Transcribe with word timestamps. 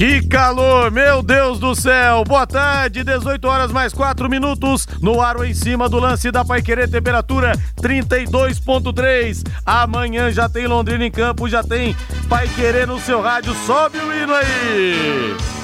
Que 0.00 0.26
calor, 0.26 0.90
meu 0.90 1.22
Deus 1.22 1.58
do 1.58 1.74
céu! 1.74 2.24
Boa 2.24 2.46
tarde, 2.46 3.04
18 3.04 3.44
horas 3.46 3.70
mais 3.70 3.92
4 3.92 4.30
minutos, 4.30 4.88
no 4.98 5.20
ar 5.20 5.44
em 5.44 5.52
cima 5.52 5.90
do 5.90 5.98
lance 5.98 6.30
da 6.30 6.42
Paiquerê, 6.42 6.88
temperatura 6.88 7.52
32.3. 7.76 9.44
Amanhã 9.66 10.30
já 10.30 10.48
tem 10.48 10.66
Londrina 10.66 11.04
em 11.04 11.10
campo, 11.10 11.50
já 11.50 11.62
tem 11.62 11.94
Paiquerê 12.30 12.86
no 12.86 12.98
seu 12.98 13.20
rádio, 13.20 13.54
sobe 13.66 13.98
o 13.98 14.10
hino 14.10 14.32
aí! 14.32 15.59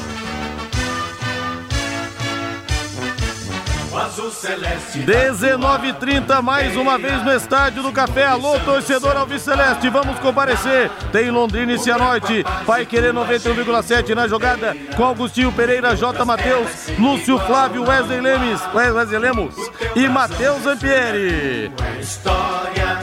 19h30, 4.16 6.40
mais 6.40 6.74
uma 6.74 6.96
vez 6.96 7.22
no 7.22 7.34
Estádio 7.34 7.82
do 7.82 7.92
Café. 7.92 8.24
Alô, 8.24 8.58
torcedor 8.60 9.14
Alves 9.14 9.42
Celeste, 9.42 9.90
vamos 9.90 10.18
comparecer. 10.20 10.90
Tem 11.12 11.30
Londrina 11.30 11.72
e 11.72 11.78
Cianorte. 11.78 12.42
Vai 12.64 12.86
querer 12.86 13.12
91,7 13.12 14.14
na 14.14 14.26
jogada 14.26 14.74
com 14.96 15.04
Augustinho 15.04 15.52
Pereira, 15.52 15.94
J. 15.94 16.24
Matheus, 16.24 16.88
Lúcio 16.98 17.38
Flávio, 17.40 17.86
Wesley 17.86 18.20
Lemes, 18.20 18.60
Wesley 18.74 19.18
Lemos 19.18 19.54
e 19.94 20.08
Matheus 20.08 20.66
Ampieri. 20.66 21.70
História 22.00 22.98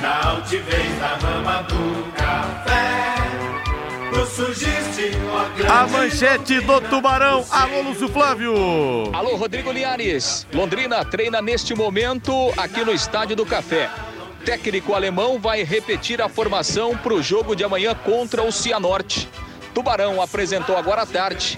na 0.00 0.30
altivez 0.30 0.98
da 0.98 1.18
mama 1.22 1.62
do 1.64 2.10
café. 2.12 2.23
A 5.70 5.86
manchete 5.86 6.58
do 6.60 6.80
Tubarão. 6.80 7.44
Alô, 7.52 7.82
Lúcio 7.82 8.08
Flávio. 8.08 8.52
Alô, 9.12 9.36
Rodrigo 9.36 9.70
Liares. 9.70 10.44
Londrina 10.52 11.04
treina 11.04 11.40
neste 11.40 11.72
momento 11.72 12.52
aqui 12.56 12.84
no 12.84 12.90
Estádio 12.90 13.36
do 13.36 13.46
Café. 13.46 13.88
Técnico 14.44 14.92
alemão 14.92 15.38
vai 15.38 15.62
repetir 15.62 16.20
a 16.20 16.28
formação 16.28 16.96
para 16.96 17.14
o 17.14 17.22
jogo 17.22 17.54
de 17.54 17.62
amanhã 17.62 17.94
contra 17.94 18.42
o 18.42 18.50
Cianorte. 18.50 19.28
Tubarão 19.72 20.20
apresentou 20.20 20.76
agora 20.76 21.02
à 21.02 21.06
tarde 21.06 21.56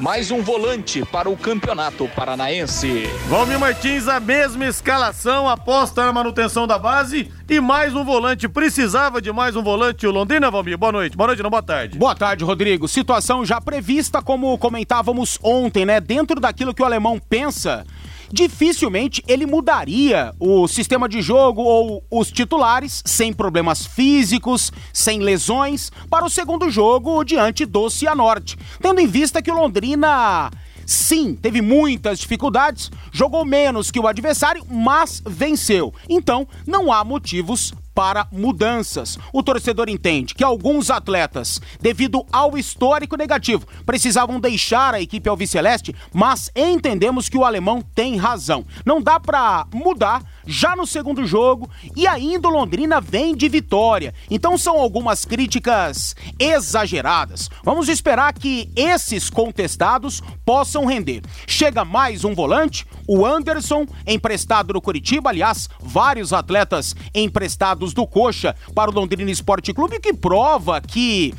mais 0.00 0.30
um 0.30 0.42
volante 0.42 1.04
para 1.04 1.28
o 1.28 1.36
campeonato 1.36 2.08
paranaense. 2.14 3.08
Valmir 3.28 3.58
Martins, 3.58 4.08
a 4.08 4.20
mesma 4.20 4.66
escalação, 4.66 5.48
aposta 5.48 6.04
na 6.04 6.12
manutenção 6.12 6.66
da 6.66 6.78
base 6.78 7.30
e 7.48 7.60
mais 7.60 7.94
um 7.94 8.04
volante. 8.04 8.48
Precisava 8.48 9.20
de 9.20 9.32
mais 9.32 9.56
um 9.56 9.62
volante 9.62 10.06
o 10.06 10.10
Londrina, 10.10 10.50
Valmir? 10.50 10.78
Boa 10.78 10.92
noite. 10.92 11.16
Boa 11.16 11.28
noite, 11.28 11.42
não, 11.42 11.50
boa 11.50 11.62
tarde. 11.62 11.98
Boa 11.98 12.14
tarde, 12.14 12.44
Rodrigo. 12.44 12.86
Situação 12.86 13.44
já 13.44 13.60
prevista, 13.60 14.22
como 14.22 14.56
comentávamos 14.58 15.38
ontem, 15.42 15.84
né? 15.84 16.00
Dentro 16.00 16.40
daquilo 16.40 16.72
que 16.74 16.82
o 16.82 16.86
alemão 16.86 17.18
pensa 17.18 17.84
dificilmente 18.32 19.22
ele 19.26 19.46
mudaria 19.46 20.34
o 20.38 20.66
sistema 20.68 21.08
de 21.08 21.20
jogo 21.22 21.62
ou 21.62 22.04
os 22.10 22.30
titulares 22.30 23.02
sem 23.04 23.32
problemas 23.32 23.86
físicos, 23.86 24.72
sem 24.92 25.20
lesões, 25.20 25.90
para 26.10 26.24
o 26.24 26.30
segundo 26.30 26.70
jogo 26.70 27.24
diante 27.24 27.64
do 27.64 27.88
Cianorte. 27.90 28.56
Tendo 28.80 29.00
em 29.00 29.06
vista 29.06 29.42
que 29.42 29.50
o 29.50 29.54
Londrina 29.54 30.50
Sim, 30.88 31.34
teve 31.34 31.60
muitas 31.60 32.18
dificuldades, 32.18 32.90
jogou 33.12 33.44
menos 33.44 33.90
que 33.90 34.00
o 34.00 34.06
adversário, 34.06 34.64
mas 34.70 35.22
venceu. 35.26 35.92
Então, 36.08 36.48
não 36.66 36.90
há 36.90 37.04
motivos 37.04 37.74
para 37.98 38.28
mudanças. 38.30 39.18
O 39.32 39.42
torcedor 39.42 39.88
entende 39.88 40.32
que 40.32 40.44
alguns 40.44 40.88
atletas, 40.88 41.60
devido 41.80 42.24
ao 42.30 42.56
histórico 42.56 43.16
negativo, 43.16 43.66
precisavam 43.84 44.38
deixar 44.38 44.94
a 44.94 45.00
equipe 45.00 45.28
alviceleste, 45.28 45.92
mas 46.14 46.48
entendemos 46.54 47.28
que 47.28 47.36
o 47.36 47.44
alemão 47.44 47.82
tem 47.82 48.16
razão. 48.16 48.64
Não 48.86 49.02
dá 49.02 49.18
para 49.18 49.66
mudar 49.74 50.22
já 50.46 50.76
no 50.76 50.86
segundo 50.86 51.26
jogo 51.26 51.68
e 51.96 52.06
ainda 52.06 52.46
o 52.46 52.52
Londrina 52.52 53.00
vem 53.00 53.34
de 53.34 53.48
vitória. 53.48 54.14
Então 54.30 54.56
são 54.56 54.78
algumas 54.78 55.24
críticas 55.24 56.14
exageradas. 56.38 57.50
Vamos 57.64 57.88
esperar 57.88 58.32
que 58.32 58.70
esses 58.76 59.28
contestados 59.28 60.22
possam 60.46 60.86
render. 60.86 61.22
Chega 61.48 61.84
mais 61.84 62.24
um 62.24 62.32
volante, 62.32 62.86
o 63.08 63.26
Anderson, 63.26 63.86
emprestado 64.06 64.72
do 64.72 64.80
Curitiba, 64.80 65.30
aliás, 65.30 65.68
vários 65.80 66.32
atletas 66.32 66.94
emprestados 67.12 67.87
do 67.92 68.06
Coxa 68.06 68.54
para 68.74 68.90
o 68.90 68.94
Londrina 68.94 69.30
Esporte 69.30 69.72
Clube, 69.72 70.00
que 70.00 70.12
prova 70.12 70.80
que 70.80 71.34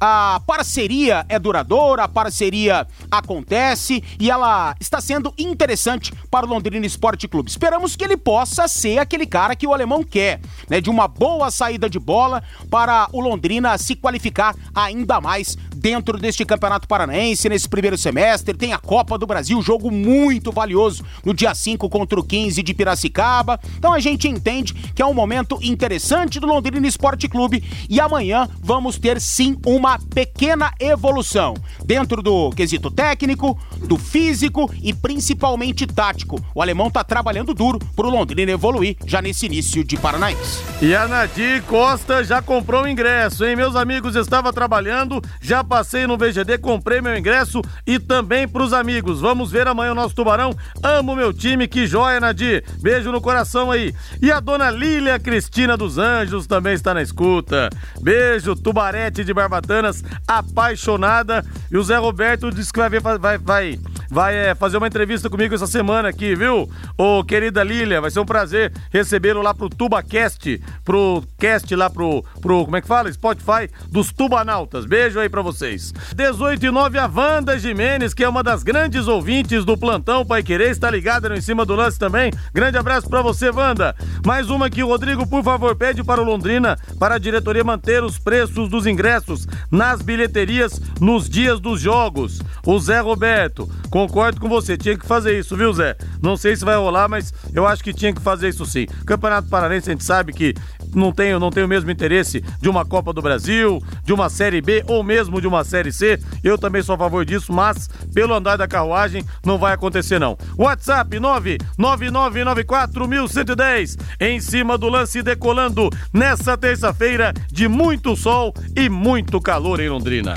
a 0.00 0.40
parceria 0.46 1.24
é 1.28 1.38
duradoura, 1.38 2.04
a 2.04 2.08
parceria 2.08 2.86
acontece 3.10 4.02
e 4.20 4.30
ela 4.30 4.74
está 4.78 5.00
sendo 5.00 5.32
interessante 5.38 6.12
para 6.30 6.44
o 6.44 6.48
Londrina 6.48 6.84
Esporte 6.84 7.26
Clube. 7.26 7.50
Esperamos 7.50 7.96
que 7.96 8.04
ele 8.04 8.16
possa 8.16 8.68
ser 8.68 8.98
aquele 8.98 9.26
cara 9.26 9.56
que 9.56 9.66
o 9.66 9.72
alemão 9.72 10.04
quer, 10.04 10.40
né? 10.68 10.80
De 10.80 10.90
uma 10.90 11.08
boa 11.08 11.50
saída 11.50 11.88
de 11.88 11.98
bola 11.98 12.42
para 12.70 13.08
o 13.12 13.20
Londrina 13.20 13.78
se 13.78 13.96
qualificar 13.96 14.54
ainda 14.74 15.20
mais 15.20 15.56
dentro 15.86 16.18
deste 16.18 16.44
Campeonato 16.44 16.88
Paranaense 16.88 17.48
nesse 17.48 17.68
primeiro 17.68 17.96
semestre. 17.96 18.56
Tem 18.56 18.72
a 18.72 18.78
Copa 18.78 19.16
do 19.16 19.24
Brasil, 19.24 19.62
jogo 19.62 19.88
muito 19.88 20.50
valioso 20.50 21.04
no 21.24 21.32
dia 21.32 21.54
5 21.54 21.88
contra 21.88 22.18
o 22.18 22.24
15 22.24 22.60
de 22.60 22.74
Piracicaba. 22.74 23.60
Então 23.78 23.92
a 23.92 24.00
gente 24.00 24.26
entende 24.26 24.74
que 24.74 25.00
é 25.00 25.06
um 25.06 25.14
momento 25.14 25.60
interessante 25.62 26.40
do 26.40 26.46
Londrina 26.48 26.88
Esporte 26.88 27.28
Clube 27.28 27.62
e 27.88 28.00
amanhã 28.00 28.48
vamos 28.60 28.98
ter 28.98 29.20
sim 29.20 29.56
uma 29.64 29.96
pequena 30.12 30.72
evolução 30.80 31.54
dentro 31.84 32.20
do 32.20 32.50
quesito 32.50 32.90
técnico, 32.90 33.56
do 33.78 33.96
físico 33.96 34.68
e 34.82 34.92
principalmente 34.92 35.86
tático. 35.86 36.44
O 36.52 36.60
alemão 36.60 36.90
tá 36.90 37.04
trabalhando 37.04 37.54
duro 37.54 37.78
pro 37.94 38.10
Londrina 38.10 38.50
evoluir 38.50 38.96
já 39.06 39.22
nesse 39.22 39.46
início 39.46 39.84
de 39.84 39.96
Paranaense. 39.96 40.64
E 40.82 40.96
a 40.96 41.06
Nadir 41.06 41.62
Costa 41.62 42.24
já 42.24 42.42
comprou 42.42 42.82
o 42.82 42.88
ingresso, 42.88 43.44
hein? 43.44 43.54
Meus 43.54 43.76
amigos, 43.76 44.16
estava 44.16 44.52
trabalhando, 44.52 45.22
já 45.40 45.62
passei 45.76 46.06
no 46.06 46.16
VGD, 46.16 46.56
comprei 46.56 47.02
meu 47.02 47.14
ingresso 47.14 47.60
e 47.86 47.98
também 47.98 48.48
pros 48.48 48.72
amigos. 48.72 49.20
Vamos 49.20 49.50
ver 49.50 49.68
amanhã 49.68 49.92
o 49.92 49.94
nosso 49.94 50.14
Tubarão. 50.14 50.56
Amo 50.82 51.14
meu 51.14 51.34
time, 51.34 51.68
que 51.68 51.86
joia, 51.86 52.18
Nadir. 52.18 52.64
Beijo 52.80 53.12
no 53.12 53.20
coração 53.20 53.70
aí. 53.70 53.94
E 54.22 54.32
a 54.32 54.40
dona 54.40 54.70
Lília 54.70 55.18
Cristina 55.18 55.76
dos 55.76 55.98
Anjos 55.98 56.46
também 56.46 56.72
está 56.72 56.94
na 56.94 57.02
escuta. 57.02 57.68
Beijo, 58.00 58.56
Tubarete 58.56 59.22
de 59.22 59.34
Barbatanas, 59.34 60.02
apaixonada. 60.26 61.44
E 61.70 61.76
o 61.76 61.82
Zé 61.82 61.98
Roberto 61.98 62.50
disse 62.50 62.72
que 62.72 62.78
vai, 62.78 63.18
vai, 63.18 63.36
vai 63.36 63.78
vai 64.10 64.36
é, 64.36 64.54
fazer 64.54 64.76
uma 64.76 64.86
entrevista 64.86 65.28
comigo 65.28 65.54
essa 65.54 65.66
semana 65.66 66.08
aqui, 66.08 66.34
viu? 66.34 66.70
Ô, 66.96 67.24
querida 67.24 67.62
Lília, 67.62 68.00
vai 68.00 68.10
ser 68.10 68.20
um 68.20 68.26
prazer 68.26 68.72
recebê-lo 68.90 69.42
lá 69.42 69.54
pro 69.54 69.68
TubaCast, 69.68 70.60
pro 70.84 71.22
cast 71.38 71.74
lá 71.74 71.90
pro, 71.90 72.24
pro, 72.40 72.64
como 72.64 72.76
é 72.76 72.80
que 72.80 72.86
fala? 72.86 73.12
Spotify 73.12 73.68
dos 73.90 74.12
Tubanautas. 74.12 74.86
Beijo 74.86 75.18
aí 75.18 75.28
pra 75.28 75.42
vocês. 75.66 75.92
18 76.14 76.64
e 76.64 76.70
9, 76.70 76.98
a 76.98 77.06
Wanda 77.12 77.58
Jimenez, 77.58 78.14
que 78.14 78.22
é 78.22 78.28
uma 78.28 78.42
das 78.42 78.62
grandes 78.62 79.08
ouvintes 79.08 79.64
do 79.64 79.76
Plantão 79.76 80.24
Pai 80.24 80.42
Querer, 80.42 80.70
está 80.70 80.90
ligada 80.90 81.28
no 81.28 81.34
Em 81.34 81.40
Cima 81.40 81.64
do 81.64 81.74
Lance 81.74 81.98
também. 81.98 82.32
Grande 82.54 82.78
abraço 82.78 83.08
pra 83.08 83.22
você, 83.22 83.50
Wanda. 83.50 83.94
Mais 84.24 84.48
uma 84.48 84.66
aqui, 84.66 84.82
Rodrigo, 84.82 85.26
por 85.26 85.42
favor, 85.42 85.74
pede 85.74 86.04
para 86.04 86.22
o 86.22 86.24
Londrina, 86.24 86.78
para 86.98 87.16
a 87.16 87.18
diretoria 87.18 87.64
manter 87.64 88.04
os 88.04 88.18
preços 88.18 88.68
dos 88.68 88.86
ingressos 88.86 89.46
nas 89.70 90.00
bilheterias 90.00 90.80
nos 91.00 91.28
dias 91.28 91.58
dos 91.58 91.80
jogos. 91.80 92.40
O 92.64 92.78
Zé 92.78 93.00
Roberto, 93.00 93.68
Concordo 93.90 94.40
com 94.40 94.48
você, 94.48 94.76
tinha 94.76 94.96
que 94.96 95.06
fazer 95.06 95.38
isso, 95.38 95.56
viu, 95.56 95.72
Zé? 95.72 95.96
Não 96.20 96.36
sei 96.36 96.56
se 96.56 96.64
vai 96.64 96.76
rolar, 96.76 97.08
mas 97.08 97.32
eu 97.54 97.66
acho 97.66 97.82
que 97.82 97.94
tinha 97.94 98.12
que 98.12 98.20
fazer 98.20 98.48
isso 98.48 98.66
sim. 98.66 98.86
Campeonato 99.06 99.48
Paranense 99.48 99.88
a 99.88 99.92
gente 99.92 100.04
sabe 100.04 100.32
que 100.32 100.54
não 100.94 101.12
tem, 101.12 101.38
não 101.38 101.50
tem 101.50 101.64
o 101.64 101.68
mesmo 101.68 101.90
interesse 101.90 102.42
de 102.60 102.68
uma 102.68 102.84
Copa 102.84 103.12
do 103.12 103.22
Brasil, 103.22 103.82
de 104.04 104.12
uma 104.12 104.28
Série 104.28 104.60
B 104.60 104.84
ou 104.86 105.02
mesmo 105.02 105.40
de 105.40 105.45
uma 105.46 105.64
Série 105.64 105.92
C. 105.92 106.18
Eu 106.42 106.58
também 106.58 106.82
sou 106.82 106.94
a 106.94 106.98
favor 106.98 107.24
disso, 107.24 107.52
mas 107.52 107.88
pelo 108.12 108.34
andar 108.34 108.56
da 108.56 108.68
carruagem 108.68 109.24
não 109.44 109.58
vai 109.58 109.72
acontecer 109.72 110.18
não. 110.18 110.36
WhatsApp 110.56 111.18
99994110 111.18 113.96
em 114.20 114.40
cima 114.40 114.76
do 114.76 114.88
lance 114.88 115.22
decolando 115.22 115.88
nessa 116.12 116.56
terça-feira 116.56 117.32
de 117.50 117.68
muito 117.68 118.16
sol 118.16 118.52
e 118.74 118.88
muito 118.88 119.40
calor 119.40 119.80
em 119.80 119.88
Londrina. 119.88 120.34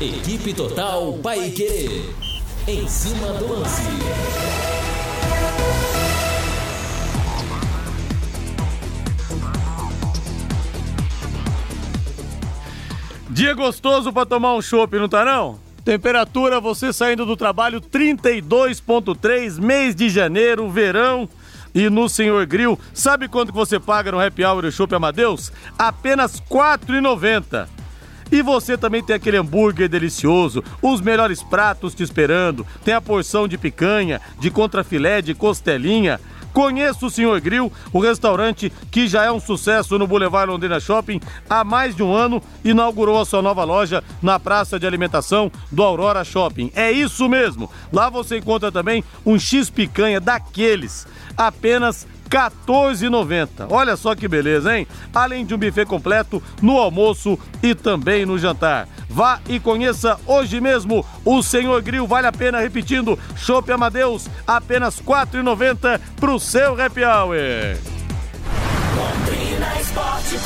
Equipe 0.00 0.52
Total 0.52 1.12
Paique. 1.22 2.10
Em 2.66 2.88
cima 2.88 3.28
do 3.34 3.52
lance. 3.52 4.71
Dia 13.32 13.54
gostoso 13.54 14.12
para 14.12 14.26
tomar 14.26 14.54
um 14.54 14.60
chopp, 14.60 14.94
não 14.98 15.08
tá 15.08 15.24
não? 15.24 15.58
Temperatura, 15.82 16.60
você 16.60 16.92
saindo 16.92 17.24
do 17.24 17.34
trabalho, 17.34 17.80
32.3, 17.80 19.58
mês 19.58 19.94
de 19.94 20.10
janeiro, 20.10 20.68
verão. 20.68 21.26
E 21.74 21.88
no 21.88 22.10
Senhor 22.10 22.44
Grill, 22.44 22.78
sabe 22.92 23.28
quanto 23.28 23.50
que 23.50 23.56
você 23.56 23.80
paga 23.80 24.12
no 24.12 24.20
Happy 24.20 24.44
Hour 24.44 24.66
e 24.66 24.70
Chopp 24.70 24.94
Amadeus? 24.94 25.50
Apenas 25.78 26.34
R$ 26.34 26.42
4,90. 26.50 27.66
E 28.30 28.42
você 28.42 28.76
também 28.76 29.02
tem 29.02 29.16
aquele 29.16 29.38
hambúrguer 29.38 29.88
delicioso, 29.88 30.62
os 30.82 31.00
melhores 31.00 31.42
pratos 31.42 31.94
te 31.94 32.02
esperando. 32.02 32.66
Tem 32.84 32.92
a 32.92 33.00
porção 33.00 33.48
de 33.48 33.56
picanha, 33.56 34.20
de 34.38 34.50
contrafilé, 34.50 35.22
de 35.22 35.34
costelinha. 35.34 36.20
Conheça 36.52 37.06
o 37.06 37.10
Senhor 37.10 37.40
Grill, 37.40 37.72
o 37.92 37.98
restaurante 37.98 38.72
que 38.90 39.08
já 39.08 39.24
é 39.24 39.32
um 39.32 39.40
sucesso 39.40 39.98
no 39.98 40.06
Boulevard 40.06 40.50
Londrina 40.50 40.78
Shopping 40.78 41.20
há 41.48 41.64
mais 41.64 41.96
de 41.96 42.02
um 42.02 42.14
ano, 42.14 42.42
inaugurou 42.64 43.20
a 43.20 43.24
sua 43.24 43.42
nova 43.42 43.64
loja 43.64 44.04
na 44.20 44.38
praça 44.38 44.78
de 44.78 44.86
alimentação 44.86 45.50
do 45.70 45.82
Aurora 45.82 46.24
Shopping. 46.24 46.70
É 46.74 46.90
isso 46.90 47.28
mesmo. 47.28 47.70
Lá 47.92 48.10
você 48.10 48.38
encontra 48.38 48.70
também 48.70 49.02
um 49.24 49.38
X 49.38 49.70
picanha 49.70 50.20
daqueles, 50.20 51.06
apenas 51.36 52.06
14,90. 52.32 53.66
Olha 53.70 53.94
só 53.94 54.14
que 54.14 54.26
beleza, 54.26 54.74
hein? 54.74 54.86
Além 55.14 55.44
de 55.44 55.54
um 55.54 55.58
buffet 55.58 55.84
completo 55.84 56.42
no 56.62 56.78
almoço 56.78 57.38
e 57.62 57.74
também 57.74 58.24
no 58.24 58.38
jantar. 58.38 58.88
Vá 59.06 59.38
e 59.46 59.60
conheça 59.60 60.18
hoje 60.26 60.58
mesmo 60.58 61.04
o 61.26 61.42
Senhor 61.42 61.82
Grill. 61.82 62.06
Vale 62.06 62.26
a 62.26 62.32
pena 62.32 62.58
repetindo. 62.58 63.18
Chopp 63.36 63.70
Amadeus, 63.70 64.28
apenas 64.46 64.98
R$ 64.98 65.04
4,90 65.04 66.00
pro 66.18 66.40
seu 66.40 66.80
happy 66.80 67.04
hour. 67.04 67.36
Esporte. 69.78 70.36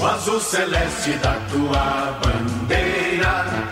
O 0.00 0.06
azul 0.06 0.40
celeste 0.40 1.12
da 1.18 1.34
tua 1.50 2.18
bandeira 2.22 3.65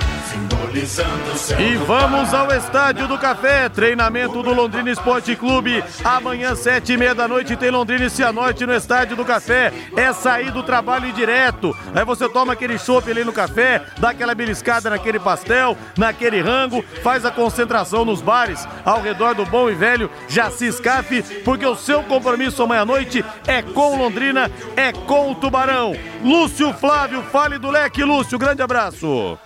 e 0.76 1.76
vamos 1.86 2.34
ao 2.34 2.50
Estádio 2.50 3.06
do 3.06 3.16
Café, 3.16 3.68
treinamento 3.68 4.42
do 4.42 4.52
Londrina 4.52 4.90
Esporte 4.90 5.36
Clube. 5.36 5.84
Amanhã, 6.02 6.56
sete 6.56 6.94
e 6.94 6.96
meia 6.96 7.14
da 7.14 7.28
noite, 7.28 7.56
tem 7.56 7.70
Londrina 7.70 8.06
e 8.06 8.10
Cianorte 8.10 8.66
no 8.66 8.74
Estádio 8.74 9.16
do 9.16 9.24
Café. 9.24 9.72
É 9.96 10.12
sair 10.12 10.50
do 10.50 10.64
trabalho 10.64 11.12
direto. 11.12 11.76
Aí 11.94 12.04
você 12.04 12.28
toma 12.28 12.54
aquele 12.54 12.76
chopp 12.76 13.08
ali 13.08 13.22
no 13.22 13.32
café, 13.32 13.84
dá 13.98 14.10
aquela 14.10 14.34
beliscada 14.34 14.90
naquele 14.90 15.20
pastel, 15.20 15.78
naquele 15.96 16.40
rango, 16.40 16.84
faz 17.04 17.24
a 17.24 17.30
concentração 17.30 18.04
nos 18.04 18.20
bares 18.20 18.66
ao 18.84 19.00
redor 19.00 19.34
do 19.34 19.46
bom 19.46 19.70
e 19.70 19.74
velho 19.74 20.10
Jaci 20.28 20.72
Scafe, 20.72 21.22
porque 21.44 21.64
o 21.64 21.76
seu 21.76 22.02
compromisso 22.02 22.64
amanhã 22.64 22.82
à 22.82 22.84
noite 22.84 23.24
é 23.46 23.62
com 23.62 23.96
Londrina, 23.96 24.50
é 24.76 24.92
com 24.92 25.30
o 25.30 25.34
Tubarão. 25.36 25.94
Lúcio 26.24 26.72
Flávio, 26.74 27.22
fale 27.22 27.58
do 27.58 27.70
leque, 27.70 28.02
Lúcio, 28.02 28.38
grande 28.38 28.60
abraço. 28.60 29.38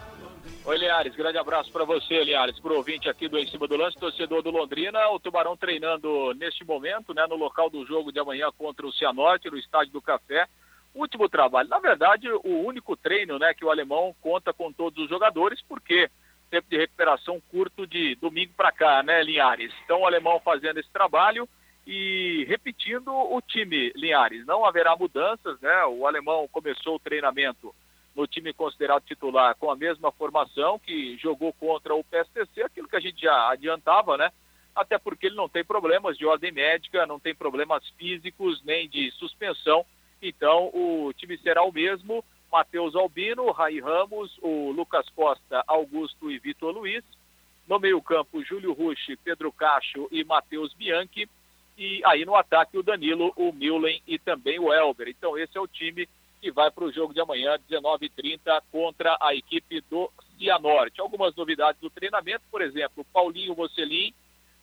Oi, 0.68 0.76
Liares, 0.76 1.16
grande 1.16 1.38
abraço 1.38 1.72
para 1.72 1.82
você, 1.86 2.22
Liares, 2.22 2.60
para 2.60 2.74
o 2.74 2.76
ouvinte 2.76 3.08
aqui 3.08 3.26
do 3.26 3.38
Em 3.38 3.46
Cima 3.46 3.66
do 3.66 3.74
Lance, 3.74 3.96
torcedor 3.96 4.42
do 4.42 4.50
Londrina, 4.50 5.08
o 5.08 5.18
Tubarão 5.18 5.56
treinando 5.56 6.34
neste 6.34 6.62
momento, 6.62 7.14
né, 7.14 7.26
no 7.26 7.36
local 7.36 7.70
do 7.70 7.86
jogo 7.86 8.12
de 8.12 8.18
amanhã 8.18 8.50
contra 8.52 8.86
o 8.86 8.92
Cianorte, 8.92 9.50
no 9.50 9.56
Estádio 9.56 9.94
do 9.94 10.02
Café. 10.02 10.46
Último 10.94 11.26
trabalho. 11.26 11.70
Na 11.70 11.78
verdade, 11.78 12.28
o 12.30 12.66
único 12.66 12.94
treino, 12.98 13.38
né, 13.38 13.54
que 13.54 13.64
o 13.64 13.70
alemão 13.70 14.14
conta 14.20 14.52
com 14.52 14.70
todos 14.70 15.02
os 15.02 15.08
jogadores, 15.08 15.58
porque 15.66 16.10
tempo 16.50 16.68
de 16.68 16.76
recuperação 16.76 17.40
curto 17.50 17.86
de 17.86 18.14
domingo 18.16 18.52
para 18.54 18.70
cá, 18.70 19.02
né, 19.02 19.22
Linhares? 19.22 19.72
Então, 19.86 20.02
o 20.02 20.06
alemão 20.06 20.38
fazendo 20.38 20.78
esse 20.80 20.90
trabalho 20.90 21.48
e 21.86 22.44
repetindo 22.46 23.10
o 23.10 23.40
time, 23.40 23.90
Linhares. 23.96 24.44
Não 24.44 24.66
haverá 24.66 24.94
mudanças, 24.94 25.58
né? 25.62 25.86
O 25.86 26.06
alemão 26.06 26.46
começou 26.52 26.96
o 26.96 27.00
treinamento 27.00 27.74
no 28.18 28.26
time 28.26 28.52
considerado 28.52 29.04
titular 29.04 29.54
com 29.54 29.70
a 29.70 29.76
mesma 29.76 30.10
formação 30.10 30.76
que 30.76 31.16
jogou 31.18 31.52
contra 31.52 31.94
o 31.94 32.02
PSTC, 32.02 32.62
aquilo 32.64 32.88
que 32.88 32.96
a 32.96 33.00
gente 33.00 33.22
já 33.22 33.50
adiantava, 33.50 34.16
né? 34.16 34.32
Até 34.74 34.98
porque 34.98 35.26
ele 35.26 35.36
não 35.36 35.48
tem 35.48 35.64
problemas 35.64 36.18
de 36.18 36.26
ordem 36.26 36.50
médica, 36.50 37.06
não 37.06 37.20
tem 37.20 37.32
problemas 37.32 37.88
físicos 37.90 38.60
nem 38.64 38.88
de 38.88 39.12
suspensão. 39.12 39.86
Então 40.20 40.68
o 40.74 41.12
time 41.16 41.38
será 41.38 41.62
o 41.62 41.72
mesmo: 41.72 42.24
Matheus 42.50 42.96
Albino, 42.96 43.52
Rai 43.52 43.78
Ramos, 43.78 44.36
o 44.42 44.72
Lucas 44.72 45.08
Costa, 45.10 45.62
Augusto 45.68 46.28
e 46.28 46.40
Vitor 46.40 46.74
Luiz. 46.74 47.04
No 47.68 47.78
meio-campo, 47.78 48.42
Júlio 48.42 48.72
Rushi, 48.72 49.16
Pedro 49.16 49.52
Cacho 49.52 50.08
e 50.10 50.24
Matheus 50.24 50.74
Bianchi. 50.74 51.28
E 51.76 52.02
aí 52.04 52.24
no 52.24 52.34
ataque, 52.34 52.76
o 52.76 52.82
Danilo, 52.82 53.32
o 53.36 53.52
Milen 53.52 54.02
e 54.08 54.18
também 54.18 54.58
o 54.58 54.72
Elber. 54.72 55.06
Então, 55.06 55.38
esse 55.38 55.56
é 55.56 55.60
o 55.60 55.68
time 55.68 56.08
que 56.40 56.50
vai 56.50 56.70
para 56.70 56.84
o 56.84 56.92
jogo 56.92 57.12
de 57.12 57.20
amanhã, 57.20 57.58
19h30, 57.70 58.62
contra 58.70 59.16
a 59.20 59.34
equipe 59.34 59.80
do 59.90 60.10
Cianorte. 60.38 61.00
Algumas 61.00 61.34
novidades 61.34 61.80
do 61.80 61.90
treinamento, 61.90 62.42
por 62.50 62.62
exemplo, 62.62 63.04
Paulinho 63.12 63.56
Mocelin, 63.56 64.14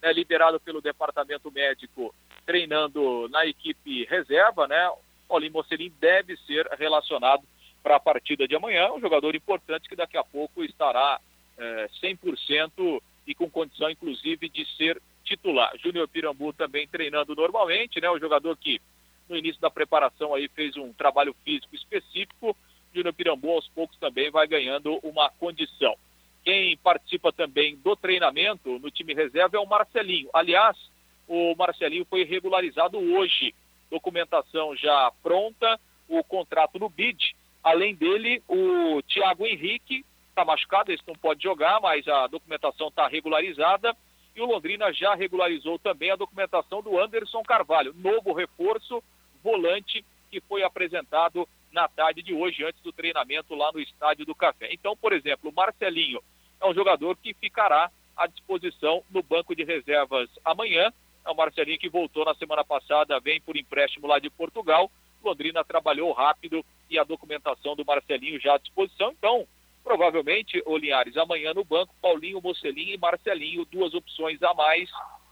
né, 0.01 0.13
liberado 0.13 0.59
pelo 0.59 0.81
departamento 0.81 1.51
médico, 1.51 2.13
treinando 2.45 3.27
na 3.29 3.45
equipe 3.45 4.05
reserva, 4.05 4.67
né? 4.67 4.91
Paulinho 5.27 5.53
Mocelin 5.53 5.91
deve 5.99 6.37
ser 6.37 6.67
relacionado 6.77 7.43
para 7.83 7.97
a 7.97 7.99
partida 7.99 8.47
de 8.47 8.55
amanhã, 8.55 8.91
um 8.91 8.99
jogador 8.99 9.35
importante 9.35 9.87
que 9.87 9.95
daqui 9.95 10.17
a 10.17 10.23
pouco 10.23 10.63
estará 10.63 11.19
é, 11.57 11.89
100% 12.01 13.01
e 13.27 13.35
com 13.35 13.49
condição, 13.49 13.89
inclusive, 13.89 14.49
de 14.49 14.65
ser 14.75 15.01
titular. 15.23 15.71
Júnior 15.77 16.07
Pirambu 16.07 16.53
também 16.53 16.87
treinando 16.87 17.35
normalmente, 17.35 17.99
né? 17.99 18.09
O 18.09 18.19
jogador 18.19 18.55
que 18.57 18.79
no 19.27 19.35
início 19.35 19.59
da 19.61 19.69
preparação 19.69 20.33
aí 20.33 20.47
fez 20.49 20.75
um 20.77 20.93
trabalho 20.93 21.35
físico 21.43 21.75
específico. 21.75 22.55
Júnior 22.93 23.13
Pirambu 23.13 23.51
aos 23.51 23.67
poucos 23.69 23.97
também 23.97 24.31
vai 24.31 24.47
ganhando 24.47 24.99
uma 25.03 25.29
condição. 25.29 25.95
Quem 26.43 26.77
participa 26.77 27.33
também 27.33 27.75
do 27.77 27.95
treinamento 27.95 28.79
no 28.79 28.91
time 28.91 29.13
reserva 29.13 29.57
é 29.57 29.59
o 29.59 29.65
Marcelinho. 29.65 30.29
Aliás, 30.33 30.77
o 31.27 31.55
Marcelinho 31.55 32.05
foi 32.05 32.23
regularizado 32.23 32.97
hoje. 32.97 33.53
Documentação 33.89 34.75
já 34.75 35.11
pronta, 35.23 35.79
o 36.07 36.23
contrato 36.23 36.79
no 36.79 36.89
BID. 36.89 37.35
Além 37.63 37.95
dele, 37.95 38.43
o 38.47 39.01
Thiago 39.03 39.45
Henrique 39.45 40.05
está 40.29 40.45
machucado, 40.45 40.91
esse 40.91 41.03
não 41.07 41.15
pode 41.15 41.41
jogar, 41.41 41.79
mas 41.81 42.07
a 42.07 42.27
documentação 42.27 42.89
está 42.89 43.07
regularizada. 43.07 43.95
E 44.35 44.41
o 44.41 44.45
Londrina 44.45 44.93
já 44.93 45.15
regularizou 45.15 45.79
também 45.79 46.11
a 46.11 46.15
documentação 46.15 46.81
do 46.81 46.99
Anderson 46.99 47.41
Carvalho, 47.41 47.93
novo 47.95 48.33
reforço 48.33 49.01
volante 49.45 50.03
que 50.31 50.41
foi 50.41 50.63
apresentado 50.63 51.47
na 51.71 51.87
tarde 51.87 52.23
de 52.23 52.33
hoje, 52.33 52.63
antes 52.63 52.81
do 52.81 52.91
treinamento 52.91 53.53
lá 53.53 53.71
no 53.71 53.79
Estádio 53.79 54.25
do 54.25 54.33
Café. 54.33 54.69
Então, 54.71 54.97
por 54.97 55.13
exemplo, 55.13 55.51
o 55.51 55.53
Marcelinho 55.53 56.19
é 56.59 56.65
um 56.65 56.73
jogador 56.73 57.15
que 57.17 57.33
ficará 57.35 57.91
à 58.17 58.25
disposição 58.25 59.03
no 59.11 59.21
banco 59.21 59.55
de 59.55 59.63
reservas 59.63 60.29
amanhã. 60.43 60.91
É 61.23 61.29
o 61.29 61.35
Marcelinho 61.35 61.77
que 61.77 61.89
voltou 61.89 62.25
na 62.25 62.33
semana 62.33 62.65
passada, 62.65 63.19
vem 63.19 63.39
por 63.39 63.55
empréstimo 63.55 64.07
lá 64.07 64.17
de 64.17 64.31
Portugal. 64.31 64.89
Londrina 65.23 65.63
trabalhou 65.63 66.11
rápido 66.11 66.65
e 66.89 66.97
a 66.97 67.03
documentação 67.03 67.75
do 67.75 67.85
Marcelinho 67.85 68.39
já 68.39 68.55
à 68.55 68.57
disposição. 68.57 69.11
Então, 69.11 69.47
provavelmente, 69.83 70.61
o 70.65 70.75
Linhares, 70.75 71.17
amanhã 71.17 71.53
no 71.53 71.63
banco, 71.63 71.93
Paulinho, 72.01 72.41
Mocelinho 72.41 72.95
e 72.95 72.97
Marcelinho, 72.97 73.65
duas 73.65 73.93
opções 73.93 74.41
a 74.41 74.53
mais 74.55 74.89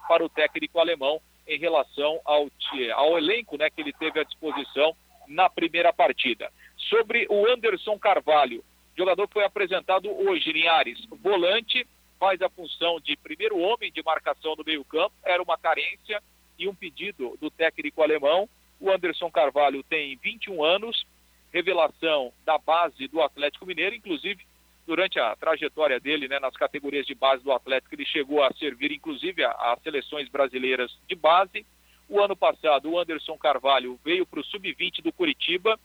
para 0.08 0.24
o 0.24 0.30
técnico 0.30 0.80
alemão 0.80 1.20
em 1.48 1.58
relação 1.58 2.20
ao, 2.26 2.50
ao 2.96 3.18
elenco 3.18 3.58
né, 3.58 3.70
que 3.70 3.82
ele 3.82 3.94
teve 3.94 4.20
à 4.20 4.24
disposição 4.24 4.96
na 5.28 5.50
primeira 5.50 5.92
partida. 5.94 6.52
Sobre 6.78 7.26
o 7.30 7.48
Anderson 7.48 7.98
Carvalho, 7.98 8.64
jogador 8.98 9.28
foi 9.32 9.44
apresentado 9.44 10.10
hoje, 10.10 10.52
Linhares, 10.52 11.06
volante, 11.22 11.88
faz 12.20 12.42
a 12.42 12.50
função 12.50 13.00
de 13.00 13.18
primeiro 13.18 13.58
homem 13.58 13.92
de 13.92 14.04
marcação 14.04 14.56
do 14.56 14.64
meio-campo, 14.66 15.14
era 15.24 15.42
uma 15.42 15.58
carência 15.58 16.22
e 16.58 16.68
um 16.68 16.76
pedido 16.76 17.38
do 17.42 17.50
técnico 17.50 18.02
alemão. 18.02 18.48
O 18.80 18.92
Anderson 18.92 19.32
Carvalho 19.32 19.84
tem 19.84 20.18
21 20.18 20.64
anos, 20.64 21.06
revelação 21.52 22.32
da 22.46 22.58
base 22.58 23.08
do 23.08 23.22
Atlético 23.22 23.66
Mineiro, 23.66 23.96
inclusive 23.96 24.46
durante 24.86 25.20
a 25.20 25.36
trajetória 25.36 26.00
dele 26.00 26.28
né, 26.28 26.40
nas 26.40 26.56
categorias 26.56 27.06
de 27.06 27.16
base 27.16 27.44
do 27.44 27.52
Atlético, 27.52 27.96
ele 27.96 28.06
chegou 28.06 28.44
a 28.44 28.54
servir 28.54 28.92
inclusive 28.92 29.44
às 29.44 29.82
seleções 29.82 30.30
brasileiras 30.30 30.92
de 31.08 31.16
base. 31.16 31.66
O 32.10 32.20
ano 32.20 32.36
passado, 32.36 32.90
o 32.90 33.00
Anderson 33.00 33.38
Carvalho 33.38 34.00
veio 34.04 34.26
para 34.26 34.40
o 34.40 34.44
sub-20 34.44 35.02
do 35.02 35.12
Curitiba, 35.12 35.80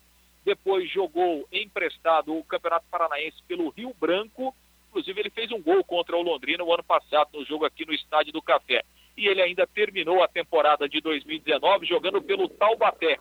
depois 0.45 0.90
jogou 0.90 1.47
emprestado 1.52 2.37
o 2.37 2.45
Campeonato 2.45 2.87
Paranaense 2.90 3.37
pelo 3.47 3.69
Rio 3.69 3.95
Branco. 4.00 4.55
Inclusive, 4.88 5.21
ele 5.21 5.31
fez 5.31 5.52
um 5.52 5.61
gol 5.61 5.85
contra 5.85 6.17
o 6.17 6.23
Londrina 6.23 6.64
o 6.64 6.73
ano 6.73 6.83
passado, 6.83 7.31
no 7.35 7.45
jogo 7.45 7.64
aqui 7.64 7.85
no 7.85 7.93
Estádio 7.93 8.33
do 8.33 8.43
Café. 8.43 8.83
E 9.17 9.26
ele 9.26 9.43
ainda 9.43 9.67
terminou 9.67 10.23
a 10.23 10.28
temporada 10.28 10.88
de 10.88 11.00
2019 11.00 11.87
jogando 11.87 12.23
pelo 12.23 12.49
Taubaté, 12.49 13.19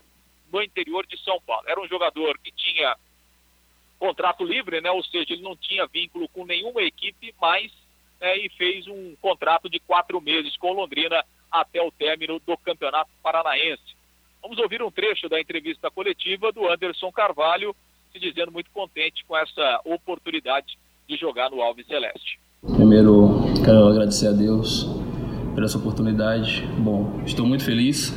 no 0.52 0.62
interior 0.62 1.06
de 1.06 1.22
São 1.22 1.42
Paulo. 1.42 1.68
Era 1.68 1.82
um 1.82 1.88
jogador 1.88 2.38
que 2.40 2.52
tinha 2.52 2.96
contrato 3.98 4.44
livre, 4.44 4.82
né? 4.82 4.92
Ou 4.92 5.04
seja, 5.04 5.34
ele 5.34 5.42
não 5.42 5.56
tinha 5.56 5.88
vínculo 5.88 6.28
com 6.30 6.46
nenhuma 6.46 6.82
equipe, 6.82 7.34
mas 7.42 7.72
né, 8.20 8.38
e 8.38 8.50
fez 8.50 8.88
um 8.88 9.16
contrato 9.22 9.70
de 9.70 9.80
quatro 9.80 10.20
meses 10.22 10.56
com 10.58 10.74
Londrina 10.74 11.24
até 11.52 11.82
o 11.82 11.92
término 11.92 12.40
do 12.46 12.58
Campeonato 12.58 13.10
Paranaense. 13.24 13.96
Vamos 14.42 14.58
ouvir 14.60 14.82
um 14.82 14.92
trecho 14.92 15.28
da 15.28 15.40
entrevista 15.40 15.90
coletiva 15.90 16.52
do 16.52 16.68
Anderson 16.68 17.12
Carvalho, 17.12 17.76
se 18.12 18.20
dizendo 18.20 18.52
muito 18.52 18.70
contente 18.72 19.26
com 19.26 19.36
essa 19.38 19.82
oportunidade 19.86 20.78
de 21.08 21.16
jogar 21.16 21.50
no 21.50 21.62
Alves 21.62 21.88
Celeste. 21.88 22.40
Primeiro, 22.62 23.44
quero 23.64 23.88
agradecer 23.88 24.28
a 24.28 24.32
Deus 24.32 24.86
por 25.54 25.64
essa 25.64 25.78
oportunidade. 25.78 26.66
Bom, 26.78 27.22
estou 27.26 27.46
muito 27.46 27.64
feliz, 27.64 28.14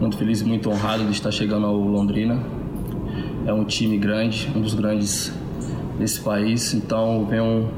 muito 0.00 0.16
feliz 0.16 0.40
e 0.40 0.44
muito 0.44 0.68
honrado 0.68 1.04
de 1.04 1.12
estar 1.12 1.30
chegando 1.30 1.66
ao 1.66 1.76
Londrina. 1.76 2.65
É 3.46 3.52
um 3.52 3.64
time 3.64 3.96
grande, 3.96 4.50
um 4.54 4.60
dos 4.60 4.74
grandes 4.74 5.32
desse 5.98 6.20
país, 6.20 6.74
então 6.74 7.24
venho 7.26 7.70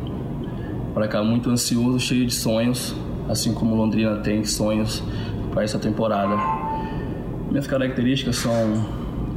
para 0.95 1.07
cá 1.07 1.23
muito 1.23 1.51
ansioso, 1.51 2.01
cheio 2.01 2.27
de 2.27 2.35
sonhos, 2.35 2.97
assim 3.29 3.53
como 3.53 3.75
Londrina 3.75 4.17
tem 4.17 4.45
sonhos 4.45 5.03
para 5.53 5.63
essa 5.63 5.79
temporada. 5.79 6.37
Minhas 7.51 7.67
características 7.67 8.37
são 8.37 8.53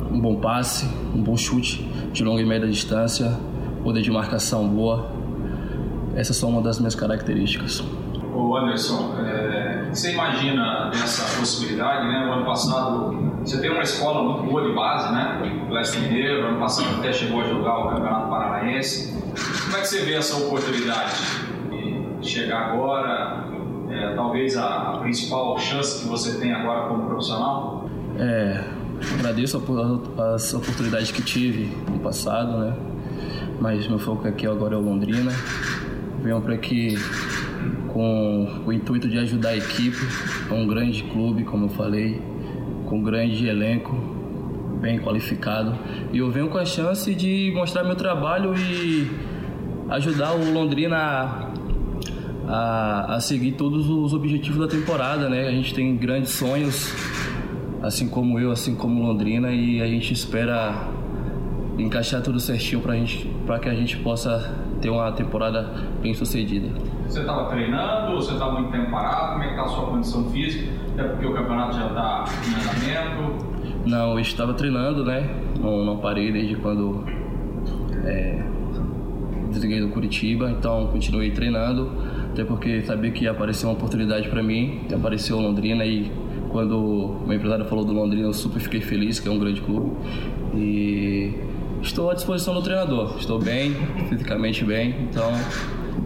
um 0.10 0.20
bom 0.20 0.38
passe, 0.38 0.86
um 1.14 1.22
bom 1.22 1.38
chute 1.38 1.88
de 2.12 2.24
longa 2.24 2.42
e 2.42 2.46
média 2.46 2.68
distância, 2.68 3.38
poder 3.84 4.02
de 4.02 4.12
marcação 4.12 4.68
boa. 4.68 5.12
Essas 6.16 6.36
são 6.36 6.50
uma 6.50 6.62
das 6.62 6.80
minhas 6.80 6.96
características. 6.96 7.84
Ô 8.34 8.56
Anderson, 8.58 9.16
é, 9.20 9.71
você 9.92 10.14
imagina 10.14 10.90
dessa 10.90 11.38
possibilidade, 11.38 12.08
né? 12.08 12.28
O 12.28 12.34
ano 12.34 12.46
passado 12.46 13.32
você 13.44 13.60
tem 13.60 13.72
uma 13.72 13.84
escola 13.84 14.24
muito 14.24 14.50
boa 14.50 14.68
de 14.68 14.74
base, 14.74 15.12
né? 15.14 15.66
O 15.70 15.74
Leste 15.74 16.00
Mineiro, 16.00 16.48
ano 16.48 16.60
passado 16.60 17.00
até 17.00 17.12
chegou 17.12 17.42
a 17.42 17.44
jogar 17.44 17.80
o 17.80 17.90
Campeonato 17.90 18.30
Paranaense. 18.30 19.20
Como 19.66 19.78
é 19.78 19.82
que 19.82 19.88
você 19.88 20.06
vê 20.06 20.14
essa 20.14 20.38
oportunidade 20.38 21.16
de 21.70 22.28
chegar 22.28 22.72
agora, 22.72 23.46
é, 23.90 24.14
talvez 24.16 24.56
a, 24.58 25.00
principal 25.02 25.58
chance 25.58 26.04
que 26.04 26.08
você 26.08 26.40
tem 26.40 26.54
agora 26.54 26.88
como 26.88 27.08
profissional? 27.08 27.90
É, 28.18 28.64
agradeço 29.18 29.62
as 30.34 30.54
oportunidades 30.54 31.12
que 31.12 31.22
tive 31.22 31.76
no 31.90 32.00
passado, 32.00 32.58
né? 32.60 32.76
Mas 33.60 33.88
meu 33.88 34.00
foco 34.00 34.28
aqui 34.28 34.48
agora 34.48 34.76
é 34.76 34.78
o 34.78 34.82
Londrina. 34.82 35.32
Venho 36.22 36.40
para 36.42 36.54
aqui 36.54 36.96
com 37.90 38.64
o 38.66 38.74
intuito 38.74 39.08
de 39.08 39.18
ajudar 39.20 39.50
a 39.50 39.58
equipe. 39.58 39.98
É 40.50 40.54
um 40.54 40.66
grande 40.68 41.04
clube, 41.04 41.44
como 41.44 41.66
eu 41.66 41.70
falei, 41.70 42.22
com 42.86 43.00
um 43.00 43.04
grande 43.04 43.48
elenco, 43.48 43.96
bem 44.82 45.00
qualificado. 45.00 45.78
E 46.12 46.18
eu 46.18 46.30
venho 46.32 46.50
com 46.50 46.58
a 46.58 46.66
chance 46.66 47.14
de 47.14 47.52
mostrar 47.54 47.84
meu 47.84 47.96
trabalho 47.96 48.54
e 48.58 49.10
ajudar 49.90 50.34
o 50.34 50.54
Londrina 50.54 50.98
a, 50.98 51.52
a, 52.48 53.16
a 53.16 53.20
seguir 53.20 53.54
todos 53.54 53.90
os 53.90 54.14
objetivos 54.14 54.60
da 54.60 54.68
temporada, 54.68 55.30
né? 55.30 55.48
A 55.48 55.52
gente 55.52 55.74
tem 55.74 55.96
grandes 55.96 56.32
sonhos, 56.32 56.94
assim 57.82 58.08
como 58.08 58.40
eu, 58.40 58.52
assim 58.52 58.76
como 58.76 59.02
Londrina, 59.04 59.52
e 59.52 59.82
a 59.82 59.88
gente 59.88 60.14
espera 60.14 60.90
encaixar 61.78 62.22
tudo 62.22 62.40
certinho 62.40 62.82
para 63.46 63.60
que 63.60 63.70
a 63.70 63.74
gente 63.74 63.98
possa 63.98 64.56
ter 64.82 64.90
uma 64.90 65.12
temporada 65.12 65.74
bem 66.02 66.14
sucedida. 66.14 66.70
Você 67.12 67.20
estava 67.20 67.50
treinando, 67.50 68.16
você 68.16 68.32
estava 68.32 68.54
muito 68.54 68.72
tempo 68.72 68.90
parado? 68.90 69.34
Como 69.34 69.44
é 69.44 69.48
que 69.48 69.52
está 69.52 69.66
a 69.66 69.68
sua 69.68 69.86
condição 69.88 70.30
física? 70.30 70.72
Até 70.94 71.04
porque 71.10 71.26
o 71.26 71.34
campeonato 71.34 71.76
já 71.76 71.88
está 71.88 72.26
em 72.48 72.54
andamento. 72.54 73.46
Não, 73.86 74.14
eu 74.14 74.20
estava 74.22 74.54
treinando, 74.54 75.04
né? 75.04 75.30
Não, 75.60 75.84
não 75.84 75.98
parei 75.98 76.32
desde 76.32 76.56
quando 76.56 77.04
é, 78.06 78.42
desliguei 79.50 79.82
do 79.82 79.90
Curitiba, 79.90 80.50
então 80.52 80.88
continuei 80.88 81.32
treinando, 81.32 81.92
até 82.32 82.46
porque 82.46 82.82
sabia 82.84 83.12
que 83.12 83.26
ia 83.26 83.32
aparecer 83.32 83.66
uma 83.66 83.74
oportunidade 83.74 84.30
para 84.30 84.42
mim, 84.42 84.88
apareceu 84.96 85.38
Londrina 85.38 85.86
e 85.86 86.10
quando 86.48 87.18
meu 87.28 87.36
empresário 87.36 87.66
falou 87.66 87.84
do 87.84 87.92
Londrina 87.92 88.28
eu 88.28 88.34
super 88.34 88.62
fiquei 88.62 88.80
feliz, 88.80 89.20
que 89.20 89.28
é 89.28 89.32
um 89.32 89.38
grande 89.38 89.60
clube. 89.60 89.92
E 90.56 91.34
estou 91.82 92.10
à 92.10 92.14
disposição 92.14 92.54
do 92.54 92.62
treinador, 92.62 93.18
estou 93.18 93.38
bem, 93.38 93.76
fisicamente 94.08 94.64
bem, 94.64 94.96
então 95.10 95.30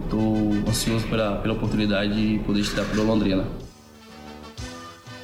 Estou 0.06 0.52
ansioso 0.68 1.08
pela, 1.08 1.36
pela 1.42 1.54
oportunidade 1.54 2.14
de 2.14 2.38
poder 2.44 2.60
estar 2.60 2.84
pelo 2.88 3.02
Londrina. 3.02 3.44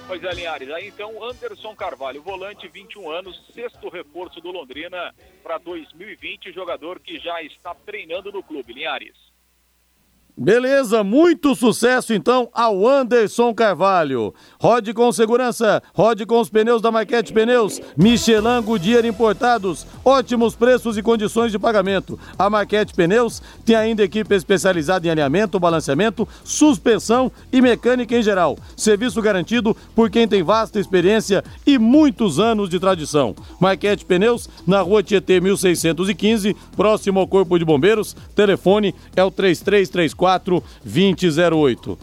Pois 0.08 0.24
é, 0.24 0.34
Linhares. 0.34 0.68
Aí 0.70 0.88
então, 0.88 1.22
Anderson 1.22 1.72
Carvalho, 1.76 2.20
volante, 2.20 2.66
21 2.66 3.08
anos, 3.08 3.40
sexto 3.54 3.88
reforço 3.88 4.40
do 4.40 4.50
Londrina 4.50 5.14
para 5.40 5.58
2020, 5.58 6.52
jogador 6.52 6.98
que 6.98 7.20
já 7.20 7.40
está 7.42 7.72
treinando 7.76 8.32
no 8.32 8.42
clube, 8.42 8.72
Linhares. 8.72 9.31
Beleza, 10.34 11.04
muito 11.04 11.54
sucesso 11.54 12.14
então 12.14 12.48
ao 12.54 12.88
Anderson 12.88 13.52
Carvalho. 13.52 14.32
Rode 14.58 14.94
com 14.94 15.12
segurança, 15.12 15.82
rode 15.92 16.24
com 16.24 16.40
os 16.40 16.48
pneus 16.48 16.80
da 16.80 16.90
Maquete 16.90 17.34
Pneus, 17.34 17.78
Michelin 17.98 18.62
Goodyear 18.64 19.04
Importados, 19.04 19.86
ótimos 20.02 20.54
preços 20.54 20.96
e 20.96 21.02
condições 21.02 21.52
de 21.52 21.58
pagamento. 21.58 22.18
A 22.38 22.48
Maquete 22.48 22.94
Pneus 22.94 23.42
tem 23.62 23.76
ainda 23.76 24.04
equipe 24.04 24.34
especializada 24.34 25.06
em 25.06 25.10
alinhamento, 25.10 25.60
balanceamento, 25.60 26.26
suspensão 26.42 27.30
e 27.52 27.60
mecânica 27.60 28.16
em 28.16 28.22
geral. 28.22 28.56
Serviço 28.74 29.20
garantido 29.20 29.76
por 29.94 30.08
quem 30.08 30.26
tem 30.26 30.42
vasta 30.42 30.80
experiência 30.80 31.44
e 31.66 31.78
muitos 31.78 32.40
anos 32.40 32.70
de 32.70 32.80
tradição. 32.80 33.34
Maquete 33.60 34.06
Pneus, 34.06 34.48
na 34.66 34.80
rua 34.80 35.02
Tietê 35.02 35.42
1615, 35.42 36.56
próximo 36.74 37.20
ao 37.20 37.28
Corpo 37.28 37.58
de 37.58 37.66
Bombeiros. 37.66 38.16
Telefone 38.34 38.94
é 39.14 39.22
o 39.22 39.30
3334 39.30 40.21
2008. 40.84 41.98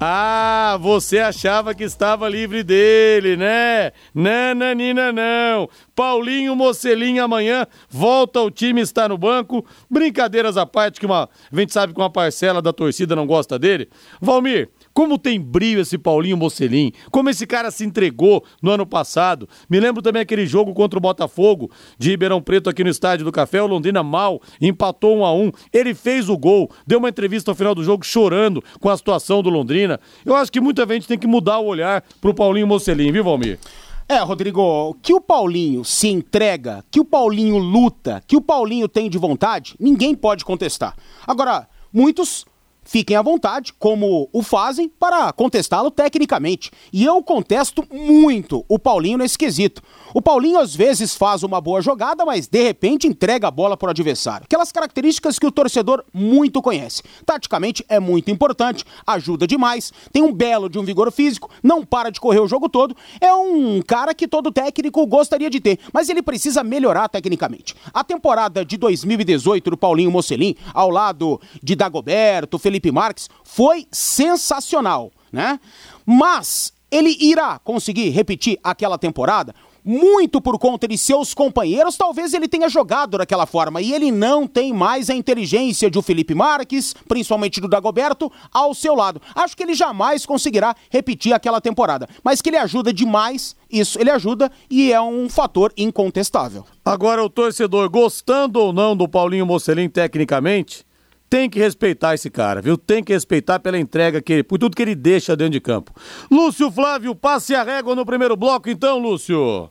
Ah, 0.00 0.76
você 0.80 1.18
achava 1.18 1.74
que 1.74 1.84
estava 1.84 2.28
livre 2.28 2.62
dele, 2.62 3.36
né? 3.36 3.92
Nananina 4.14 5.12
não. 5.12 5.68
Paulinho 5.94 6.56
Mocelinho 6.56 7.22
amanhã 7.22 7.66
volta 7.88 8.40
ao 8.40 8.50
time, 8.50 8.80
está 8.80 9.08
no 9.08 9.16
banco. 9.16 9.64
Brincadeiras 9.88 10.56
à 10.56 10.66
parte 10.66 10.98
que 10.98 11.06
uma, 11.06 11.28
a 11.50 11.60
gente 11.60 11.72
sabe 11.72 11.94
que 11.94 12.00
uma 12.00 12.10
parcela 12.10 12.60
da 12.60 12.72
torcida 12.72 13.14
não 13.14 13.26
gosta 13.26 13.58
dele. 13.58 13.88
Valmir, 14.20 14.68
como 14.94 15.18
tem 15.18 15.40
brilho 15.40 15.80
esse 15.80 15.98
Paulinho 15.98 16.36
Mocelin, 16.36 16.92
como 17.10 17.28
esse 17.28 17.46
cara 17.46 17.70
se 17.72 17.84
entregou 17.84 18.44
no 18.62 18.70
ano 18.70 18.86
passado. 18.86 19.48
Me 19.68 19.80
lembro 19.80 20.00
também 20.00 20.22
aquele 20.22 20.46
jogo 20.46 20.72
contra 20.72 20.96
o 20.96 21.02
Botafogo 21.02 21.70
de 21.98 22.10
Ribeirão 22.10 22.40
Preto 22.40 22.70
aqui 22.70 22.84
no 22.84 22.90
Estádio 22.90 23.24
do 23.24 23.32
Café. 23.32 23.60
O 23.60 23.66
Londrina 23.66 24.02
mal 24.04 24.40
empatou 24.60 25.16
um 25.18 25.24
a 25.24 25.34
um. 25.34 25.50
Ele 25.72 25.92
fez 25.94 26.28
o 26.28 26.38
gol, 26.38 26.70
deu 26.86 27.00
uma 27.00 27.08
entrevista 27.08 27.50
ao 27.50 27.54
final 27.56 27.74
do 27.74 27.82
jogo 27.82 28.06
chorando 28.06 28.62
com 28.80 28.88
a 28.88 28.96
situação 28.96 29.42
do 29.42 29.50
Londrina. 29.50 29.98
Eu 30.24 30.36
acho 30.36 30.52
que 30.52 30.60
muita 30.60 30.86
gente 30.86 31.08
tem 31.08 31.18
que 31.18 31.26
mudar 31.26 31.58
o 31.58 31.66
olhar 31.66 32.02
pro 32.20 32.32
Paulinho 32.32 32.66
Mocelin, 32.66 33.10
viu, 33.10 33.24
Valmir? 33.24 33.58
É, 34.06 34.18
Rodrigo, 34.18 34.94
que 35.02 35.14
o 35.14 35.20
Paulinho 35.20 35.82
se 35.82 36.08
entrega, 36.08 36.84
que 36.90 37.00
o 37.00 37.04
Paulinho 37.04 37.56
luta, 37.56 38.22
que 38.26 38.36
o 38.36 38.40
Paulinho 38.40 38.86
tem 38.86 39.08
de 39.08 39.16
vontade, 39.16 39.74
ninguém 39.80 40.14
pode 40.14 40.44
contestar. 40.44 40.94
Agora, 41.26 41.66
muitos 41.90 42.44
fiquem 42.84 43.16
à 43.16 43.22
vontade, 43.22 43.72
como 43.78 44.28
o 44.32 44.42
fazem, 44.42 44.88
para 44.88 45.32
contestá-lo 45.32 45.90
tecnicamente. 45.90 46.70
E 46.92 47.04
eu 47.04 47.22
contesto 47.22 47.84
muito 47.90 48.64
o 48.68 48.78
Paulinho 48.78 49.18
nesse 49.18 49.38
quesito. 49.38 49.82
O 50.16 50.22
Paulinho 50.22 50.60
às 50.60 50.76
vezes 50.76 51.16
faz 51.16 51.42
uma 51.42 51.60
boa 51.60 51.82
jogada, 51.82 52.24
mas 52.24 52.46
de 52.46 52.62
repente 52.62 53.08
entrega 53.08 53.48
a 53.48 53.50
bola 53.50 53.76
para 53.76 53.88
o 53.88 53.90
adversário. 53.90 54.44
Aquelas 54.44 54.70
características 54.70 55.40
que 55.40 55.46
o 55.46 55.50
torcedor 55.50 56.04
muito 56.14 56.62
conhece. 56.62 57.02
Taticamente 57.26 57.84
é 57.88 57.98
muito 57.98 58.30
importante, 58.30 58.84
ajuda 59.04 59.44
demais, 59.44 59.92
tem 60.12 60.22
um 60.22 60.32
belo 60.32 60.68
de 60.68 60.78
um 60.78 60.84
vigor 60.84 61.10
físico, 61.10 61.50
não 61.60 61.84
para 61.84 62.10
de 62.10 62.20
correr 62.20 62.38
o 62.38 62.46
jogo 62.46 62.68
todo. 62.68 62.96
É 63.20 63.34
um 63.34 63.82
cara 63.82 64.14
que 64.14 64.28
todo 64.28 64.52
técnico 64.52 65.04
gostaria 65.04 65.50
de 65.50 65.58
ter, 65.58 65.80
mas 65.92 66.08
ele 66.08 66.22
precisa 66.22 66.62
melhorar 66.62 67.08
tecnicamente. 67.08 67.74
A 67.92 68.04
temporada 68.04 68.64
de 68.64 68.76
2018 68.76 69.68
do 69.68 69.76
Paulinho 69.76 70.12
Mocelin, 70.12 70.54
ao 70.72 70.90
lado 70.90 71.40
de 71.60 71.74
Dagoberto, 71.74 72.56
Felipe 72.56 72.92
Marques, 72.92 73.28
foi 73.42 73.84
sensacional, 73.90 75.10
né? 75.32 75.58
Mas 76.06 76.72
ele 76.88 77.16
irá 77.18 77.58
conseguir 77.58 78.10
repetir 78.10 78.60
aquela 78.62 78.96
temporada? 78.96 79.52
Muito 79.84 80.40
por 80.40 80.58
conta 80.58 80.88
de 80.88 80.96
seus 80.96 81.34
companheiros, 81.34 81.96
talvez 81.96 82.32
ele 82.32 82.48
tenha 82.48 82.68
jogado 82.68 83.18
daquela 83.18 83.44
forma. 83.44 83.82
E 83.82 83.92
ele 83.92 84.10
não 84.10 84.46
tem 84.46 84.72
mais 84.72 85.10
a 85.10 85.14
inteligência 85.14 85.90
de 85.90 85.98
o 85.98 86.02
Felipe 86.02 86.34
Marques, 86.34 86.94
principalmente 87.06 87.60
do 87.60 87.68
Dagoberto, 87.68 88.32
ao 88.52 88.74
seu 88.74 88.94
lado. 88.94 89.20
Acho 89.34 89.56
que 89.56 89.62
ele 89.62 89.74
jamais 89.74 90.24
conseguirá 90.24 90.74
repetir 90.88 91.32
aquela 91.32 91.60
temporada. 91.60 92.08
Mas 92.22 92.40
que 92.40 92.48
ele 92.48 92.56
ajuda 92.56 92.92
demais, 92.92 93.54
isso 93.70 94.00
ele 94.00 94.10
ajuda 94.10 94.50
e 94.70 94.92
é 94.92 95.00
um 95.00 95.28
fator 95.28 95.72
incontestável. 95.76 96.64
Agora, 96.84 97.22
o 97.22 97.28
torcedor, 97.28 97.90
gostando 97.90 98.60
ou 98.60 98.72
não 98.72 98.96
do 98.96 99.08
Paulinho 99.08 99.46
Mocelin 99.46 99.88
tecnicamente, 99.88 100.84
tem 101.28 101.50
que 101.50 101.58
respeitar 101.58 102.14
esse 102.14 102.30
cara, 102.30 102.62
viu? 102.62 102.78
Tem 102.78 103.02
que 103.02 103.12
respeitar 103.12 103.58
pela 103.58 103.78
entrega 103.78 104.22
que 104.22 104.32
ele, 104.32 104.42
por 104.44 104.58
tudo 104.58 104.76
que 104.76 104.82
ele 104.82 104.94
deixa 104.94 105.34
dentro 105.34 105.52
de 105.52 105.60
campo. 105.60 105.92
Lúcio 106.30 106.70
Flávio, 106.70 107.14
passe 107.14 107.54
a 107.54 107.64
régua 107.64 107.94
no 107.94 108.06
primeiro 108.06 108.36
bloco, 108.36 108.70
então, 108.70 108.98
Lúcio. 108.98 109.68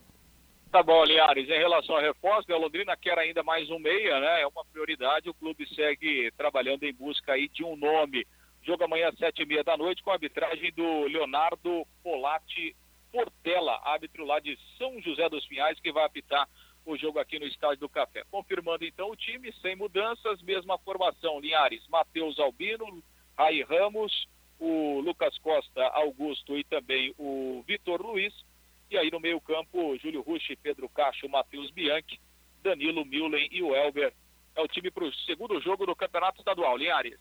Tá 0.74 0.82
bom, 0.82 1.04
Linhares. 1.04 1.48
Em 1.48 1.56
relação 1.56 1.94
ao 1.94 2.02
reforço, 2.02 2.52
a 2.52 2.56
Londrina 2.56 2.96
quer 2.96 3.16
ainda 3.16 3.44
mais 3.44 3.70
um 3.70 3.78
meia, 3.78 4.18
né? 4.18 4.40
É 4.40 4.46
uma 4.48 4.64
prioridade. 4.64 5.30
O 5.30 5.34
clube 5.34 5.72
segue 5.72 6.32
trabalhando 6.32 6.82
em 6.82 6.92
busca 6.92 7.34
aí 7.34 7.48
de 7.48 7.62
um 7.62 7.76
nome. 7.76 8.26
Jogo 8.60 8.82
amanhã 8.82 9.10
às 9.10 9.16
sete 9.16 9.42
e 9.42 9.46
meia 9.46 9.62
da 9.62 9.76
noite 9.76 10.02
com 10.02 10.10
a 10.10 10.14
arbitragem 10.14 10.72
do 10.72 11.04
Leonardo 11.04 11.86
Polatti 12.02 12.74
Portela, 13.12 13.80
árbitro 13.84 14.24
lá 14.24 14.40
de 14.40 14.58
São 14.76 15.00
José 15.00 15.28
dos 15.28 15.46
Pinhais, 15.46 15.78
que 15.78 15.92
vai 15.92 16.06
apitar 16.06 16.48
o 16.84 16.96
jogo 16.96 17.20
aqui 17.20 17.38
no 17.38 17.46
Estádio 17.46 17.78
do 17.78 17.88
Café. 17.88 18.24
Confirmando 18.28 18.84
então 18.84 19.12
o 19.12 19.16
time, 19.16 19.52
sem 19.62 19.76
mudanças, 19.76 20.42
mesma 20.42 20.76
formação, 20.78 21.38
Linhares, 21.38 21.86
Matheus 21.86 22.36
Albino, 22.40 23.00
Rai 23.38 23.62
Ramos, 23.62 24.26
o 24.58 24.98
Lucas 25.02 25.38
Costa, 25.38 25.84
Augusto 25.90 26.58
e 26.58 26.64
também 26.64 27.14
o 27.16 27.62
Vitor 27.64 28.02
Luiz. 28.02 28.34
E 28.90 28.98
aí 28.98 29.10
no 29.10 29.20
meio 29.20 29.40
campo, 29.40 29.96
Júlio 29.98 30.22
Rushi, 30.22 30.56
Pedro 30.56 30.88
Cacho, 30.88 31.28
Matheus 31.28 31.70
Bianchi, 31.70 32.20
Danilo 32.62 33.04
Millen 33.04 33.48
e 33.50 33.62
o 33.62 33.74
Elber. 33.74 34.12
É 34.56 34.60
o 34.60 34.68
time 34.68 34.90
para 34.90 35.04
o 35.04 35.12
segundo 35.26 35.60
jogo 35.60 35.84
do 35.84 35.96
Campeonato 35.96 36.38
Estadual. 36.38 36.76
Linhares. 36.76 37.18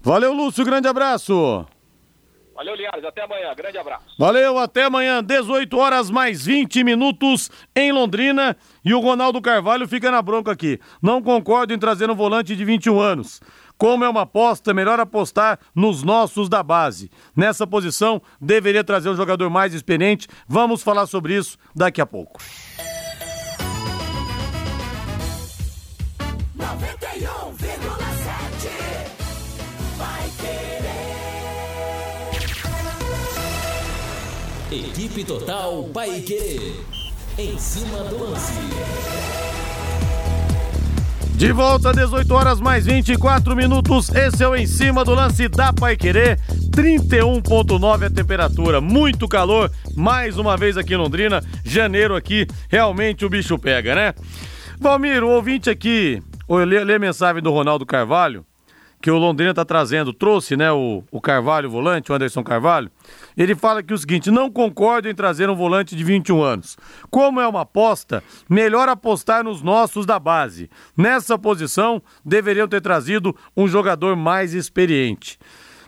Valeu, 0.00 0.32
Lúcio. 0.32 0.64
Grande 0.64 0.88
abraço. 0.88 1.66
Valeu, 2.54 2.74
Linhares. 2.74 3.04
Até 3.04 3.22
amanhã. 3.22 3.54
Grande 3.54 3.78
abraço. 3.78 4.14
Valeu, 4.18 4.58
até 4.58 4.84
amanhã. 4.84 5.24
18 5.24 5.78
horas 5.78 6.10
mais 6.10 6.44
20 6.44 6.84
minutos 6.84 7.50
em 7.74 7.90
Londrina. 7.92 8.56
E 8.84 8.92
o 8.92 9.00
Ronaldo 9.00 9.40
Carvalho 9.40 9.88
fica 9.88 10.10
na 10.10 10.20
bronca 10.20 10.52
aqui. 10.52 10.78
Não 11.02 11.22
concordo 11.22 11.72
em 11.72 11.78
trazer 11.78 12.10
um 12.10 12.14
volante 12.14 12.54
de 12.54 12.64
21 12.64 13.00
anos. 13.00 13.40
Como 13.80 14.04
é 14.04 14.08
uma 14.10 14.20
aposta, 14.22 14.74
melhor 14.74 15.00
apostar 15.00 15.58
nos 15.74 16.02
nossos 16.02 16.50
da 16.50 16.62
base. 16.62 17.10
Nessa 17.34 17.66
posição, 17.66 18.20
deveria 18.38 18.84
trazer 18.84 19.08
um 19.08 19.16
jogador 19.16 19.48
mais 19.48 19.72
experiente. 19.72 20.28
Vamos 20.46 20.82
falar 20.82 21.06
sobre 21.06 21.34
isso 21.34 21.56
daqui 21.74 21.98
a 21.98 22.04
pouco. 22.04 22.38
91,7 26.58 26.60
Vai 29.96 30.30
querer. 34.70 34.88
Equipe 34.90 35.24
Total 35.24 35.84
Paique. 35.84 36.84
Em 37.38 37.58
cima 37.58 38.04
do 38.04 38.24
lance. 38.24 39.49
De 41.40 41.52
volta, 41.52 41.90
18 41.90 42.34
horas 42.34 42.60
mais 42.60 42.84
24 42.84 43.56
minutos. 43.56 44.10
Esse 44.10 44.44
é 44.44 44.46
o 44.46 44.54
em 44.54 44.66
cima 44.66 45.02
do 45.02 45.14
lance 45.14 45.48
da 45.48 45.72
Pai 45.72 45.96
Querer. 45.96 46.38
31,9 46.70 48.04
a 48.04 48.10
temperatura. 48.10 48.78
Muito 48.78 49.26
calor. 49.26 49.72
Mais 49.96 50.36
uma 50.36 50.54
vez 50.54 50.76
aqui 50.76 50.92
em 50.92 50.98
Londrina. 50.98 51.42
Janeiro 51.64 52.14
aqui. 52.14 52.46
Realmente 52.68 53.24
o 53.24 53.30
bicho 53.30 53.58
pega, 53.58 53.94
né? 53.94 54.12
Valmir, 54.78 55.24
o 55.24 55.30
ouvinte 55.30 55.70
aqui. 55.70 56.22
Lê, 56.46 56.84
lê 56.84 56.96
a 56.96 56.98
mensagem 56.98 57.42
do 57.42 57.50
Ronaldo 57.50 57.86
Carvalho 57.86 58.44
que 59.00 59.10
o 59.10 59.16
Londrina 59.16 59.50
está 59.50 59.64
trazendo, 59.64 60.12
trouxe, 60.12 60.56
né, 60.56 60.70
o, 60.70 61.02
o 61.10 61.20
Carvalho, 61.20 61.70
volante, 61.70 62.12
o 62.12 62.14
Anderson 62.14 62.44
Carvalho, 62.44 62.90
ele 63.36 63.54
fala 63.54 63.82
que 63.82 63.94
o 63.94 63.98
seguinte, 63.98 64.30
não 64.30 64.50
concordo 64.50 65.08
em 65.08 65.14
trazer 65.14 65.48
um 65.48 65.54
volante 65.54 65.96
de 65.96 66.04
21 66.04 66.42
anos. 66.42 66.76
Como 67.10 67.40
é 67.40 67.48
uma 67.48 67.62
aposta, 67.62 68.22
melhor 68.48 68.88
apostar 68.88 69.42
nos 69.42 69.62
nossos 69.62 70.04
da 70.04 70.18
base. 70.18 70.68
Nessa 70.96 71.38
posição, 71.38 72.02
deveriam 72.24 72.68
ter 72.68 72.82
trazido 72.82 73.34
um 73.56 73.66
jogador 73.66 74.14
mais 74.16 74.52
experiente. 74.52 75.38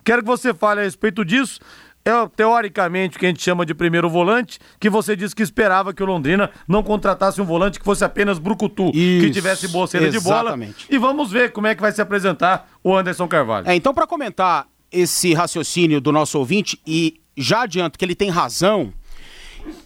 Quero 0.05 0.23
que 0.23 0.29
você 0.29 0.55
fale 0.55 0.81
a 0.81 0.85
respeito 0.85 1.25
disso 1.25 1.61
é 2.05 2.29
teoricamente 2.37 3.17
o 3.17 3.21
que 3.21 3.27
a 3.27 3.29
gente 3.29 3.43
chama 3.43 3.65
de 3.65 3.75
primeiro 3.75 4.11
volante, 4.11 4.59
que 4.81 4.91
você 4.91 5.15
disse 5.15 5.35
que 5.35 5.43
esperava 5.43 5.95
que 5.95 6.03
o 6.03 6.07
Londrina 6.07 6.51
não 6.67 6.83
contratasse 6.83 7.41
um 7.41 7.45
volante 7.45 7.79
que 7.79 7.85
fosse 7.85 8.05
apenas 8.05 8.39
brucutu, 8.39 8.91
Isso, 8.93 9.25
que 9.25 9.31
tivesse 9.31 9.69
boa 9.69 9.87
saída 9.87 10.11
de 10.11 10.21
bola. 10.21 10.59
E 10.91 10.99
vamos 10.99 11.31
ver 11.31 11.53
como 11.53 11.69
é 11.69 11.75
que 11.75 11.81
vai 11.81 11.93
se 11.93 12.03
apresentar 12.03 12.69
o 12.83 12.95
Anderson 12.95 13.29
Carvalho. 13.29 13.69
É, 13.69 13.75
então 13.75 13.95
para 13.95 14.07
comentar 14.07 14.67
esse 14.91 15.33
raciocínio 15.33 16.01
do 16.01 16.11
nosso 16.11 16.39
ouvinte 16.39 16.79
e 16.87 17.21
já 17.37 17.63
adianto 17.63 17.99
que 17.99 18.05
ele 18.05 18.15
tem 18.15 18.31
razão, 18.31 18.93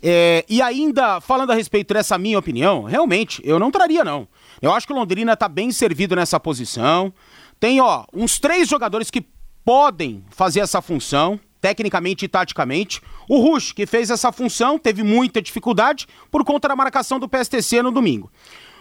é, 0.02 0.44
e 0.49 0.62
ainda 0.62 1.20
falando 1.20 1.52
a 1.52 1.54
respeito 1.54 1.92
dessa 1.92 2.16
minha 2.16 2.38
opinião, 2.38 2.85
realmente 2.85 3.42
eu 3.44 3.58
não 3.58 3.70
traria 3.70 4.02
não. 4.02 4.26
Eu 4.62 4.73
acho 4.73 4.87
que 4.87 4.92
o 4.92 4.96
Londrina 4.96 5.34
está 5.34 5.49
bem 5.49 5.71
servido 5.71 6.17
nessa 6.17 6.40
posição. 6.40 7.12
Tem 7.60 7.80
ó 7.80 8.04
uns 8.12 8.38
três 8.38 8.69
jogadores 8.69 9.10
que 9.10 9.26
podem 9.64 10.25
fazer 10.30 10.60
essa 10.60 10.80
função 10.80 11.38
tecnicamente 11.66 12.24
e 12.24 12.28
taticamente. 12.28 13.00
O 13.28 13.40
Rush, 13.40 13.72
que 13.72 13.86
fez 13.86 14.08
essa 14.08 14.30
função, 14.30 14.78
teve 14.78 15.02
muita 15.02 15.42
dificuldade 15.42 16.06
por 16.30 16.44
conta 16.44 16.68
da 16.68 16.76
marcação 16.76 17.18
do 17.18 17.28
PSTC 17.28 17.82
no 17.82 17.90
domingo. 17.90 18.30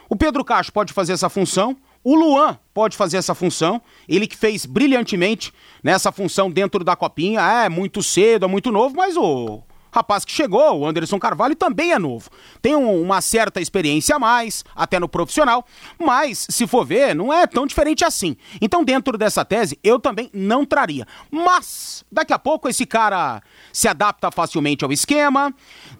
O 0.07 0.15
Pedro 0.15 0.45
Cacho 0.45 0.71
pode 0.71 0.93
fazer 0.93 1.13
essa 1.13 1.27
função. 1.27 1.75
O 2.03 2.13
Luan 2.13 2.59
pode 2.75 2.95
fazer 2.95 3.17
essa 3.17 3.33
função. 3.33 3.81
Ele 4.07 4.27
que 4.27 4.37
fez 4.37 4.67
brilhantemente 4.67 5.51
nessa 5.83 6.11
função 6.11 6.51
dentro 6.51 6.83
da 6.83 6.95
copinha. 6.95 7.41
É 7.41 7.69
muito 7.69 8.03
cedo, 8.03 8.45
é 8.45 8.47
muito 8.47 8.71
novo, 8.71 8.95
mas 8.95 9.17
o 9.17 9.63
rapaz 9.95 10.25
que 10.25 10.31
chegou, 10.33 10.79
o 10.79 10.85
Anderson 10.85 11.17
Carvalho, 11.17 11.55
também 11.55 11.93
é 11.93 11.97
novo. 11.97 12.29
Tem 12.61 12.75
um, 12.75 13.01
uma 13.01 13.21
certa 13.21 13.61
experiência 13.61 14.17
a 14.17 14.19
mais, 14.19 14.65
até 14.75 14.99
no 14.99 15.07
profissional, 15.07 15.65
mas, 15.97 16.45
se 16.49 16.67
for 16.67 16.85
ver, 16.85 17.15
não 17.15 17.33
é 17.33 17.47
tão 17.47 17.65
diferente 17.65 18.03
assim. 18.03 18.35
Então, 18.59 18.83
dentro 18.83 19.17
dessa 19.17 19.45
tese, 19.45 19.79
eu 19.81 19.97
também 19.97 20.29
não 20.33 20.65
traria. 20.65 21.07
Mas, 21.31 22.03
daqui 22.11 22.33
a 22.33 22.39
pouco, 22.39 22.67
esse 22.67 22.85
cara 22.85 23.41
se 23.71 23.87
adapta 23.87 24.29
facilmente 24.29 24.83
ao 24.83 24.91
esquema, 24.91 25.53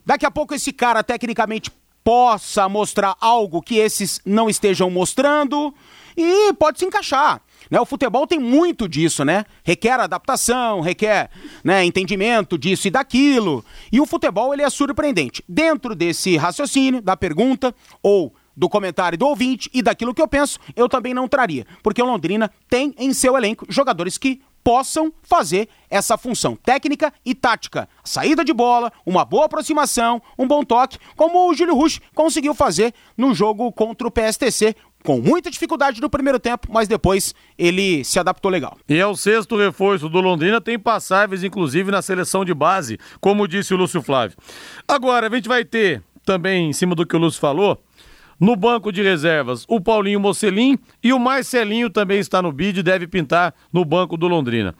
daqui 0.05 0.25
a 0.25 0.31
pouco, 0.31 0.53
esse 0.53 0.73
cara, 0.73 1.01
tecnicamente, 1.01 1.71
possa 2.03 2.67
mostrar 2.67 3.15
algo 3.19 3.61
que 3.61 3.77
esses 3.77 4.19
não 4.25 4.49
estejam 4.49 4.89
mostrando 4.91 5.73
e 6.15 6.53
pode 6.53 6.79
se 6.79 6.85
encaixar. 6.85 7.41
Né? 7.69 7.79
O 7.79 7.85
futebol 7.85 8.27
tem 8.27 8.39
muito 8.39 8.87
disso, 8.87 9.25
né? 9.25 9.45
Requer 9.63 9.99
adaptação, 9.99 10.81
requer 10.81 11.29
né, 11.63 11.83
entendimento 11.83 12.57
disso 12.57 12.87
e 12.87 12.91
daquilo. 12.91 13.63
E 13.91 13.99
o 13.99 14.05
futebol 14.05 14.53
ele 14.53 14.63
é 14.63 14.69
surpreendente. 14.69 15.43
Dentro 15.47 15.95
desse 15.95 16.37
raciocínio, 16.37 17.01
da 17.01 17.17
pergunta, 17.17 17.73
ou 18.01 18.33
do 18.55 18.69
comentário 18.69 19.17
do 19.17 19.27
ouvinte 19.27 19.69
e 19.73 19.81
daquilo 19.81 20.13
que 20.13 20.21
eu 20.21 20.27
penso, 20.27 20.59
eu 20.75 20.87
também 20.87 21.13
não 21.13 21.27
traria. 21.27 21.65
Porque 21.83 22.01
o 22.01 22.05
Londrina 22.05 22.49
tem 22.69 22.93
em 22.97 23.13
seu 23.13 23.35
elenco 23.35 23.65
jogadores 23.69 24.17
que 24.17 24.41
possam 24.63 25.13
fazer 25.21 25.69
essa 25.91 26.17
função 26.17 26.55
técnica 26.55 27.13
e 27.23 27.35
tática. 27.35 27.87
Saída 28.03 28.43
de 28.43 28.51
bola, 28.51 28.91
uma 29.05 29.23
boa 29.23 29.45
aproximação, 29.45 30.19
um 30.39 30.47
bom 30.47 30.63
toque, 30.63 30.97
como 31.15 31.47
o 31.47 31.53
Júlio 31.53 31.75
Rush 31.75 32.01
conseguiu 32.15 32.55
fazer 32.55 32.91
no 33.15 33.35
jogo 33.35 33.71
contra 33.71 34.07
o 34.07 34.11
PSTC, 34.11 34.75
com 35.05 35.21
muita 35.21 35.51
dificuldade 35.51 36.01
no 36.01 36.09
primeiro 36.09 36.39
tempo, 36.39 36.67
mas 36.71 36.87
depois 36.87 37.33
ele 37.57 38.03
se 38.03 38.19
adaptou 38.19 38.51
legal. 38.51 38.75
E 38.89 38.97
é 38.97 39.05
o 39.05 39.15
sexto 39.15 39.55
reforço 39.55 40.09
do 40.09 40.19
Londrina, 40.19 40.59
tem 40.59 40.77
passáveis 40.77 41.43
inclusive 41.43 41.91
na 41.91 42.01
seleção 42.01 42.43
de 42.43 42.53
base, 42.53 42.97
como 43.21 43.47
disse 43.47 43.73
o 43.73 43.77
Lúcio 43.77 44.01
Flávio. 44.01 44.35
Agora, 44.87 45.27
a 45.27 45.29
gente 45.29 45.47
vai 45.47 45.63
ter 45.63 46.01
também, 46.25 46.69
em 46.69 46.73
cima 46.73 46.95
do 46.95 47.05
que 47.05 47.15
o 47.15 47.19
Lúcio 47.19 47.39
falou, 47.39 47.79
no 48.39 48.55
banco 48.55 48.91
de 48.91 49.01
reservas, 49.01 49.63
o 49.67 49.79
Paulinho 49.79 50.19
Mocelin 50.19 50.77
e 51.01 51.13
o 51.13 51.19
Marcelinho 51.19 51.89
também 51.89 52.19
está 52.19 52.41
no 52.41 52.51
bid 52.51 52.79
e 52.79 52.83
deve 52.83 53.07
pintar 53.07 53.53
no 53.71 53.85
banco 53.85 54.17
do 54.17 54.27
Londrina. 54.27 54.75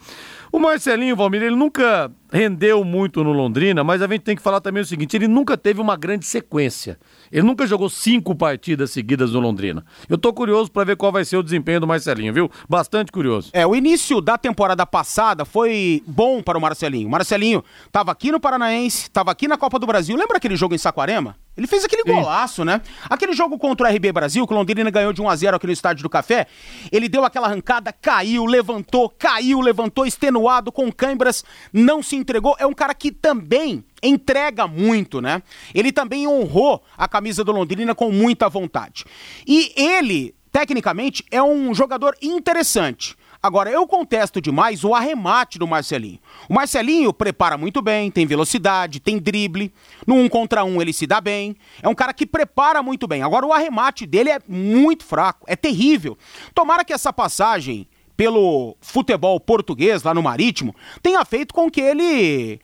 O 0.52 0.60
Marcelinho, 0.60 1.16
Valmir, 1.16 1.44
ele 1.44 1.56
nunca 1.56 2.12
rendeu 2.32 2.84
muito 2.84 3.24
no 3.24 3.32
Londrina, 3.32 3.84
mas 3.84 4.02
a 4.02 4.08
gente 4.08 4.22
tem 4.22 4.36
que 4.36 4.42
falar 4.42 4.60
também 4.60 4.84
o 4.84 4.86
seguinte: 4.86 5.16
ele 5.16 5.28
nunca 5.28 5.58
teve 5.58 5.80
uma 5.80 5.96
grande 5.96 6.26
sequência. 6.26 7.00
Ele 7.36 7.46
nunca 7.46 7.68
jogou 7.68 7.90
cinco 7.90 8.34
partidas 8.34 8.92
seguidas 8.92 9.34
no 9.34 9.42
Londrina. 9.42 9.86
Eu 10.08 10.18
tô 10.18 10.32
curioso 10.32 10.72
para 10.72 10.86
ver 10.86 10.96
qual 10.96 11.12
vai 11.12 11.26
ser 11.26 11.36
o 11.36 11.44
desempenho 11.44 11.82
do 11.82 11.86
Marcelinho, 11.86 12.32
viu? 12.32 12.50
Bastante 12.70 13.12
curioso. 13.12 13.50
É, 13.52 13.68
o 13.68 13.76
início 13.76 14.22
da 14.22 14.38
temporada 14.38 14.86
passada 14.86 15.44
foi 15.44 16.02
bom 16.08 16.42
para 16.42 16.58
o 16.58 16.62
Marcelinho. 16.62 17.10
O 17.10 17.12
Marcelinho 17.12 17.62
tava 17.92 18.10
aqui 18.10 18.32
no 18.32 18.40
Paranaense, 18.40 19.12
tava 19.12 19.32
aqui 19.32 19.50
na 19.50 19.58
Copa 19.58 19.78
do 19.78 19.86
Brasil. 19.86 20.16
Lembra 20.16 20.38
aquele 20.38 20.56
jogo 20.56 20.76
em 20.76 20.78
Saquarema? 20.78 21.36
Ele 21.58 21.68
fez 21.68 21.86
aquele 21.86 22.04
Sim. 22.04 22.14
golaço, 22.14 22.66
né? 22.66 22.82
Aquele 23.10 23.34
jogo 23.34 23.58
contra 23.58 23.88
o 23.88 23.96
RB 23.96 24.12
Brasil, 24.12 24.46
que 24.46 24.54
o 24.54 24.58
Londrina 24.58 24.90
ganhou 24.90 25.14
de 25.14 25.22
1 25.22 25.30
a 25.30 25.36
0 25.36 25.56
aqui 25.56 25.68
no 25.68 25.74
Estádio 25.74 26.04
do 26.04 26.10
Café. 26.10 26.48
Ele 26.92 27.08
deu 27.08 27.24
aquela 27.24 27.48
arrancada, 27.48 27.94
caiu, 27.94 28.46
levantou, 28.46 29.10
caiu, 29.10 29.62
levantou, 29.62 30.06
extenuado, 30.06 30.72
com 30.72 30.92
câimbras, 30.92 31.44
não 31.72 32.04
se 32.04 32.16
entregou. 32.16 32.56
É 32.60 32.66
um 32.66 32.74
cara 32.74 32.94
que 32.94 33.12
também 33.12 33.84
entrega 34.04 34.68
muito, 34.68 35.22
né? 35.22 35.42
Ele 35.74 35.92
também 35.92 36.28
honrou 36.28 36.84
a 36.98 37.08
camisa 37.08 37.44
do 37.44 37.52
Londrina 37.52 37.96
com 37.96 38.12
muita 38.12 38.50
vontade. 38.50 39.06
E 39.48 39.72
ele, 39.76 40.36
tecnicamente, 40.52 41.24
é 41.32 41.42
um 41.42 41.74
jogador 41.74 42.16
interessante. 42.22 43.16
Agora, 43.46 43.70
eu 43.70 43.86
contesto 43.86 44.42
demais 44.42 44.84
o 44.84 44.96
arremate 44.96 45.60
do 45.60 45.68
Marcelinho. 45.68 46.18
O 46.50 46.54
Marcelinho 46.56 47.14
prepara 47.14 47.56
muito 47.56 47.80
bem, 47.80 48.10
tem 48.10 48.26
velocidade, 48.26 49.00
tem 49.00 49.20
drible. 49.20 49.72
No 50.08 50.16
um 50.16 50.28
contra 50.28 50.64
um 50.64 50.82
ele 50.82 50.92
se 50.92 51.06
dá 51.06 51.22
bem. 51.22 51.56
É 51.80 51.88
um 51.88 51.94
cara 51.94 52.12
que 52.12 52.26
prepara 52.26 52.82
muito 52.82 53.08
bem. 53.08 53.22
Agora, 53.22 53.46
o 53.46 53.54
arremate 53.54 54.08
dele 54.08 54.32
é 54.32 54.40
muito 54.48 55.06
fraco, 55.06 55.46
é 55.48 55.56
terrível. 55.56 56.18
Tomara 56.56 56.84
que 56.84 56.92
essa 56.92 57.14
passagem 57.14 57.88
pelo 58.18 58.76
futebol 58.82 59.40
português 59.40 60.02
lá 60.02 60.12
no 60.12 60.24
Marítimo 60.24 60.74
tenha 61.04 61.24
feito 61.24 61.54
com 61.54 61.70
que 61.70 61.82
ele 61.82 62.60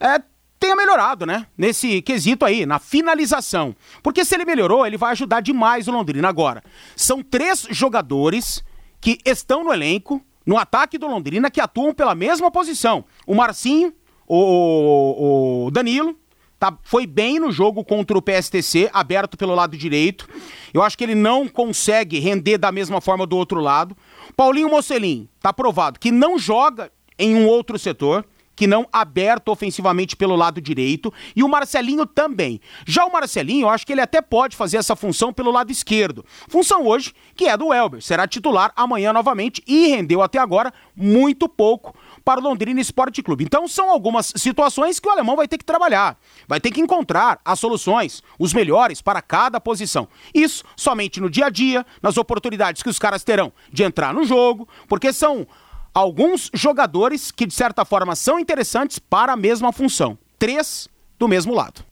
é, 0.00 0.20
tenha 0.58 0.74
melhorado, 0.74 1.24
né? 1.24 1.46
Nesse 1.56 2.02
quesito 2.02 2.44
aí, 2.44 2.66
na 2.66 2.80
finalização. 2.80 3.76
Porque 4.02 4.24
se 4.24 4.34
ele 4.34 4.44
melhorou, 4.44 4.84
ele 4.84 4.96
vai 4.96 5.12
ajudar 5.12 5.40
demais 5.40 5.86
o 5.86 5.92
Londrina. 5.92 6.28
Agora, 6.28 6.64
são 6.96 7.22
três 7.22 7.64
jogadores 7.70 8.64
que 9.06 9.18
estão 9.24 9.62
no 9.62 9.72
elenco, 9.72 10.20
no 10.44 10.58
ataque 10.58 10.98
do 10.98 11.06
Londrina, 11.06 11.48
que 11.48 11.60
atuam 11.60 11.94
pela 11.94 12.12
mesma 12.12 12.50
posição. 12.50 13.04
O 13.24 13.36
Marcinho, 13.36 13.92
o, 14.26 15.66
o 15.66 15.70
Danilo, 15.70 16.18
tá, 16.58 16.76
foi 16.82 17.06
bem 17.06 17.38
no 17.38 17.52
jogo 17.52 17.84
contra 17.84 18.18
o 18.18 18.20
PSTC, 18.20 18.90
aberto 18.92 19.36
pelo 19.36 19.54
lado 19.54 19.76
direito. 19.76 20.28
Eu 20.74 20.82
acho 20.82 20.98
que 20.98 21.04
ele 21.04 21.14
não 21.14 21.46
consegue 21.46 22.18
render 22.18 22.58
da 22.58 22.72
mesma 22.72 23.00
forma 23.00 23.24
do 23.24 23.36
outro 23.36 23.60
lado. 23.60 23.96
Paulinho 24.36 24.68
Mocelin, 24.68 25.28
tá 25.40 25.52
provado 25.52 26.00
que 26.00 26.10
não 26.10 26.36
joga 26.36 26.90
em 27.16 27.36
um 27.36 27.46
outro 27.46 27.78
setor 27.78 28.26
que 28.56 28.66
não 28.66 28.88
aberto 28.90 29.48
ofensivamente 29.48 30.16
pelo 30.16 30.34
lado 30.34 30.60
direito, 30.60 31.12
e 31.36 31.44
o 31.44 31.48
Marcelinho 31.48 32.06
também. 32.06 32.60
Já 32.86 33.04
o 33.04 33.12
Marcelinho, 33.12 33.66
eu 33.66 33.68
acho 33.68 33.86
que 33.86 33.92
ele 33.92 34.00
até 34.00 34.22
pode 34.22 34.56
fazer 34.56 34.78
essa 34.78 34.96
função 34.96 35.32
pelo 35.32 35.52
lado 35.52 35.70
esquerdo. 35.70 36.24
Função 36.48 36.86
hoje 36.86 37.12
que 37.36 37.44
é 37.46 37.56
do 37.56 37.72
Elber, 37.72 38.02
será 38.02 38.26
titular 38.26 38.72
amanhã 38.74 39.12
novamente 39.12 39.62
e 39.66 39.88
rendeu 39.88 40.22
até 40.22 40.38
agora 40.38 40.72
muito 40.96 41.48
pouco 41.48 41.94
para 42.24 42.40
o 42.40 42.42
Londrina 42.42 42.80
Esporte 42.80 43.22
Clube. 43.22 43.44
Então 43.44 43.68
são 43.68 43.90
algumas 43.90 44.32
situações 44.36 44.98
que 44.98 45.06
o 45.08 45.12
alemão 45.12 45.36
vai 45.36 45.46
ter 45.46 45.58
que 45.58 45.64
trabalhar, 45.64 46.18
vai 46.48 46.58
ter 46.58 46.70
que 46.70 46.80
encontrar 46.80 47.38
as 47.44 47.60
soluções, 47.60 48.22
os 48.38 48.54
melhores 48.54 49.02
para 49.02 49.20
cada 49.20 49.60
posição. 49.60 50.08
Isso 50.34 50.64
somente 50.74 51.20
no 51.20 51.28
dia 51.28 51.46
a 51.46 51.50
dia, 51.50 51.84
nas 52.02 52.16
oportunidades 52.16 52.82
que 52.82 52.88
os 52.88 52.98
caras 52.98 53.22
terão 53.22 53.52
de 53.70 53.82
entrar 53.82 54.14
no 54.14 54.24
jogo, 54.24 54.66
porque 54.88 55.12
são 55.12 55.46
alguns 55.96 56.50
jogadores 56.52 57.30
que, 57.30 57.46
de 57.46 57.54
certa 57.54 57.82
forma, 57.82 58.14
são 58.14 58.38
interessantes 58.38 58.98
para 58.98 59.32
a 59.32 59.36
mesma 59.36 59.72
função. 59.72 60.18
Três 60.38 60.90
do 61.18 61.26
mesmo 61.26 61.54
lado. 61.54 61.82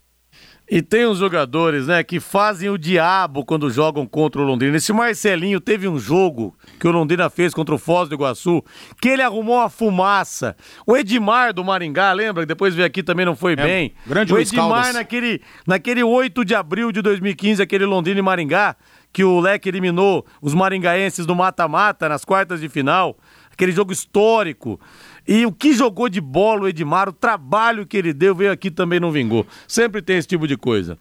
E 0.71 0.83
tem 0.83 1.07
uns 1.07 1.19
jogadores, 1.19 1.87
né, 1.87 2.03
que 2.03 2.21
fazem 2.21 2.69
o 2.69 2.77
diabo 2.77 3.45
quando 3.45 3.71
jogam 3.71 4.07
contra 4.07 4.43
o 4.43 4.45
Londrina. 4.45 4.77
Esse 4.77 4.93
Marcelinho 4.93 5.59
teve 5.59 5.89
um 5.89 5.99
jogo 5.99 6.55
que 6.79 6.87
o 6.87 6.91
Londrina 6.91 7.31
fez 7.31 7.55
contra 7.55 7.75
o 7.75 7.79
Foz 7.79 8.09
do 8.09 8.15
Iguaçu, 8.15 8.63
que 9.01 9.09
ele 9.09 9.23
arrumou 9.23 9.57
uma 9.57 9.71
fumaça. 9.71 10.55
O 10.87 10.97
Edmar 10.97 11.55
do 11.55 11.65
Maringá, 11.65 12.13
lembra? 12.13 12.43
Que 12.43 12.49
depois 12.49 12.75
veio 12.75 12.87
aqui 12.87 13.03
também 13.03 13.25
não 13.25 13.37
foi 13.37 13.53
é, 13.53 13.57
bem. 13.57 13.95
Grande 14.07 14.35
o 14.35 14.39
Edmar 14.39 14.93
naquele, 14.93 15.41
naquele 15.67 16.03
8 16.03 16.45
de 16.45 16.55
abril 16.55 16.93
de 16.93 17.01
2015, 17.01 17.63
aquele 17.63 17.85
Londrina 17.87 18.19
e 18.19 18.23
Maringá, 18.23 18.77
que 19.13 19.23
o 19.23 19.41
Leque 19.41 19.69
eliminou 19.69 20.27
os 20.43 20.53
maringaenses 20.55 21.25
do 21.25 21.37
mata-mata 21.37 22.09
nas 22.09 22.25
quartas 22.25 22.61
de 22.61 22.69
final 22.69 23.17
aquele 23.55 23.73
jogo 23.73 23.93
histórico. 23.93 24.79
E 25.27 25.47
o 25.47 25.53
que 25.53 25.73
jogou 25.73 26.09
de 26.09 26.21
bola 26.21 26.63
o 26.63 26.69
Edmar, 26.69 27.09
o 27.09 27.13
trabalho 27.13 27.87
que 27.87 27.97
ele 27.97 28.13
deu, 28.13 28.35
veio 28.35 28.53
aqui 28.53 28.71
também 28.71 29.01
não 29.01 29.11
vingou. 29.11 29.47
Sempre 29.67 30.03
tem 30.03 30.19
esse 30.19 30.29
tipo 30.29 30.47
de 30.47 30.57
coisa. 30.57 30.99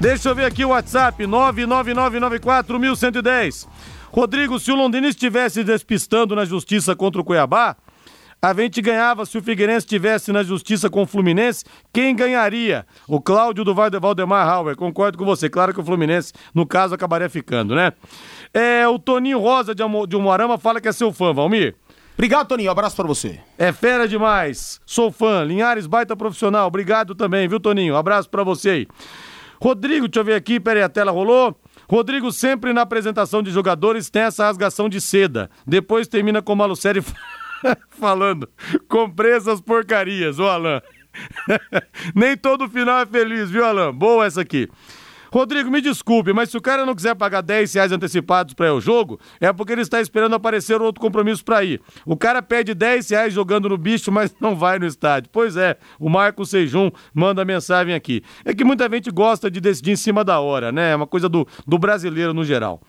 Deixa 0.01 0.31
eu 0.31 0.35
ver 0.35 0.47
aqui 0.47 0.65
o 0.65 0.71
WhatsApp, 0.71 1.23
999941110. 1.25 3.69
Rodrigo, 4.11 4.59
se 4.59 4.73
o 4.73 4.75
Londrina 4.75 5.07
estivesse 5.07 5.63
despistando 5.63 6.35
na 6.35 6.45
justiça 6.45 6.97
contra 6.97 7.21
o 7.21 7.25
Cuiabá, 7.25 7.77
a 8.45 8.53
gente 8.55 8.83
ganhava 8.83 9.25
se 9.25 9.39
o 9.39 9.43
Figueirense 9.43 9.87
estivesse 9.87 10.33
na 10.33 10.43
justiça 10.43 10.91
com 10.91 11.03
o 11.03 11.07
Fluminense. 11.07 11.65
Quem 11.93 12.13
ganharia? 12.13 12.85
O 13.07 13.21
Cláudio 13.21 13.63
do 13.63 13.73
Valdemar 13.73 14.49
Hauer. 14.49 14.75
Concordo 14.75 15.17
com 15.17 15.25
você. 15.25 15.49
Claro 15.49 15.73
que 15.73 15.79
o 15.79 15.85
Fluminense, 15.85 16.33
no 16.53 16.67
caso, 16.67 16.93
acabaria 16.93 17.31
ficando, 17.31 17.77
né? 17.77 17.93
É, 18.53 18.89
o 18.89 18.99
Toninho 18.99 19.39
Rosa 19.39 19.73
de, 19.77 19.85
Umuarama 20.17 20.59
fala 20.59 20.81
que 20.81 20.89
é 20.89 20.93
seu 20.93 21.13
fã, 21.13 21.33
Valmir. 21.33 21.77
Obrigado, 22.15 22.49
Toninho. 22.49 22.73
Abraço 22.73 22.97
para 22.97 23.07
você. 23.07 23.39
É 23.57 23.71
fera 23.71 24.09
demais. 24.09 24.81
Sou 24.85 25.13
fã. 25.13 25.45
Linhares, 25.45 25.87
baita 25.87 26.17
profissional. 26.17 26.67
Obrigado 26.67 27.15
também, 27.15 27.47
viu, 27.47 27.61
Toninho? 27.61 27.95
Abraço 27.95 28.29
para 28.29 28.43
você 28.43 28.71
aí. 28.71 28.89
Rodrigo, 29.63 30.09
deixa 30.09 30.19
eu 30.19 30.25
ver 30.25 30.35
aqui, 30.35 30.59
peraí, 30.59 30.83
a 30.83 30.89
tela 30.89 31.13
rolou. 31.13 31.57
Rodrigo 31.89 32.33
sempre 32.33 32.73
na 32.73 32.83
apresentação 32.83 33.41
de 33.41 33.53
jogadores 33.53 34.11
tem 34.11 34.23
essa 34.23 34.47
rasgação 34.47 34.89
de 34.89 35.01
seda. 35.01 35.49
Depois 35.65 36.09
termina 36.09 36.43
com 36.43 36.55
o 36.55 36.57
Maluceri 36.57 37.01
falando, 37.91 38.49
comprei 38.89 39.33
essas 39.33 39.61
porcarias, 39.61 40.39
ô 40.39 40.49
Alan. 40.49 40.81
Nem 42.15 42.37
todo 42.37 42.69
final 42.69 43.01
é 43.01 43.07
feliz, 43.07 43.51
viu, 43.51 43.65
Alan? 43.65 43.95
Boa 43.95 44.27
essa 44.27 44.41
aqui. 44.41 44.69
Rodrigo, 45.33 45.71
me 45.71 45.81
desculpe, 45.81 46.31
mas 46.35 46.51
se 46.51 46.59
o 46.59 46.61
cara 46.61 46.85
não 46.85 46.95
quiser 46.95 47.15
pagar 47.15 47.41
10 47.41 47.73
reais 47.73 47.91
antecipados 47.91 48.53
para 48.53 48.69
ao 48.69 48.83
jogo, 48.83 49.19
é 49.41 49.51
porque 49.51 49.73
ele 49.73 49.81
está 49.81 49.99
esperando 49.99 50.35
aparecer 50.35 50.79
outro 50.83 51.01
compromisso 51.01 51.43
para 51.43 51.65
ir. 51.65 51.81
O 52.05 52.19
cara 52.19 52.43
pede 52.43 52.75
10 52.75 53.09
reais 53.09 53.33
jogando 53.33 53.67
no 53.67 53.79
bicho, 53.79 54.13
mas 54.13 54.35
não 54.39 54.55
vai 54.55 54.79
no 54.79 54.85
estádio. 54.85 55.31
Pois 55.33 55.57
é, 55.57 55.79
o 55.99 56.11
Marco 56.11 56.45
Sejum 56.45 56.91
manda 57.15 57.47
mensagem 57.47 57.95
aqui. 57.95 58.23
É 58.45 58.53
que 58.53 58.63
muita 58.63 58.87
gente 58.91 59.11
gosta 59.11 59.51
de 59.51 59.59
decidir 59.59 59.93
em 59.93 59.97
cima 59.97 60.23
da 60.23 60.39
hora, 60.39 60.71
né? 60.71 60.91
É 60.91 60.97
uma 60.97 61.07
coisa 61.07 61.31
do, 61.31 61.49
do 61.67 61.79
brasileiro 61.79 62.35
no 62.35 62.45
geral. 62.45 62.83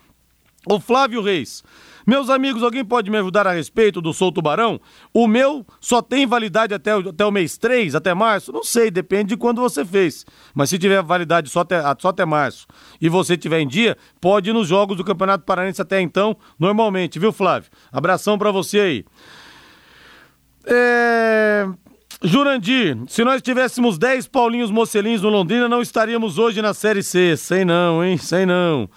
O 0.68 0.78
Flávio 0.78 1.22
Reis. 1.22 1.64
Meus 2.06 2.28
amigos, 2.28 2.62
alguém 2.62 2.84
pode 2.84 3.10
me 3.10 3.16
ajudar 3.18 3.46
a 3.46 3.52
respeito 3.52 4.00
do 4.00 4.12
Sou 4.12 4.30
Tubarão? 4.30 4.80
O 5.12 5.26
meu 5.26 5.64
só 5.80 6.02
tem 6.02 6.26
validade 6.26 6.74
até, 6.74 6.96
o, 6.96 7.08
até 7.08 7.24
o 7.24 7.30
mês 7.30 7.56
3, 7.56 7.94
até 7.94 8.12
março? 8.12 8.52
Não 8.52 8.62
sei, 8.62 8.90
depende 8.90 9.30
de 9.30 9.36
quando 9.36 9.60
você 9.60 9.84
fez. 9.84 10.26
Mas 10.54 10.70
se 10.70 10.78
tiver 10.78 11.02
validade 11.02 11.48
só 11.48 11.60
até, 11.60 11.80
só 11.98 12.08
até 12.08 12.24
março 12.24 12.66
e 13.00 13.08
você 13.08 13.36
tiver 13.36 13.60
em 13.60 13.68
dia, 13.68 13.96
pode 14.20 14.50
ir 14.50 14.52
nos 14.52 14.68
jogos 14.68 14.96
do 14.96 15.04
Campeonato 15.04 15.44
Paranense 15.44 15.80
até 15.80 16.00
então, 16.00 16.36
normalmente, 16.58 17.18
viu, 17.18 17.32
Flávio? 17.32 17.70
Abração 17.90 18.36
para 18.36 18.50
você 18.50 18.80
aí. 18.80 19.04
É... 20.66 21.66
Jurandir, 22.22 22.96
se 23.06 23.22
nós 23.22 23.42
tivéssemos 23.42 23.98
10 23.98 24.28
Paulinhos 24.28 24.70
Mocelins 24.70 25.20
no 25.20 25.28
Londrina, 25.28 25.68
não 25.68 25.82
estaríamos 25.82 26.38
hoje 26.38 26.62
na 26.62 26.72
Série 26.72 27.02
C. 27.02 27.36
Sei 27.36 27.64
não, 27.66 28.02
hein? 28.02 28.16
Sei 28.16 28.46
não. 28.46 28.88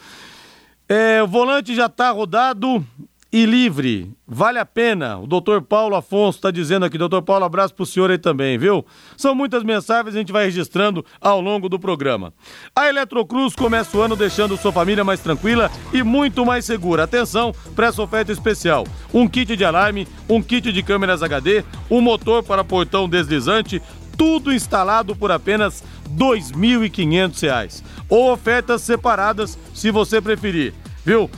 É, 1.17 1.23
o 1.23 1.25
volante 1.25 1.73
já 1.73 1.87
está 1.87 2.11
rodado 2.11 2.85
e 3.33 3.43
livre. 3.43 4.11
Vale 4.27 4.59
a 4.59 4.65
pena. 4.65 5.17
O 5.17 5.25
doutor 5.25 5.63
Paulo 5.63 5.95
Afonso 5.95 6.37
está 6.37 6.51
dizendo 6.51 6.85
aqui. 6.85 6.95
Doutor 6.95 7.23
Paulo, 7.23 7.43
abraço 7.43 7.73
para 7.73 7.81
o 7.81 7.87
senhor 7.87 8.11
aí 8.11 8.19
também, 8.19 8.55
viu? 8.55 8.85
São 9.17 9.33
muitas 9.33 9.63
mensagens 9.63 10.13
a 10.13 10.19
gente 10.19 10.31
vai 10.31 10.45
registrando 10.45 11.03
ao 11.19 11.41
longo 11.41 11.67
do 11.67 11.79
programa. 11.79 12.31
A 12.75 12.87
Eletrocruz 12.87 13.55
começa 13.55 13.97
o 13.97 14.01
ano 14.01 14.15
deixando 14.15 14.57
sua 14.57 14.71
família 14.71 15.03
mais 15.03 15.19
tranquila 15.19 15.71
e 15.91 16.03
muito 16.03 16.45
mais 16.45 16.65
segura. 16.65 17.05
Atenção 17.05 17.51
para 17.75 17.87
essa 17.87 18.03
oferta 18.03 18.31
especial: 18.31 18.85
um 19.11 19.27
kit 19.27 19.55
de 19.55 19.65
alarme, 19.65 20.07
um 20.29 20.39
kit 20.39 20.71
de 20.71 20.83
câmeras 20.83 21.23
HD, 21.23 21.63
um 21.89 21.99
motor 21.99 22.43
para 22.43 22.63
portão 22.63 23.09
deslizante, 23.09 23.81
tudo 24.15 24.53
instalado 24.53 25.15
por 25.15 25.31
apenas 25.31 25.81
R$ 25.81 26.15
2.500. 26.15 27.81
Ou 28.07 28.31
ofertas 28.31 28.83
separadas, 28.83 29.57
se 29.73 29.89
você 29.89 30.21
preferir. 30.21 30.75
Viu? 31.07 31.31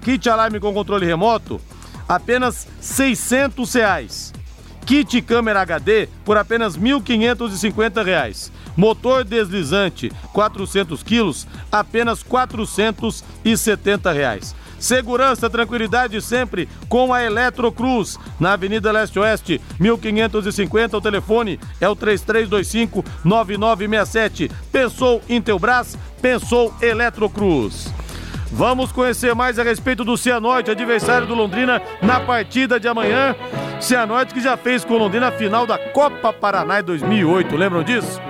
Kit 0.00 0.28
alarme 0.30 0.58
com 0.58 0.72
controle 0.72 1.04
remoto, 1.04 1.60
apenas 2.08 2.66
600 2.80 3.74
reais. 3.74 4.32
Kit 4.86 5.20
câmera 5.20 5.60
HD 5.60 6.08
por 6.24 6.38
apenas 6.38 6.78
1.550 6.78 8.02
reais. 8.02 8.50
Motor 8.74 9.22
deslizante 9.22 10.10
400 10.32 11.02
quilos, 11.02 11.46
apenas 11.70 12.22
470 12.22 14.12
reais. 14.12 14.56
Segurança, 14.78 15.50
tranquilidade 15.50 16.18
sempre 16.22 16.66
com 16.88 17.12
a 17.12 17.22
Eletrocruz. 17.22 18.18
Na 18.40 18.54
Avenida 18.54 18.90
Leste-Oeste, 18.90 19.60
1550. 19.78 20.96
O 20.96 21.02
telefone 21.02 21.60
é 21.78 21.86
o 21.86 21.94
3325-9967. 21.94 24.50
Pensou 24.72 25.20
Intelbras? 25.28 25.98
Pensou 26.22 26.74
Eletrocruz. 26.80 27.99
Vamos 28.52 28.90
conhecer 28.90 29.34
mais 29.34 29.58
a 29.58 29.62
respeito 29.62 30.04
do 30.04 30.16
Cianorte, 30.16 30.70
adversário 30.70 31.26
do 31.26 31.34
Londrina 31.34 31.80
na 32.02 32.18
partida 32.18 32.80
de 32.80 32.88
amanhã. 32.88 33.34
Cianorte 33.80 34.34
que 34.34 34.40
já 34.40 34.56
fez 34.56 34.84
com 34.84 34.94
o 34.94 34.98
Londrina 34.98 35.28
a 35.28 35.32
final 35.32 35.66
da 35.66 35.78
Copa 35.78 36.32
Paraná 36.32 36.80
em 36.80 36.84
2008, 36.84 37.56
lembram 37.56 37.82
disso? 37.82 38.20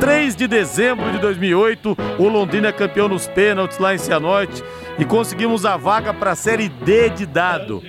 3 0.00 0.36
de 0.36 0.46
dezembro 0.46 1.10
de 1.12 1.18
2008, 1.18 1.96
o 2.18 2.28
Londrina 2.28 2.68
é 2.68 2.72
campeão 2.72 3.08
nos 3.08 3.26
pênaltis 3.28 3.78
lá 3.78 3.94
em 3.94 3.98
Cianorte 3.98 4.62
e 4.98 5.04
conseguimos 5.04 5.64
a 5.64 5.76
vaga 5.76 6.12
para 6.12 6.32
a 6.32 6.36
Série 6.36 6.68
D 6.68 7.10
de 7.10 7.26
dado. 7.26 7.82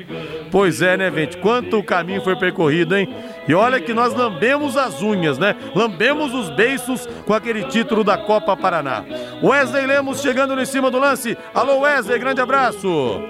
Pois 0.52 0.82
é, 0.82 0.98
né, 0.98 1.12
gente? 1.12 1.38
Quanto 1.38 1.84
caminho 1.84 2.22
foi 2.22 2.36
percorrido, 2.36 2.96
hein? 2.96 3.13
E 3.48 3.54
olha 3.54 3.80
que 3.80 3.93
nós 3.93 4.13
lambemos 4.13 4.76
as 4.76 5.02
unhas, 5.02 5.38
né? 5.38 5.56
Lambemos 5.76 6.34
os 6.34 6.50
beiços 6.50 7.08
com 7.26 7.34
aquele 7.34 7.63
título 7.65 8.04
da 8.04 8.17
Copa 8.17 8.56
Paraná. 8.56 9.04
Wesley 9.41 9.86
Lemos 9.86 10.22
chegando 10.22 10.60
em 10.60 10.65
cima 10.65 10.91
do 10.91 11.00
lance. 11.00 11.38
Alô, 11.54 11.80
Wesley, 11.80 12.20
grande 12.20 12.41
abraço. 12.41 12.88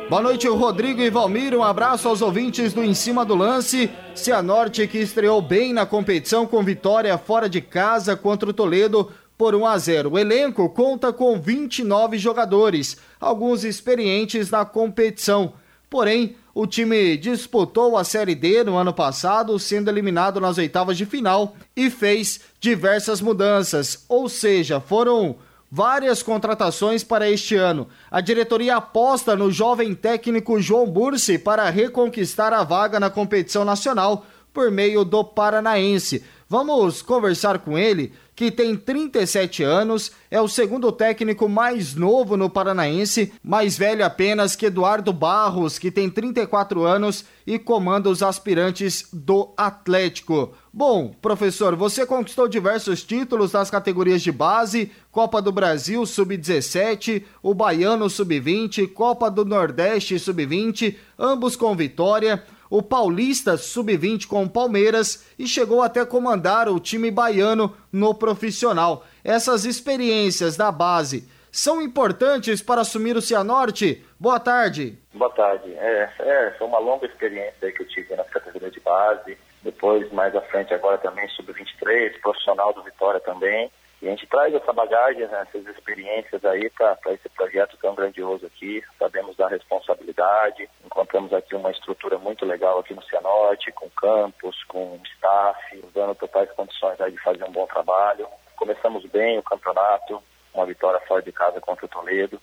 Boa 0.10 0.22
noite, 0.22 0.48
Rodrigo 0.48 1.02
e 1.02 1.10
Valmir. 1.10 1.56
Um 1.56 1.63
abraço 1.63 2.08
aos 2.08 2.22
ouvintes 2.22 2.74
do 2.74 2.84
Em 2.84 2.94
Cima 2.94 3.24
do 3.24 3.36
Lance. 3.36 3.92
Cianorte 4.16 4.88
que 4.88 4.98
estreou 4.98 5.42
bem 5.42 5.74
na 5.74 5.86
competição 5.86 6.48
com 6.48 6.63
vitória 6.63 7.18
fora 7.18 7.48
de 7.48 7.62
casa 7.62 8.16
contra 8.16 8.50
o 8.50 8.54
Toledo 8.54 9.12
por 9.38 9.54
1 9.54 9.65
a 9.65 9.78
0. 9.78 10.12
O 10.12 10.19
elenco 10.19 10.69
conta 10.69 11.13
com 11.13 11.39
29 11.39 12.17
jogadores, 12.17 12.97
alguns 13.19 13.63
experientes 13.63 14.50
na 14.50 14.65
competição. 14.65 15.54
Porém, 15.89 16.36
o 16.54 16.65
time 16.65 17.15
disputou 17.15 17.95
a 17.95 18.04
Série 18.04 18.36
D 18.36 18.63
no 18.63 18.76
ano 18.78 18.93
passado, 18.93 19.58
sendo 19.60 19.89
eliminado 19.89 20.41
nas 20.41 20.58
oitavas 20.58 20.97
de 20.97 21.06
final 21.06 21.56
e 21.76 21.89
fez 21.89 22.41
diversas 22.60 23.21
mudanças, 23.21 24.04
ou 24.10 24.28
seja, 24.28 24.82
foram 24.82 25.36
várias 25.71 26.23
contratações 26.23 27.04
para 27.04 27.30
este 27.30 27.56
ano. 27.56 27.88
A 28.10 28.21
diretoria 28.21 28.78
aposta 28.78 29.36
no 29.36 29.52
jovem 29.52 29.93
técnico 29.93 30.60
João 30.60 30.89
Bursi 30.89 31.38
para 31.38 31.69
reconquistar 31.69 32.54
a 32.54 32.63
vaga 32.63 33.00
na 33.00 33.10
competição 33.10 33.63
nacional 33.63 34.26
por 34.54 34.71
meio 34.71 35.06
do 35.06 35.23
Paranaense. 35.23 36.23
Vamos 36.50 37.02
conversar 37.02 37.60
com 37.60 37.78
ele 37.78 38.13
que 38.38 38.52
tem 38.52 38.76
37 38.76 39.63
anos, 39.63 40.12
é 40.30 40.39
o 40.39 40.47
segundo 40.47 40.91
técnico 40.91 41.50
mais 41.50 41.95
novo 41.95 42.38
no 42.38 42.52
Paranaense, 42.52 43.34
mais 43.43 43.76
velho 43.76 44.06
apenas 44.06 44.56
que 44.56 44.67
Eduardo 44.67 45.12
Barros, 45.12 45.80
que 45.80 45.89
tem 45.89 46.08
34 46.08 46.84
anos 46.84 47.26
e 47.47 47.58
comanda 47.58 48.12
os 48.12 48.21
aspirantes 48.21 49.08
do 49.12 49.52
Atlético. 49.58 50.54
Bom, 50.71 51.15
professor, 51.19 51.76
você 51.76 52.06
conquistou 52.06 52.47
diversos 52.47 53.04
títulos 53.04 53.54
nas 53.54 53.71
categorias 53.71 54.21
de 54.21 54.32
base, 54.32 54.91
Copa 55.12 55.41
do 55.41 55.52
Brasil 55.52 56.06
Sub-17, 56.06 57.23
o 57.41 57.56
Baiano 57.56 58.08
Sub-20, 58.08 58.93
Copa 58.93 59.32
do 59.32 59.43
Nordeste 59.43 60.19
Sub-20, 60.19 60.95
ambos 61.17 61.56
com 61.56 61.76
vitória 61.76 62.43
o 62.69 62.82
Paulista 62.82 63.58
Sub-20 63.58 64.27
com 64.27 64.43
o 64.43 64.49
Palmeiras 64.49 65.25
e 65.38 65.47
chegou 65.47 65.82
até 65.82 66.06
comandar 66.06 66.69
o 66.69 66.80
time 66.80 67.10
baiano 67.10 67.75
no 67.91 68.13
profissional. 68.13 69.06
Essas 69.23 69.65
experiências 69.65 70.58
da 70.58 70.71
base 70.71 71.27
são 71.51 71.82
importantes 71.82 72.62
para 72.62 72.82
assumir 72.82 73.15
o 73.15 73.21
Cianorte? 73.21 74.06
Boa 74.19 74.39
tarde. 74.39 74.97
Boa 75.13 75.32
tarde. 75.32 75.73
É, 75.75 76.10
é 76.19 76.56
foi 76.58 76.67
uma 76.67 76.80
longa 76.80 77.06
experiência 77.06 77.71
que 77.71 77.82
eu 77.82 77.88
tive 77.88 78.15
na 78.15 78.23
categoria 78.25 78.69
de 78.69 78.80
base. 78.80 79.38
Depois, 79.63 80.12
mais 80.12 80.36
à 80.36 80.41
frente, 80.41 80.73
agora 80.73 80.97
também 80.97 81.27
Sub-23, 81.30 82.19
profissional 82.21 82.73
do 82.73 82.84
Vitória 82.84 83.19
também. 83.19 83.71
E 83.99 84.07
a 84.07 84.12
gente 84.12 84.27
traz 84.27 84.53
essa 84.53 84.71
bagagem, 84.71 85.27
né, 85.27 85.47
essas 85.47 85.65
experiências 85.75 86.45
aí 86.45 86.69
para 86.69 87.13
esse 87.13 87.27
projeto 87.29 87.75
tão 87.77 87.95
grandioso 87.95 88.45
aqui. 88.45 88.83
Sabemos 88.99 89.36
da 89.36 89.47
responsabilidade, 89.47 90.69
encontramos 90.86 91.33
aqui 91.33 91.55
uma 91.55 91.71
estrutura 91.71 92.19
muito 92.19 92.45
legal 92.45 92.77
aqui 92.79 92.93
no 92.93 93.01
Cianorte, 93.03 93.71
com 93.71 93.89
campus, 93.89 94.63
com 94.65 94.99
staff, 95.15 95.83
dando 95.95 96.13
totais 96.13 96.51
condições 96.51 97.01
aí 97.01 97.12
de 97.12 97.21
fazer 97.23 97.43
um 97.43 97.51
bom 97.51 97.65
trabalho. 97.65 98.27
Começamos 98.55 99.03
bem 99.05 99.39
o 99.39 99.43
campeonato, 99.43 100.21
uma 100.53 100.65
vitória 100.65 100.99
fora 101.07 101.23
de 101.23 101.31
casa 101.31 101.60
contra 101.60 101.86
o 101.86 101.89
Toledo. 101.89 102.39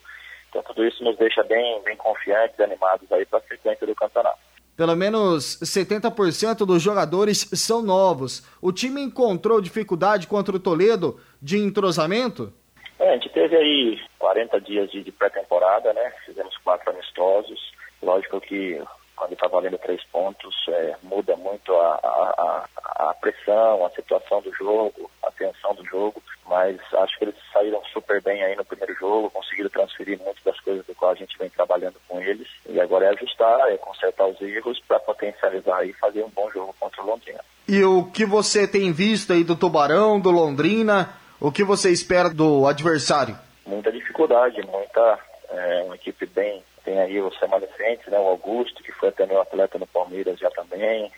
Então 0.49 0.63
tudo 0.65 0.85
isso 0.85 1.05
nos 1.05 1.17
deixa 1.17 1.45
bem, 1.45 1.81
bem 1.83 1.97
confiantes, 1.97 2.59
animados 2.59 3.11
aí 3.13 3.25
para 3.27 3.39
a 3.39 3.43
sequência 3.43 3.87
do 3.87 3.95
campeonato. 3.95 4.54
Pelo 4.77 4.97
menos 4.97 5.59
70% 5.63 6.67
dos 6.67 6.83
jogadores 6.83 7.49
são 7.53 7.81
novos. 7.81 8.45
O 8.61 8.73
time 8.73 9.01
encontrou 9.01 9.61
dificuldade 9.61 10.27
contra 10.27 10.57
o 10.57 10.61
Toledo 10.61 11.21
de 11.41 11.59
entrosamento? 11.59 12.53
É, 12.99 13.11
a 13.11 13.13
gente 13.15 13.29
teve 13.29 13.57
aí 13.57 14.01
40 14.19 14.61
dias 14.61 14.91
de, 14.91 15.03
de 15.03 15.13
pré-temporada, 15.13 15.93
né? 15.93 16.13
Fizemos 16.27 16.57
quatro 16.59 16.91
amistosos. 16.91 17.61
Lógico 18.03 18.41
que 18.41 18.83
quando 19.17 19.33
está 19.33 19.47
valendo 19.49 19.79
três 19.79 20.03
pontos, 20.05 20.55
é, 20.69 20.97
muda 21.03 21.37
muito 21.37 21.75
a, 21.75 21.95
a, 22.03 22.65
a, 23.11 23.15
pressão, 23.15 23.85
a 23.85 23.91
situação 23.91 24.43
do 24.43 24.53
jogo, 24.55 25.11
a 25.23 25.31
tensão 25.31 25.75
do 25.75 25.85
jogo, 25.85 26.23
mas 26.47 26.79
acho 26.95 27.19
que 27.19 27.25
eles 27.25 27.35
saíram 27.53 27.83
super 27.93 28.21
bem 28.23 28.43
aí 28.43 28.57
no 28.57 28.65
primeiro 28.65 28.95
jogo, 28.95 29.31
conseguiram 29.31 29.71
transferir 29.71 30.19
muitas 30.19 30.43
das 30.43 30.59
coisas 30.61 30.85
do 30.87 30.95
qual 30.95 31.13
a 31.13 31.15
gente 31.15 31.37
vem 31.39 31.49
trabalhando 31.49 31.97
com 32.09 32.21
eles, 32.21 32.49
e 32.69 32.81
agora 32.81 33.07
é 33.07 33.09
ajustar, 33.11 33.61
é 33.71 33.77
consertar 33.77 34.27
os 34.27 34.41
erros 34.41 34.81
para 34.87 35.01
potencializar 35.01 35.85
e 35.87 35.93
fazer 35.95 36.23
um 36.23 36.31
bom 36.31 36.51
jogo 36.51 36.75
contra 36.79 37.03
o 37.03 37.07
Londrina. 37.07 37.41
E 37.67 37.83
o 37.83 38.05
que 38.05 38.27
você 38.27 38.69
tem 38.69 38.93
visto 38.93 39.33
aí 39.33 39.43
do 39.43 39.57
Tubarão, 39.57 40.21
do 40.21 40.31
Londrina, 40.31 41.15
o 41.41 41.51
que 41.51 41.65
você 41.65 41.91
espera 41.91 42.29
do 42.29 42.67
adversário? 42.67 43.39
Muita 43.67 43.91
dificuldade, 43.91 44.61
muita, 44.67 45.19
é, 45.51 45.83
uma 45.85 45.95
equipe 45.95 46.27
bem 46.27 46.63
tem 46.85 47.01
aí 47.01 47.21
o 47.21 47.29
remanescentes, 47.29 48.07
né, 48.07 48.19
o 48.19 48.29
Augusto, 48.29 48.83
que 48.83 48.93
foi 48.93 49.09
até 49.09 49.27
meu 49.27 49.41
atleta 49.41 49.79
no 49.79 49.87
Palmeiras 49.87 50.39
já 50.39 50.51
também, 50.51 51.11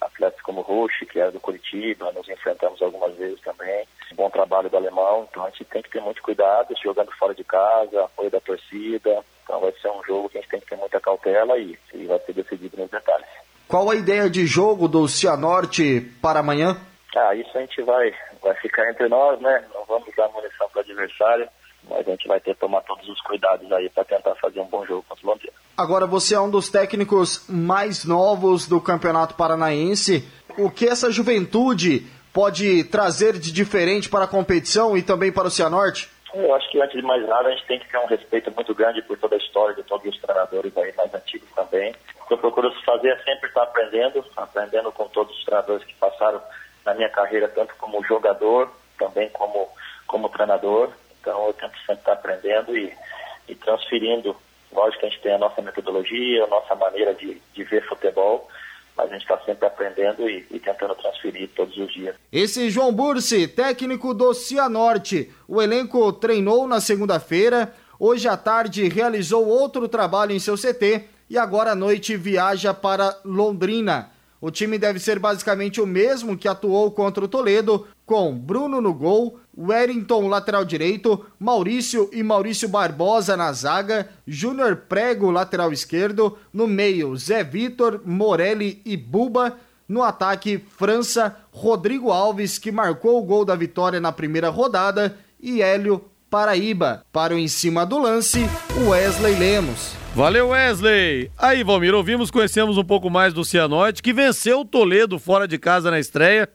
atletas 0.00 0.40
como 0.42 0.60
o 0.60 0.62
Rush, 0.62 1.04
que 1.10 1.18
era 1.18 1.32
do 1.32 1.40
Curitiba, 1.40 2.12
nos 2.12 2.28
enfrentamos 2.28 2.80
algumas 2.82 3.14
vezes 3.16 3.40
também. 3.40 3.86
Bom 4.14 4.30
trabalho 4.30 4.68
do 4.68 4.76
alemão, 4.76 5.26
então 5.28 5.44
a 5.44 5.50
gente 5.50 5.64
tem 5.64 5.82
que 5.82 5.90
ter 5.90 6.00
muito 6.00 6.22
cuidado, 6.22 6.74
jogando 6.82 7.10
fora 7.12 7.34
de 7.34 7.42
casa, 7.42 8.04
apoio 8.04 8.30
da 8.30 8.40
torcida. 8.40 9.24
Então 9.42 9.60
vai 9.60 9.72
ser 9.72 9.90
um 9.90 10.04
jogo 10.04 10.28
que 10.28 10.38
a 10.38 10.40
gente 10.40 10.50
tem 10.50 10.60
que 10.60 10.66
ter 10.66 10.76
muita 10.76 11.00
cautela 11.00 11.58
e, 11.58 11.78
e 11.92 12.04
vai 12.04 12.18
ser 12.20 12.32
decidido 12.34 12.76
nos 12.76 12.90
detalhes. 12.90 13.26
Qual 13.66 13.90
a 13.90 13.96
ideia 13.96 14.28
de 14.28 14.46
jogo 14.46 14.86
do 14.86 15.08
Cianorte 15.08 16.00
para 16.22 16.40
amanhã? 16.40 16.76
Ah, 17.16 17.34
isso 17.34 17.56
a 17.56 17.60
gente 17.60 17.80
vai, 17.82 18.14
vai 18.42 18.54
ficar 18.56 18.88
entre 18.90 19.08
nós, 19.08 19.40
né? 19.40 19.64
Não 19.72 19.84
vamos 19.84 20.14
dar 20.16 20.28
munição 20.28 20.68
para 20.68 20.78
o 20.78 20.82
adversário 20.82 21.48
mas 21.88 22.06
a 22.06 22.10
gente 22.10 22.28
vai 22.28 22.40
ter 22.40 22.54
que 22.54 22.60
tomar 22.60 22.80
todos 22.82 23.08
os 23.08 23.20
cuidados 23.22 23.70
aí 23.72 23.88
para 23.90 24.04
tentar 24.04 24.34
fazer 24.36 24.60
um 24.60 24.66
bom 24.66 24.84
jogo 24.86 25.04
contra 25.08 25.26
o 25.26 25.30
Londrina. 25.30 25.52
Agora, 25.76 26.06
você 26.06 26.34
é 26.34 26.40
um 26.40 26.50
dos 26.50 26.68
técnicos 26.68 27.46
mais 27.48 28.04
novos 28.04 28.68
do 28.68 28.80
Campeonato 28.80 29.34
Paranaense. 29.34 30.26
O 30.56 30.70
que 30.70 30.86
essa 30.86 31.10
juventude 31.10 32.06
pode 32.32 32.84
trazer 32.84 33.38
de 33.38 33.52
diferente 33.52 34.08
para 34.08 34.24
a 34.24 34.28
competição 34.28 34.96
e 34.96 35.02
também 35.02 35.32
para 35.32 35.48
o 35.48 35.50
Cianorte? 35.50 36.08
Eu 36.34 36.52
acho 36.54 36.68
que 36.70 36.82
antes 36.82 36.96
de 36.96 37.02
mais 37.02 37.26
nada 37.28 37.48
a 37.48 37.52
gente 37.52 37.66
tem 37.66 37.78
que 37.78 37.88
ter 37.88 37.98
um 37.98 38.06
respeito 38.06 38.50
muito 38.50 38.74
grande 38.74 39.00
por 39.02 39.16
toda 39.16 39.36
a 39.36 39.38
história 39.38 39.74
de 39.74 39.84
todos 39.84 40.06
os 40.12 40.20
treinadores 40.20 40.76
aí 40.76 40.92
mais 40.96 41.14
antigos 41.14 41.48
também. 41.54 41.94
O 42.20 42.26
que 42.26 42.34
eu 42.34 42.38
procuro 42.38 42.72
fazer 42.84 43.08
é 43.08 43.18
sempre 43.18 43.48
estar 43.48 43.62
aprendendo, 43.62 44.24
aprendendo 44.36 44.90
com 44.90 45.06
todos 45.08 45.36
os 45.36 45.44
treinadores 45.44 45.84
que 45.84 45.94
passaram 45.94 46.40
na 46.84 46.92
minha 46.94 47.08
carreira, 47.08 47.48
tanto 47.48 47.74
como 47.76 48.04
jogador, 48.04 48.68
também 48.98 49.28
como, 49.30 49.68
como 50.08 50.28
treinador. 50.28 50.90
Então 51.24 51.46
eu 51.46 51.54
tento 51.54 51.74
sempre 51.78 51.94
estar 51.94 52.12
aprendendo 52.12 52.76
e, 52.76 52.92
e 53.48 53.54
transferindo. 53.54 54.36
Lógico 54.70 55.00
que 55.00 55.06
a 55.06 55.08
gente 55.08 55.22
tem 55.22 55.32
a 55.32 55.38
nossa 55.38 55.62
metodologia, 55.62 56.44
a 56.44 56.46
nossa 56.46 56.74
maneira 56.74 57.14
de, 57.14 57.40
de 57.54 57.64
ver 57.64 57.82
futebol, 57.88 58.46
mas 58.94 59.08
a 59.08 59.14
gente 59.14 59.22
está 59.22 59.38
sempre 59.38 59.66
aprendendo 59.66 60.28
e, 60.28 60.46
e, 60.50 60.60
tentando 60.60 60.94
transferir 60.96 61.48
todos 61.56 61.74
os 61.78 61.92
dias. 61.94 62.14
Esse 62.30 62.68
João 62.68 62.92
Bursi, 62.92 63.48
técnico 63.48 64.12
do 64.12 64.34
Cianorte. 64.34 65.32
O 65.48 65.62
elenco 65.62 66.12
treinou 66.12 66.66
na 66.66 66.80
segunda-feira, 66.80 67.72
hoje 67.98 68.28
à 68.28 68.36
tarde 68.36 68.86
realizou 68.88 69.48
outro 69.48 69.88
trabalho 69.88 70.32
em 70.32 70.38
seu 70.38 70.56
CT 70.56 71.08
e 71.30 71.38
agora 71.38 71.72
à 71.72 71.74
noite 71.74 72.16
viaja 72.16 72.74
para 72.74 73.18
Londrina. 73.24 74.10
O 74.40 74.50
time 74.50 74.76
deve 74.76 74.98
ser 74.98 75.18
basicamente 75.18 75.80
o 75.80 75.86
mesmo 75.86 76.36
que 76.36 76.46
atuou 76.46 76.90
contra 76.90 77.24
o 77.24 77.28
Toledo, 77.28 77.88
com 78.06 78.36
Bruno 78.36 78.80
no 78.80 78.92
gol, 78.92 79.38
Wellington 79.56 80.28
lateral 80.28 80.64
direito, 80.64 81.24
Maurício 81.38 82.10
e 82.12 82.22
Maurício 82.22 82.68
Barbosa 82.68 83.36
na 83.36 83.52
zaga, 83.52 84.08
Júnior 84.26 84.76
Prego 84.88 85.30
lateral 85.30 85.72
esquerdo, 85.72 86.36
no 86.52 86.66
meio 86.66 87.16
Zé 87.16 87.42
Vitor, 87.42 88.00
Morelli 88.04 88.82
e 88.84 88.96
Buba, 88.96 89.56
no 89.88 90.02
ataque 90.02 90.62
França, 90.76 91.36
Rodrigo 91.50 92.10
Alves 92.10 92.58
que 92.58 92.72
marcou 92.72 93.18
o 93.18 93.24
gol 93.24 93.44
da 93.44 93.54
vitória 93.54 94.00
na 94.00 94.12
primeira 94.12 94.48
rodada 94.48 95.16
e 95.40 95.62
Hélio 95.62 96.04
Paraíba. 96.30 97.04
Para 97.12 97.34
o 97.34 97.38
em 97.38 97.48
cima 97.48 97.86
do 97.86 97.98
lance, 97.98 98.40
Wesley 98.88 99.36
Lemos. 99.36 99.92
Valeu, 100.14 100.48
Wesley! 100.50 101.30
Aí, 101.36 101.64
Valmir, 101.64 101.94
ouvimos, 101.94 102.30
conhecemos 102.30 102.78
um 102.78 102.84
pouco 102.84 103.10
mais 103.10 103.34
do 103.34 103.44
Cianorte, 103.44 104.02
que 104.02 104.12
venceu 104.12 104.60
o 104.60 104.64
Toledo 104.64 105.18
fora 105.18 105.46
de 105.46 105.58
casa 105.58 105.90
na 105.90 105.98
estreia. 105.98 106.48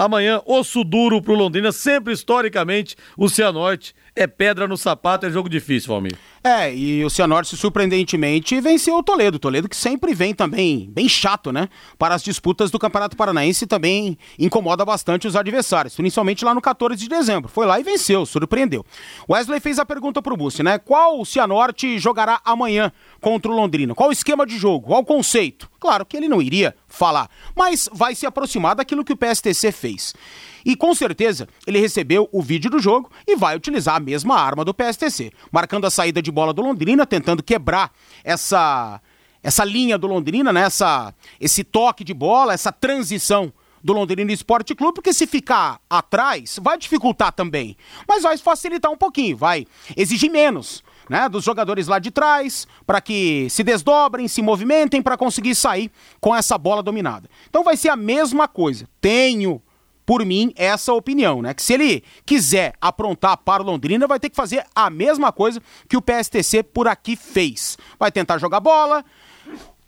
Amanhã, 0.00 0.40
osso 0.46 0.82
duro 0.82 1.20
pro 1.20 1.34
Londrina. 1.34 1.70
Sempre, 1.72 2.14
historicamente, 2.14 2.96
o 3.18 3.28
Cianorte 3.28 3.94
é 4.16 4.26
pedra 4.26 4.66
no 4.66 4.74
sapato, 4.74 5.26
é 5.26 5.30
jogo 5.30 5.46
difícil, 5.46 5.88
Valmir. 5.88 6.16
É, 6.42 6.74
e 6.74 7.04
o 7.04 7.10
Cianorte, 7.10 7.54
surpreendentemente, 7.54 8.58
venceu 8.62 8.96
o 8.96 9.02
Toledo. 9.02 9.38
Toledo 9.38 9.68
que 9.68 9.76
sempre 9.76 10.14
vem 10.14 10.32
também 10.32 10.88
bem 10.90 11.06
chato, 11.06 11.52
né? 11.52 11.68
Para 11.98 12.14
as 12.14 12.22
disputas 12.22 12.70
do 12.70 12.78
Campeonato 12.78 13.14
Paranaense 13.14 13.66
também 13.66 14.16
incomoda 14.38 14.86
bastante 14.86 15.28
os 15.28 15.36
adversários, 15.36 15.94
principalmente 15.94 16.46
lá 16.46 16.54
no 16.54 16.62
14 16.62 16.96
de 16.96 17.06
dezembro. 17.06 17.50
Foi 17.50 17.66
lá 17.66 17.78
e 17.78 17.82
venceu, 17.82 18.24
surpreendeu. 18.24 18.86
Wesley 19.28 19.60
fez 19.60 19.78
a 19.78 19.84
pergunta 19.84 20.22
pro 20.22 20.34
Bussi, 20.34 20.62
né? 20.62 20.78
Qual 20.78 21.20
o 21.20 21.26
Cianorte 21.26 21.98
jogará 21.98 22.40
amanhã 22.42 22.90
contra 23.20 23.52
o 23.52 23.54
Londrina? 23.54 23.94
Qual 23.94 24.08
o 24.08 24.12
esquema 24.12 24.46
de 24.46 24.56
jogo? 24.56 24.86
Qual 24.86 25.02
o 25.02 25.04
conceito? 25.04 25.70
Claro 25.78 26.06
que 26.06 26.16
ele 26.16 26.26
não 26.26 26.40
iria 26.40 26.74
falar, 26.90 27.30
mas 27.56 27.88
vai 27.92 28.14
se 28.14 28.26
aproximar 28.26 28.74
daquilo 28.74 29.04
que 29.04 29.12
o 29.12 29.16
PSTC 29.16 29.72
fez. 29.72 30.14
E 30.64 30.76
com 30.76 30.94
certeza 30.94 31.48
ele 31.66 31.78
recebeu 31.78 32.28
o 32.30 32.42
vídeo 32.42 32.70
do 32.70 32.78
jogo 32.78 33.10
e 33.26 33.36
vai 33.36 33.56
utilizar 33.56 33.96
a 33.96 34.00
mesma 34.00 34.38
arma 34.38 34.64
do 34.64 34.74
PSTC, 34.74 35.32
marcando 35.50 35.86
a 35.86 35.90
saída 35.90 36.20
de 36.20 36.30
bola 36.30 36.52
do 36.52 36.60
Londrina, 36.60 37.06
tentando 37.06 37.42
quebrar 37.42 37.90
essa 38.22 39.00
essa 39.42 39.64
linha 39.64 39.96
do 39.96 40.06
Londrina, 40.06 40.52
né? 40.52 40.62
essa, 40.62 41.14
esse 41.40 41.64
toque 41.64 42.04
de 42.04 42.12
bola, 42.12 42.52
essa 42.52 42.70
transição 42.70 43.50
do 43.82 43.94
Londrina 43.94 44.30
Esporte 44.30 44.74
Clube, 44.74 44.94
porque 44.94 45.12
se 45.12 45.26
ficar 45.26 45.80
atrás, 45.88 46.58
vai 46.60 46.76
dificultar 46.76 47.32
também. 47.32 47.76
Mas 48.06 48.22
vai 48.22 48.36
facilitar 48.36 48.92
um 48.92 48.96
pouquinho, 48.96 49.36
vai 49.36 49.66
exigir 49.96 50.30
menos. 50.30 50.84
Né, 51.10 51.28
dos 51.28 51.42
jogadores 51.42 51.88
lá 51.88 51.98
de 51.98 52.12
trás, 52.12 52.68
para 52.86 53.00
que 53.00 53.48
se 53.50 53.64
desdobrem, 53.64 54.28
se 54.28 54.40
movimentem 54.40 55.02
para 55.02 55.16
conseguir 55.16 55.56
sair 55.56 55.90
com 56.20 56.32
essa 56.32 56.56
bola 56.56 56.84
dominada. 56.84 57.28
Então 57.48 57.64
vai 57.64 57.76
ser 57.76 57.88
a 57.88 57.96
mesma 57.96 58.46
coisa. 58.46 58.86
Tenho 59.00 59.60
por 60.06 60.24
mim, 60.24 60.52
essa 60.54 60.92
opinião, 60.92 61.42
né? 61.42 61.52
Que 61.52 61.62
se 61.64 61.74
ele 61.74 62.04
quiser 62.24 62.74
aprontar 62.80 63.38
para 63.38 63.60
o 63.60 63.66
Londrina, 63.66 64.06
vai 64.06 64.20
ter 64.20 64.30
que 64.30 64.36
fazer 64.36 64.64
a 64.72 64.88
mesma 64.88 65.32
coisa 65.32 65.60
que 65.88 65.96
o 65.96 66.02
PSTC 66.02 66.62
por 66.62 66.86
aqui 66.86 67.16
fez. 67.16 67.76
Vai 67.98 68.12
tentar 68.12 68.38
jogar 68.38 68.60
bola, 68.60 69.04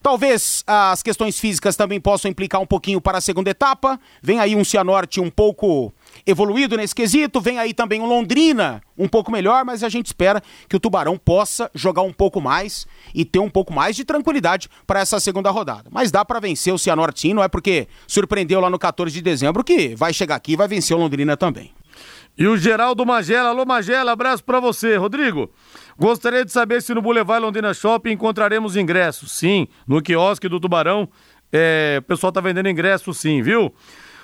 Talvez 0.02 0.64
as 0.66 1.00
questões 1.00 1.38
físicas 1.38 1.76
também 1.76 2.00
possam 2.00 2.28
implicar 2.28 2.60
um 2.60 2.66
pouquinho 2.66 3.00
para 3.00 3.18
a 3.18 3.20
segunda 3.20 3.50
etapa. 3.50 4.00
Vem 4.20 4.40
aí 4.40 4.56
um 4.56 4.64
Cianorte 4.64 5.20
um 5.20 5.30
pouco 5.30 5.92
evoluído 6.26 6.76
nesse 6.76 6.94
quesito, 6.94 7.40
vem 7.40 7.58
aí 7.58 7.74
também 7.74 8.00
um 8.00 8.06
Londrina 8.06 8.82
um 8.96 9.08
pouco 9.08 9.30
melhor, 9.30 9.64
mas 9.64 9.82
a 9.82 9.88
gente 9.88 10.06
espera 10.06 10.42
que 10.68 10.76
o 10.76 10.80
Tubarão 10.80 11.16
possa 11.16 11.70
jogar 11.74 12.02
um 12.02 12.12
pouco 12.12 12.40
mais 12.40 12.86
e 13.14 13.24
ter 13.24 13.38
um 13.38 13.50
pouco 13.50 13.72
mais 13.72 13.96
de 13.96 14.04
tranquilidade 14.04 14.68
para 14.86 15.00
essa 15.00 15.18
segunda 15.18 15.50
rodada. 15.50 15.88
Mas 15.90 16.10
dá 16.10 16.24
para 16.24 16.40
vencer 16.40 16.72
o 16.72 16.78
Cianorte, 16.78 17.32
não 17.32 17.42
é 17.42 17.48
porque 17.48 17.88
surpreendeu 18.06 18.60
lá 18.60 18.70
no 18.70 18.78
14 18.78 19.12
de 19.12 19.22
dezembro 19.22 19.64
que 19.64 19.94
vai 19.96 20.12
chegar 20.12 20.36
aqui 20.36 20.52
e 20.52 20.56
vai 20.56 20.68
vencer 20.68 20.96
o 20.96 21.00
Londrina 21.00 21.36
também. 21.36 21.72
E 22.36 22.46
o 22.46 22.56
Geraldo 22.56 23.04
Magela, 23.04 23.50
alô 23.50 23.66
Magela, 23.66 24.12
abraço 24.12 24.42
para 24.42 24.58
você, 24.58 24.96
Rodrigo. 24.96 25.50
Gostaria 25.98 26.44
de 26.44 26.50
saber 26.50 26.80
se 26.80 26.94
no 26.94 27.02
Boulevard 27.02 27.44
Londrina 27.44 27.74
Shopping 27.74 28.12
encontraremos 28.12 28.74
ingressos. 28.74 29.32
Sim, 29.32 29.68
no 29.86 30.00
quiosque 30.00 30.48
do 30.48 30.58
Tubarão. 30.58 31.08
É, 31.52 31.96
o 31.98 32.02
pessoal 32.02 32.32
tá 32.32 32.40
vendendo 32.40 32.68
ingressos 32.70 33.18
sim, 33.18 33.42
viu? 33.42 33.74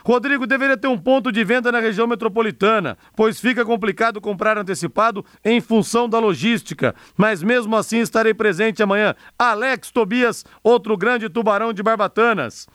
Rodrigo 0.04 0.46
deveria 0.46 0.76
ter 0.76 0.88
um 0.88 0.98
ponto 0.98 1.30
de 1.30 1.44
venda 1.44 1.70
na 1.72 1.80
região 1.80 2.06
metropolitana, 2.06 2.96
pois 3.16 3.40
fica 3.40 3.64
complicado 3.64 4.20
comprar 4.20 4.58
antecipado 4.58 5.24
em 5.44 5.60
função 5.60 6.08
da 6.08 6.18
logística. 6.18 6.94
Mas 7.16 7.42
mesmo 7.42 7.76
assim 7.76 7.98
estarei 7.98 8.34
presente 8.34 8.82
amanhã. 8.82 9.14
Alex 9.38 9.90
Tobias, 9.90 10.44
outro 10.62 10.96
grande 10.96 11.28
tubarão 11.28 11.72
de 11.72 11.82
Barbatanas. 11.82 12.66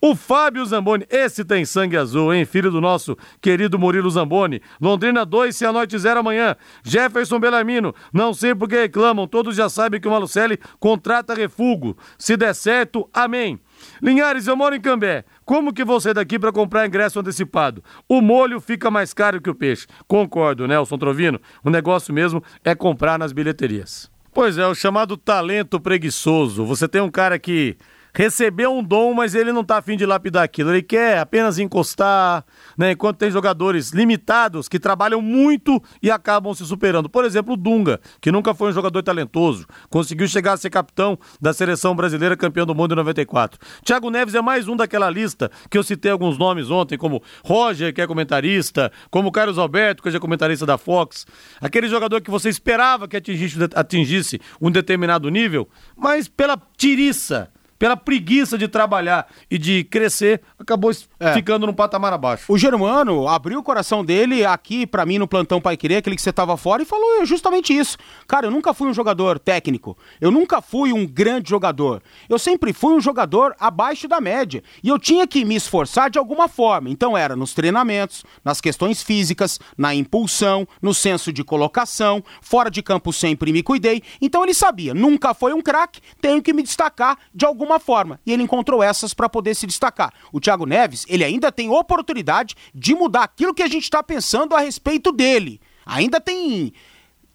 O 0.00 0.14
Fábio 0.14 0.64
Zamboni, 0.64 1.04
esse 1.10 1.44
tem 1.44 1.64
sangue 1.64 1.96
azul, 1.96 2.32
hein? 2.32 2.44
Filho 2.44 2.70
do 2.70 2.80
nosso 2.80 3.16
querido 3.40 3.78
Murilo 3.78 4.08
Zamboni. 4.08 4.62
Londrina 4.80 5.24
2, 5.24 5.56
Cianorte 5.56 5.98
0 5.98 6.20
amanhã. 6.20 6.54
Jefferson 6.84 7.40
Belamino, 7.40 7.92
não 8.12 8.32
sei 8.32 8.54
por 8.54 8.68
que 8.68 8.80
reclamam, 8.80 9.26
todos 9.26 9.56
já 9.56 9.68
sabem 9.68 10.00
que 10.00 10.06
o 10.06 10.10
Malucelli 10.10 10.58
contrata 10.78 11.34
refugo. 11.34 11.96
Se 12.16 12.36
der 12.36 12.54
certo, 12.54 13.08
amém. 13.12 13.58
Linhares, 14.00 14.46
eu 14.46 14.56
moro 14.56 14.74
em 14.74 14.80
Cambé. 14.80 15.24
Como 15.48 15.72
que 15.72 15.82
sair 15.98 16.12
daqui 16.12 16.38
para 16.38 16.52
comprar 16.52 16.86
ingresso 16.86 17.18
antecipado? 17.18 17.82
O 18.06 18.20
molho 18.20 18.60
fica 18.60 18.90
mais 18.90 19.14
caro 19.14 19.40
que 19.40 19.48
o 19.48 19.54
peixe. 19.54 19.86
Concordo, 20.06 20.68
Nelson 20.68 20.98
Trovino. 20.98 21.40
O 21.64 21.70
negócio 21.70 22.12
mesmo 22.12 22.44
é 22.62 22.74
comprar 22.74 23.18
nas 23.18 23.32
bilheterias. 23.32 24.10
Pois 24.34 24.58
é, 24.58 24.66
o 24.66 24.74
chamado 24.74 25.16
talento 25.16 25.80
preguiçoso. 25.80 26.66
Você 26.66 26.86
tem 26.86 27.00
um 27.00 27.10
cara 27.10 27.38
que 27.38 27.78
recebeu 28.18 28.76
um 28.76 28.82
dom, 28.82 29.14
mas 29.14 29.32
ele 29.36 29.52
não 29.52 29.62
tá 29.62 29.78
afim 29.78 29.96
de 29.96 30.04
lapidar 30.04 30.42
aquilo. 30.42 30.72
Ele 30.72 30.82
quer 30.82 31.20
apenas 31.20 31.56
encostar, 31.56 32.44
né? 32.76 32.90
Enquanto 32.90 33.18
tem 33.18 33.30
jogadores 33.30 33.92
limitados 33.92 34.68
que 34.68 34.80
trabalham 34.80 35.22
muito 35.22 35.80
e 36.02 36.10
acabam 36.10 36.52
se 36.52 36.66
superando. 36.66 37.08
Por 37.08 37.24
exemplo, 37.24 37.54
o 37.54 37.56
Dunga, 37.56 38.00
que 38.20 38.32
nunca 38.32 38.52
foi 38.54 38.70
um 38.70 38.72
jogador 38.72 39.04
talentoso, 39.04 39.68
conseguiu 39.88 40.26
chegar 40.26 40.54
a 40.54 40.56
ser 40.56 40.68
capitão 40.68 41.16
da 41.40 41.52
seleção 41.52 41.94
brasileira 41.94 42.36
campeão 42.36 42.66
do 42.66 42.74
mundo 42.74 42.90
em 42.90 42.96
94. 42.96 43.60
Thiago 43.84 44.10
Neves 44.10 44.34
é 44.34 44.42
mais 44.42 44.66
um 44.66 44.74
daquela 44.74 45.08
lista 45.08 45.48
que 45.70 45.78
eu 45.78 45.84
citei 45.84 46.10
alguns 46.10 46.36
nomes 46.36 46.72
ontem, 46.72 46.98
como 46.98 47.22
Roger, 47.44 47.94
que 47.94 48.02
é 48.02 48.06
comentarista, 48.08 48.90
como 49.12 49.30
Carlos 49.30 49.58
Alberto, 49.58 50.02
que 50.02 50.08
é 50.08 50.18
comentarista 50.18 50.66
da 50.66 50.76
Fox. 50.76 51.24
Aquele 51.60 51.86
jogador 51.86 52.20
que 52.20 52.32
você 52.32 52.48
esperava 52.48 53.06
que 53.06 53.16
atingisse, 53.16 53.56
atingisse 53.76 54.40
um 54.60 54.72
determinado 54.72 55.28
nível, 55.28 55.68
mas 55.96 56.26
pela 56.26 56.60
tiriça 56.76 57.48
pela 57.78 57.96
preguiça 57.96 58.58
de 58.58 58.66
trabalhar 58.66 59.26
e 59.50 59.56
de 59.56 59.84
crescer, 59.84 60.40
acabou 60.58 60.90
é. 61.20 61.32
ficando 61.32 61.66
num 61.66 61.72
patamar 61.72 62.12
abaixo. 62.12 62.52
O 62.52 62.58
Germano 62.58 63.28
abriu 63.28 63.60
o 63.60 63.62
coração 63.62 64.04
dele 64.04 64.44
aqui 64.44 64.86
para 64.86 65.06
mim 65.06 65.18
no 65.18 65.28
plantão 65.28 65.60
Pai 65.60 65.76
Querer, 65.76 65.96
aquele 65.96 66.16
que 66.16 66.22
você 66.22 66.32
tava 66.32 66.56
fora, 66.56 66.82
e 66.82 66.86
falou 66.86 67.24
justamente 67.24 67.76
isso. 67.76 67.96
Cara, 68.26 68.46
eu 68.46 68.50
nunca 68.50 68.74
fui 68.74 68.88
um 68.88 68.94
jogador 68.94 69.38
técnico, 69.38 69.96
eu 70.20 70.30
nunca 70.30 70.60
fui 70.60 70.92
um 70.92 71.06
grande 71.06 71.50
jogador. 71.50 72.02
Eu 72.28 72.38
sempre 72.38 72.72
fui 72.72 72.94
um 72.94 73.00
jogador 73.00 73.54
abaixo 73.60 74.08
da 74.08 74.20
média. 74.20 74.62
E 74.82 74.88
eu 74.88 74.98
tinha 74.98 75.26
que 75.26 75.44
me 75.44 75.54
esforçar 75.54 76.10
de 76.10 76.18
alguma 76.18 76.48
forma. 76.48 76.90
Então 76.90 77.16
era 77.16 77.36
nos 77.36 77.54
treinamentos, 77.54 78.24
nas 78.44 78.60
questões 78.60 79.02
físicas, 79.02 79.60
na 79.76 79.94
impulsão, 79.94 80.66
no 80.82 80.92
senso 80.92 81.32
de 81.32 81.44
colocação, 81.44 82.22
fora 82.40 82.70
de 82.70 82.82
campo 82.82 83.12
sempre 83.12 83.52
me 83.52 83.62
cuidei. 83.62 84.02
Então 84.20 84.42
ele 84.42 84.54
sabia, 84.54 84.94
nunca 84.94 85.32
foi 85.34 85.52
um 85.52 85.60
craque, 85.60 86.00
tenho 86.20 86.42
que 86.42 86.52
me 86.52 86.62
destacar 86.62 87.18
de 87.34 87.44
alguma 87.44 87.67
alguma 87.68 87.78
forma. 87.78 88.18
E 88.24 88.32
ele 88.32 88.42
encontrou 88.42 88.82
essas 88.82 89.12
para 89.12 89.28
poder 89.28 89.54
se 89.54 89.66
destacar. 89.66 90.12
O 90.32 90.40
Thiago 90.40 90.64
Neves, 90.64 91.04
ele 91.08 91.22
ainda 91.22 91.52
tem 91.52 91.68
oportunidade 91.68 92.54
de 92.74 92.94
mudar 92.94 93.24
aquilo 93.24 93.54
que 93.54 93.62
a 93.62 93.68
gente 93.68 93.84
está 93.84 94.02
pensando 94.02 94.54
a 94.54 94.60
respeito 94.60 95.12
dele. 95.12 95.60
Ainda 95.84 96.20
tem 96.20 96.72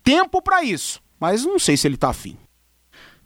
tempo 0.04 0.42
para 0.42 0.64
isso, 0.64 1.02
mas 1.20 1.46
não 1.46 1.60
sei 1.60 1.78
se 1.78 1.88
ele 1.88 1.96
está 1.96 2.10
afim. 2.10 2.38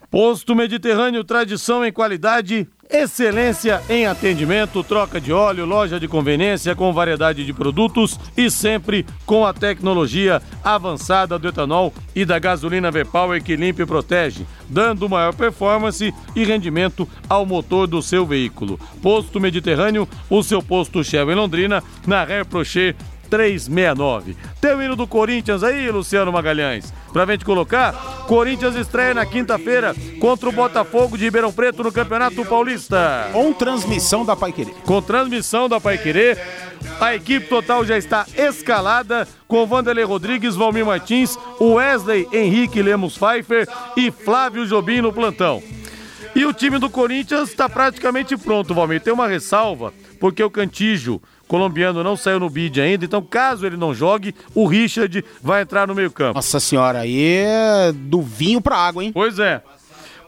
Posto 0.09 0.55
Mediterrâneo, 0.55 1.23
tradição 1.23 1.85
em 1.85 1.91
qualidade, 1.91 2.67
excelência 2.89 3.81
em 3.89 4.05
atendimento, 4.05 4.83
troca 4.83 5.19
de 5.19 5.33
óleo, 5.33 5.65
loja 5.65 5.99
de 5.99 6.07
conveniência 6.07 6.75
com 6.75 6.93
variedade 6.93 7.45
de 7.45 7.53
produtos 7.53 8.19
e 8.35 8.49
sempre 8.49 9.05
com 9.25 9.45
a 9.45 9.53
tecnologia 9.53 10.41
avançada 10.63 11.37
do 11.37 11.47
etanol 11.47 11.93
e 12.15 12.23
da 12.23 12.39
gasolina 12.39 12.89
V-Power 12.89 13.43
que 13.43 13.55
limpa 13.55 13.81
e 13.81 13.85
protege, 13.85 14.45
dando 14.69 15.09
maior 15.09 15.33
performance 15.33 16.13
e 16.35 16.43
rendimento 16.43 17.07
ao 17.29 17.45
motor 17.45 17.87
do 17.87 18.01
seu 18.01 18.25
veículo. 18.25 18.79
Posto 19.01 19.39
Mediterrâneo, 19.39 20.07
o 20.29 20.41
seu 20.41 20.61
posto 20.61 21.03
Shell 21.03 21.31
em 21.31 21.35
Londrina, 21.35 21.83
na 22.05 22.23
Reprocher 22.23 22.95
369. 23.29 24.35
Tem 24.59 24.73
o 24.73 24.81
hino 24.81 24.95
do 24.95 25.07
Corinthians 25.07 25.63
aí, 25.63 25.89
Luciano 25.91 26.31
Magalhães? 26.31 26.93
Pra 27.13 27.25
gente 27.25 27.45
colocar, 27.45 27.93
Corinthians 28.27 28.75
estreia 28.75 29.13
na 29.13 29.25
quinta-feira 29.25 29.95
contra 30.19 30.49
o 30.49 30.51
Botafogo 30.51 31.17
de 31.17 31.25
Ribeirão 31.25 31.51
Preto 31.51 31.83
no 31.83 31.91
Campeonato 31.91 32.45
Paulista. 32.45 33.29
Com 33.31 33.53
transmissão 33.53 34.25
da 34.25 34.35
Paiquerê. 34.35 34.71
Com 34.85 35.01
transmissão 35.01 35.67
da 35.69 35.79
Paiquerê. 35.79 36.37
A 36.99 37.15
equipe 37.15 37.47
total 37.47 37.85
já 37.85 37.97
está 37.97 38.25
escalada 38.35 39.27
com 39.47 39.65
Vanderlei 39.65 40.03
Rodrigues, 40.03 40.55
Valmir 40.55 40.85
Martins, 40.85 41.37
Wesley 41.59 42.27
Henrique 42.31 42.81
Lemos 42.81 43.17
Pfeiffer 43.17 43.67
e 43.95 44.11
Flávio 44.11 44.65
Jobim 44.65 45.01
no 45.01 45.13
plantão. 45.13 45.61
E 46.35 46.45
o 46.45 46.53
time 46.53 46.77
do 46.77 46.89
Corinthians 46.89 47.49
está 47.49 47.67
praticamente 47.67 48.37
pronto, 48.37 48.73
Valmir. 48.73 49.01
Tem 49.01 49.11
uma 49.11 49.27
ressalva, 49.27 49.91
porque 50.19 50.43
o 50.43 50.51
Cantígio 50.51 51.19
colombiano 51.47 52.03
não 52.03 52.15
saiu 52.15 52.39
no 52.39 52.49
bid 52.49 52.79
ainda, 52.79 53.05
então 53.05 53.21
caso 53.21 53.65
ele 53.65 53.77
não 53.77 53.93
jogue, 53.93 54.35
o 54.53 54.67
Richard 54.67 55.23
vai 55.41 55.61
entrar 55.61 55.87
no 55.87 55.95
meio-campo. 55.95 56.35
Nossa 56.35 56.59
senhora, 56.59 56.99
aí 56.99 57.37
é 57.37 57.91
do 57.93 58.21
vinho 58.21 58.61
pra 58.61 58.77
água, 58.77 59.03
hein? 59.03 59.11
Pois 59.13 59.39
é. 59.39 59.61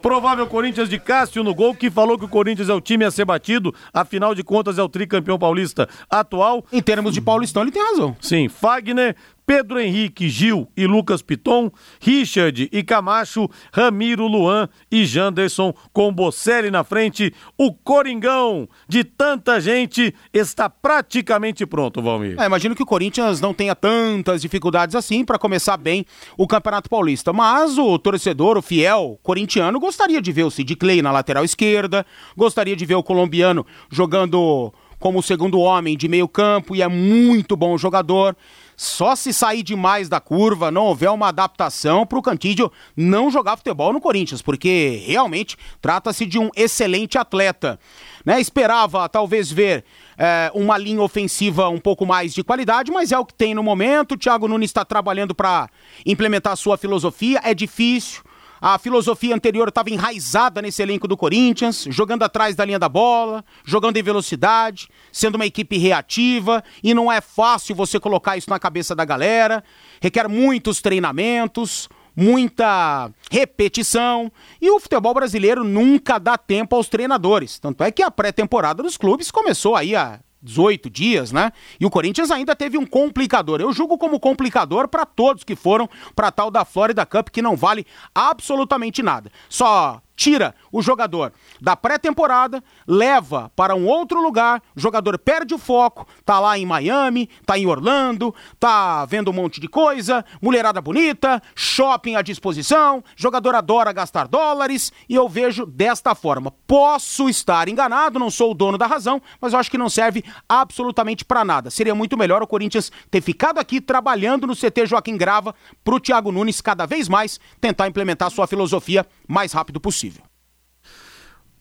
Provável 0.01 0.47
Corinthians 0.47 0.89
de 0.89 0.97
Cássio 0.97 1.43
no 1.43 1.53
gol, 1.53 1.75
que 1.75 1.91
falou 1.91 2.17
que 2.17 2.23
o 2.23 2.29
Corinthians 2.29 2.69
é 2.69 2.73
o 2.73 2.79
time 2.79 3.03
a 3.03 3.11
ser 3.11 3.25
batido, 3.25 3.75
afinal 3.93 4.33
de 4.33 4.43
contas 4.43 4.77
é 4.77 4.83
o 4.83 4.87
tricampeão 4.87 5.37
paulista 5.37 5.89
atual. 6.09 6.63
Em 6.71 6.81
termos 6.81 7.13
de 7.13 7.19
Paulistão, 7.19 7.63
ele 7.63 7.71
tem 7.71 7.83
razão. 7.83 8.15
Sim, 8.21 8.47
Fagner, 8.47 9.15
Pedro 9.49 9.79
Henrique, 9.79 10.29
Gil 10.29 10.67
e 10.77 10.85
Lucas 10.85 11.23
Piton, 11.23 11.71
Richard 11.99 12.69
e 12.71 12.83
Camacho, 12.83 13.49
Ramiro, 13.73 14.27
Luan 14.27 14.69
e 14.91 15.07
Janderson 15.07 15.73
com 15.91 16.13
Bocelli 16.13 16.69
na 16.69 16.83
frente. 16.83 17.33
O 17.57 17.73
Coringão 17.73 18.69
de 18.87 19.03
tanta 19.03 19.59
gente 19.59 20.13
está 20.31 20.69
praticamente 20.69 21.65
pronto, 21.65 21.99
Valmir. 21.99 22.39
É, 22.39 22.45
imagino 22.45 22.75
que 22.75 22.83
o 22.83 22.85
Corinthians 22.85 23.41
não 23.41 23.51
tenha 23.51 23.73
tantas 23.73 24.39
dificuldades 24.39 24.95
assim 24.95 25.25
para 25.25 25.39
começar 25.39 25.77
bem 25.77 26.05
o 26.37 26.45
Campeonato 26.45 26.87
Paulista, 26.87 27.33
mas 27.33 27.75
o 27.79 27.97
torcedor, 27.97 28.55
o 28.55 28.61
fiel 28.61 29.19
corintiano, 29.23 29.79
gostaria 29.79 30.21
de 30.21 30.31
ver 30.31 30.43
o 30.43 30.51
Sid 30.51 30.75
Clay 30.75 31.01
na 31.01 31.11
lateral 31.11 31.43
esquerda, 31.43 32.05
gostaria 32.37 32.75
de 32.75 32.85
ver 32.85 32.93
o 32.93 33.01
colombiano 33.01 33.65
jogando 33.89 34.71
como 34.99 35.23
segundo 35.23 35.59
homem 35.59 35.97
de 35.97 36.07
meio 36.07 36.27
campo 36.27 36.75
e 36.75 36.81
é 36.81 36.87
muito 36.87 37.55
bom 37.55 37.77
jogador. 37.77 38.35
Só 38.75 39.13
se 39.13 39.33
sair 39.33 39.61
demais 39.61 40.07
da 40.07 40.21
curva, 40.21 40.71
não 40.71 40.85
houver 40.85 41.09
uma 41.09 41.27
adaptação 41.27 42.05
para 42.05 42.17
o 42.17 42.21
Cantídio 42.21 42.71
não 42.95 43.29
jogar 43.29 43.57
futebol 43.57 43.91
no 43.91 43.99
Corinthians, 43.99 44.41
porque 44.41 45.03
realmente 45.05 45.57
trata-se 45.81 46.25
de 46.25 46.39
um 46.39 46.49
excelente 46.55 47.17
atleta. 47.17 47.77
Né? 48.25 48.39
Esperava 48.39 49.09
talvez 49.09 49.51
ver 49.51 49.83
é, 50.17 50.49
uma 50.53 50.77
linha 50.77 51.01
ofensiva 51.01 51.67
um 51.67 51.79
pouco 51.79 52.05
mais 52.05 52.33
de 52.33 52.41
qualidade, 52.41 52.89
mas 52.89 53.11
é 53.11 53.19
o 53.19 53.25
que 53.25 53.33
tem 53.33 53.53
no 53.53 53.61
momento. 53.61 54.13
O 54.13 54.17
Thiago 54.17 54.47
Nunes 54.47 54.69
está 54.69 54.85
trabalhando 54.85 55.35
para 55.35 55.69
implementar 56.05 56.53
a 56.53 56.57
sua 56.57 56.77
filosofia, 56.77 57.41
é 57.43 57.53
difícil. 57.53 58.21
A 58.61 58.77
filosofia 58.77 59.33
anterior 59.33 59.69
estava 59.69 59.89
enraizada 59.89 60.61
nesse 60.61 60.81
elenco 60.81 61.07
do 61.07 61.15
Corinthians, 61.15 61.85
jogando 61.89 62.23
atrás 62.23 62.55
da 62.55 62.65
linha 62.65 62.79
da 62.79 62.89
bola, 62.89 63.43
jogando 63.63 63.97
em 63.97 64.03
velocidade, 64.03 64.89
sendo 65.11 65.35
uma 65.35 65.45
equipe 65.45 65.77
reativa, 65.77 66.63
e 66.83 66.93
não 66.93 67.11
é 67.11 67.21
fácil 67.21 67.73
você 67.75 67.99
colocar 67.99 68.37
isso 68.37 68.49
na 68.49 68.59
cabeça 68.59 68.93
da 68.93 69.05
galera. 69.05 69.63
Requer 70.01 70.27
muitos 70.27 70.81
treinamentos, 70.81 71.87
muita 72.15 73.09
repetição, 73.31 74.31
e 74.61 74.69
o 74.69 74.79
futebol 74.79 75.13
brasileiro 75.13 75.63
nunca 75.63 76.19
dá 76.19 76.37
tempo 76.37 76.75
aos 76.75 76.89
treinadores. 76.89 77.59
Tanto 77.59 77.83
é 77.83 77.91
que 77.91 78.03
a 78.03 78.11
pré-temporada 78.11 78.83
dos 78.83 78.97
clubes 78.97 79.31
começou 79.31 79.75
aí 79.75 79.95
a 79.95 80.19
18 80.41 80.89
dias, 80.89 81.31
né? 81.31 81.51
E 81.79 81.85
o 81.85 81.89
Corinthians 81.89 82.31
ainda 82.31 82.55
teve 82.55 82.77
um 82.77 82.85
complicador. 82.85 83.61
Eu 83.61 83.73
julgo 83.73 83.97
como 83.97 84.19
complicador 84.19 84.87
para 84.87 85.05
todos 85.05 85.43
que 85.43 85.55
foram 85.55 85.89
para 86.15 86.31
tal 86.31 86.49
da 86.49 86.63
Florida 86.63 87.05
Cup 87.05 87.29
que 87.29 87.41
não 87.41 87.55
vale 87.55 87.85
absolutamente 88.13 89.03
nada. 89.03 89.31
Só 89.49 90.01
tira 90.19 90.53
o 90.69 90.81
jogador 90.81 91.31
da 91.61 91.77
pré-temporada, 91.77 92.61
leva 92.85 93.49
para 93.55 93.73
um 93.73 93.87
outro 93.87 94.21
lugar, 94.21 94.61
o 94.75 94.79
jogador 94.79 95.17
perde 95.17 95.53
o 95.53 95.57
foco, 95.57 96.05
tá 96.25 96.41
lá 96.41 96.59
em 96.59 96.65
Miami, 96.65 97.29
tá 97.45 97.57
em 97.57 97.65
Orlando, 97.65 98.35
tá 98.59 99.05
vendo 99.05 99.31
um 99.31 99.33
monte 99.33 99.61
de 99.61 99.69
coisa, 99.69 100.25
mulherada 100.41 100.81
bonita, 100.81 101.41
shopping 101.55 102.15
à 102.15 102.21
disposição, 102.21 103.01
jogador 103.15 103.55
adora 103.55 103.93
gastar 103.93 104.27
dólares 104.27 104.91
e 105.07 105.15
eu 105.15 105.29
vejo 105.29 105.65
desta 105.65 106.13
forma. 106.13 106.51
Posso 106.67 107.29
estar 107.29 107.69
enganado, 107.69 108.19
não 108.19 108.29
sou 108.29 108.51
o 108.51 108.53
dono 108.53 108.77
da 108.77 108.87
razão, 108.87 109.21
mas 109.39 109.53
eu 109.53 109.59
acho 109.59 109.71
que 109.71 109.77
não 109.77 109.87
serve 109.87 110.21
absolutamente 110.49 111.23
para 111.23 111.45
nada. 111.45 111.69
Seria 111.69 111.95
muito 111.95 112.17
melhor 112.17 112.43
o 112.43 112.47
Corinthians 112.47 112.91
ter 113.09 113.21
ficado 113.21 113.57
aqui 113.57 113.79
trabalhando 113.79 114.45
no 114.45 114.55
CT 114.55 114.85
Joaquim 114.85 115.15
Grava 115.15 115.55
pro 115.81 115.97
Thiago 115.97 116.29
Nunes 116.29 116.59
cada 116.59 116.85
vez 116.85 117.07
mais 117.07 117.39
tentar 117.61 117.87
implementar 117.87 118.29
sua 118.29 118.47
filosofia 118.47 119.07
mais 119.25 119.53
rápido 119.53 119.79
possível. 119.79 120.08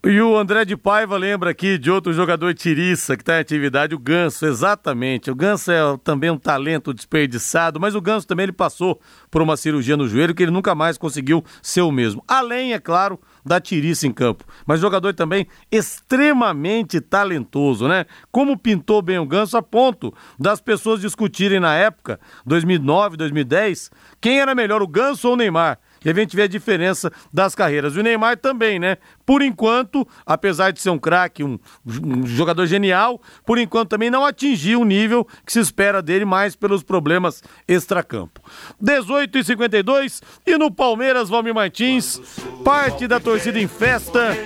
E 0.06 0.20
o 0.20 0.38
André 0.38 0.64
de 0.64 0.76
Paiva 0.76 1.16
lembra 1.16 1.50
aqui 1.50 1.76
de 1.76 1.90
outro 1.90 2.12
jogador 2.12 2.54
tiriça 2.54 3.16
que 3.16 3.22
está 3.22 3.36
em 3.36 3.40
atividade, 3.40 3.96
o 3.96 3.98
Ganso, 3.98 4.46
exatamente. 4.46 5.28
O 5.28 5.34
Ganso 5.34 5.72
é 5.72 5.80
também 6.04 6.30
um 6.30 6.38
talento 6.38 6.94
desperdiçado, 6.94 7.80
mas 7.80 7.96
o 7.96 8.00
Ganso 8.00 8.24
também 8.24 8.44
ele 8.44 8.52
passou 8.52 9.00
por 9.28 9.42
uma 9.42 9.56
cirurgia 9.56 9.96
no 9.96 10.06
joelho 10.06 10.36
que 10.36 10.44
ele 10.44 10.52
nunca 10.52 10.72
mais 10.72 10.96
conseguiu 10.96 11.44
ser 11.60 11.80
o 11.80 11.90
mesmo. 11.90 12.22
Além, 12.28 12.74
é 12.74 12.78
claro, 12.78 13.18
da 13.44 13.60
tiriça 13.60 14.06
em 14.06 14.12
campo. 14.12 14.44
Mas 14.64 14.78
jogador 14.80 15.14
também 15.14 15.48
extremamente 15.68 17.00
talentoso, 17.00 17.88
né? 17.88 18.06
Como 18.30 18.56
pintou 18.56 19.02
bem 19.02 19.18
o 19.18 19.26
Ganso 19.26 19.56
a 19.56 19.62
ponto 19.62 20.14
das 20.38 20.60
pessoas 20.60 21.00
discutirem 21.00 21.58
na 21.58 21.74
época, 21.74 22.20
2009, 22.46 23.16
2010, 23.16 23.90
quem 24.20 24.38
era 24.38 24.54
melhor, 24.54 24.80
o 24.80 24.86
Ganso 24.86 25.26
ou 25.26 25.34
o 25.34 25.36
Neymar. 25.36 25.80
E 26.04 26.10
a 26.10 26.14
gente 26.14 26.36
vê 26.36 26.42
a 26.42 26.48
diferença 26.48 27.10
das 27.32 27.54
carreiras. 27.54 27.96
O 27.96 28.02
Neymar 28.02 28.36
também, 28.36 28.78
né? 28.78 28.98
Por 29.26 29.42
enquanto, 29.42 30.06
apesar 30.24 30.70
de 30.70 30.80
ser 30.80 30.90
um 30.90 30.98
craque, 30.98 31.44
um, 31.44 31.58
um, 31.86 32.26
jogador 32.26 32.66
genial, 32.66 33.20
por 33.44 33.58
enquanto 33.58 33.90
também 33.90 34.10
não 34.10 34.24
atingiu 34.24 34.80
o 34.80 34.84
nível 34.84 35.26
que 35.44 35.52
se 35.52 35.60
espera 35.60 36.00
dele, 36.00 36.24
mais 36.24 36.54
pelos 36.54 36.82
problemas 36.82 37.42
extracampo. 37.66 38.40
18 38.80 39.38
e 39.38 39.44
52 39.44 40.22
e 40.46 40.56
no 40.56 40.70
Palmeiras, 40.70 41.28
Valmir 41.28 41.54
Martins, 41.54 42.20
parte 42.64 43.06
da 43.06 43.20
torcida 43.20 43.58
em 43.58 43.68
festa. 43.68 44.36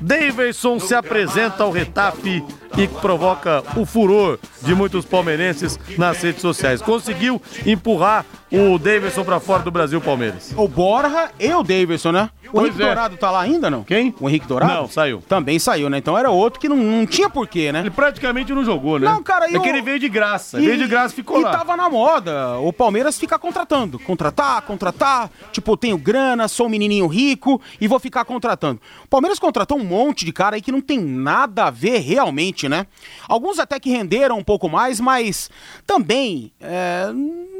Daverson 0.00 0.78
se 0.78 0.94
apresenta 0.94 1.62
ao 1.62 1.70
Retafe 1.70 2.44
e 2.76 2.88
provoca 3.00 3.62
o 3.76 3.84
furor 3.84 4.38
de 4.62 4.74
muitos 4.74 5.04
palmeirenses 5.04 5.78
nas 5.96 6.22
redes 6.22 6.40
sociais. 6.40 6.82
Conseguiu 6.82 7.40
empurrar 7.66 8.24
o 8.52 8.78
Davidson 8.78 9.24
para 9.24 9.38
fora 9.40 9.62
do 9.62 9.70
Brasil, 9.70 10.00
Palmeiras. 10.00 10.52
O 10.56 10.66
Borja 10.66 11.30
e 11.38 11.52
o 11.52 11.62
Davidson, 11.62 12.12
né? 12.12 12.30
O 12.48 12.52
Pois 12.54 12.66
Henrique 12.66 12.82
é. 12.82 12.86
Dourado 12.86 13.16
tá 13.16 13.30
lá 13.30 13.40
ainda, 13.42 13.70
não? 13.70 13.84
Quem? 13.84 14.12
O 14.20 14.28
Henrique 14.28 14.44
Dourado? 14.46 14.74
Não, 14.74 14.88
saiu. 14.88 15.22
Também 15.28 15.56
saiu, 15.60 15.88
né? 15.88 15.98
Então 15.98 16.18
era 16.18 16.30
outro 16.30 16.58
que 16.58 16.68
não, 16.68 16.76
não 16.76 17.06
tinha 17.06 17.30
porquê, 17.30 17.70
né? 17.70 17.78
Ele 17.78 17.90
praticamente 17.90 18.52
não 18.52 18.64
jogou, 18.64 18.98
né? 18.98 19.06
Não, 19.06 19.22
cara, 19.22 19.48
e 19.48 19.54
É 19.54 19.58
o- 19.58 19.62
que 19.62 19.68
ele 19.68 19.80
veio 19.80 20.00
de 20.00 20.08
graça. 20.08 20.58
Veio 20.58 20.76
de 20.76 20.86
graça 20.88 21.12
e 21.12 21.16
ficou 21.16 21.38
e 21.40 21.44
lá. 21.44 21.52
tava 21.52 21.76
na 21.76 21.88
moda. 21.88 22.58
O 22.58 22.72
Palmeiras 22.72 23.16
fica 23.20 23.38
contratando. 23.38 24.00
Contratar, 24.00 24.62
contratar. 24.62 25.30
Tipo, 25.52 25.76
tenho 25.76 25.96
grana, 25.96 26.48
sou 26.48 26.66
um 26.66 26.70
menininho 26.70 27.06
rico 27.06 27.60
e 27.80 27.86
vou 27.86 28.00
ficar 28.00 28.24
contratando. 28.24 28.80
O 29.04 29.08
Palmeiras 29.08 29.38
contratou 29.38 29.78
um 29.78 29.84
monte 29.84 30.24
de 30.24 30.32
cara 30.32 30.56
aí 30.56 30.60
que 30.62 30.72
não 30.72 30.80
tem 30.80 30.98
nada 30.98 31.66
a 31.66 31.70
ver 31.70 31.98
realmente, 32.00 32.68
né? 32.68 32.84
Alguns 33.28 33.60
até 33.60 33.78
que 33.78 33.90
renderam 33.90 34.36
um 34.38 34.42
pouco 34.44 34.68
mais, 34.68 34.98
mas 34.98 35.48
também 35.86 36.50
é, 36.60 37.06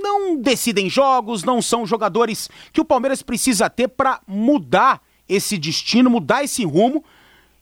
não 0.03 0.36
decidem 0.36 0.88
jogos, 0.88 1.44
não 1.44 1.62
são 1.62 1.86
jogadores 1.86 2.48
que 2.72 2.80
o 2.80 2.84
Palmeiras 2.84 3.22
precisa 3.22 3.70
ter 3.70 3.88
pra 3.88 4.20
mudar 4.26 5.01
esse 5.28 5.57
destino, 5.57 6.11
mudar 6.11 6.42
esse 6.42 6.64
rumo. 6.64 7.05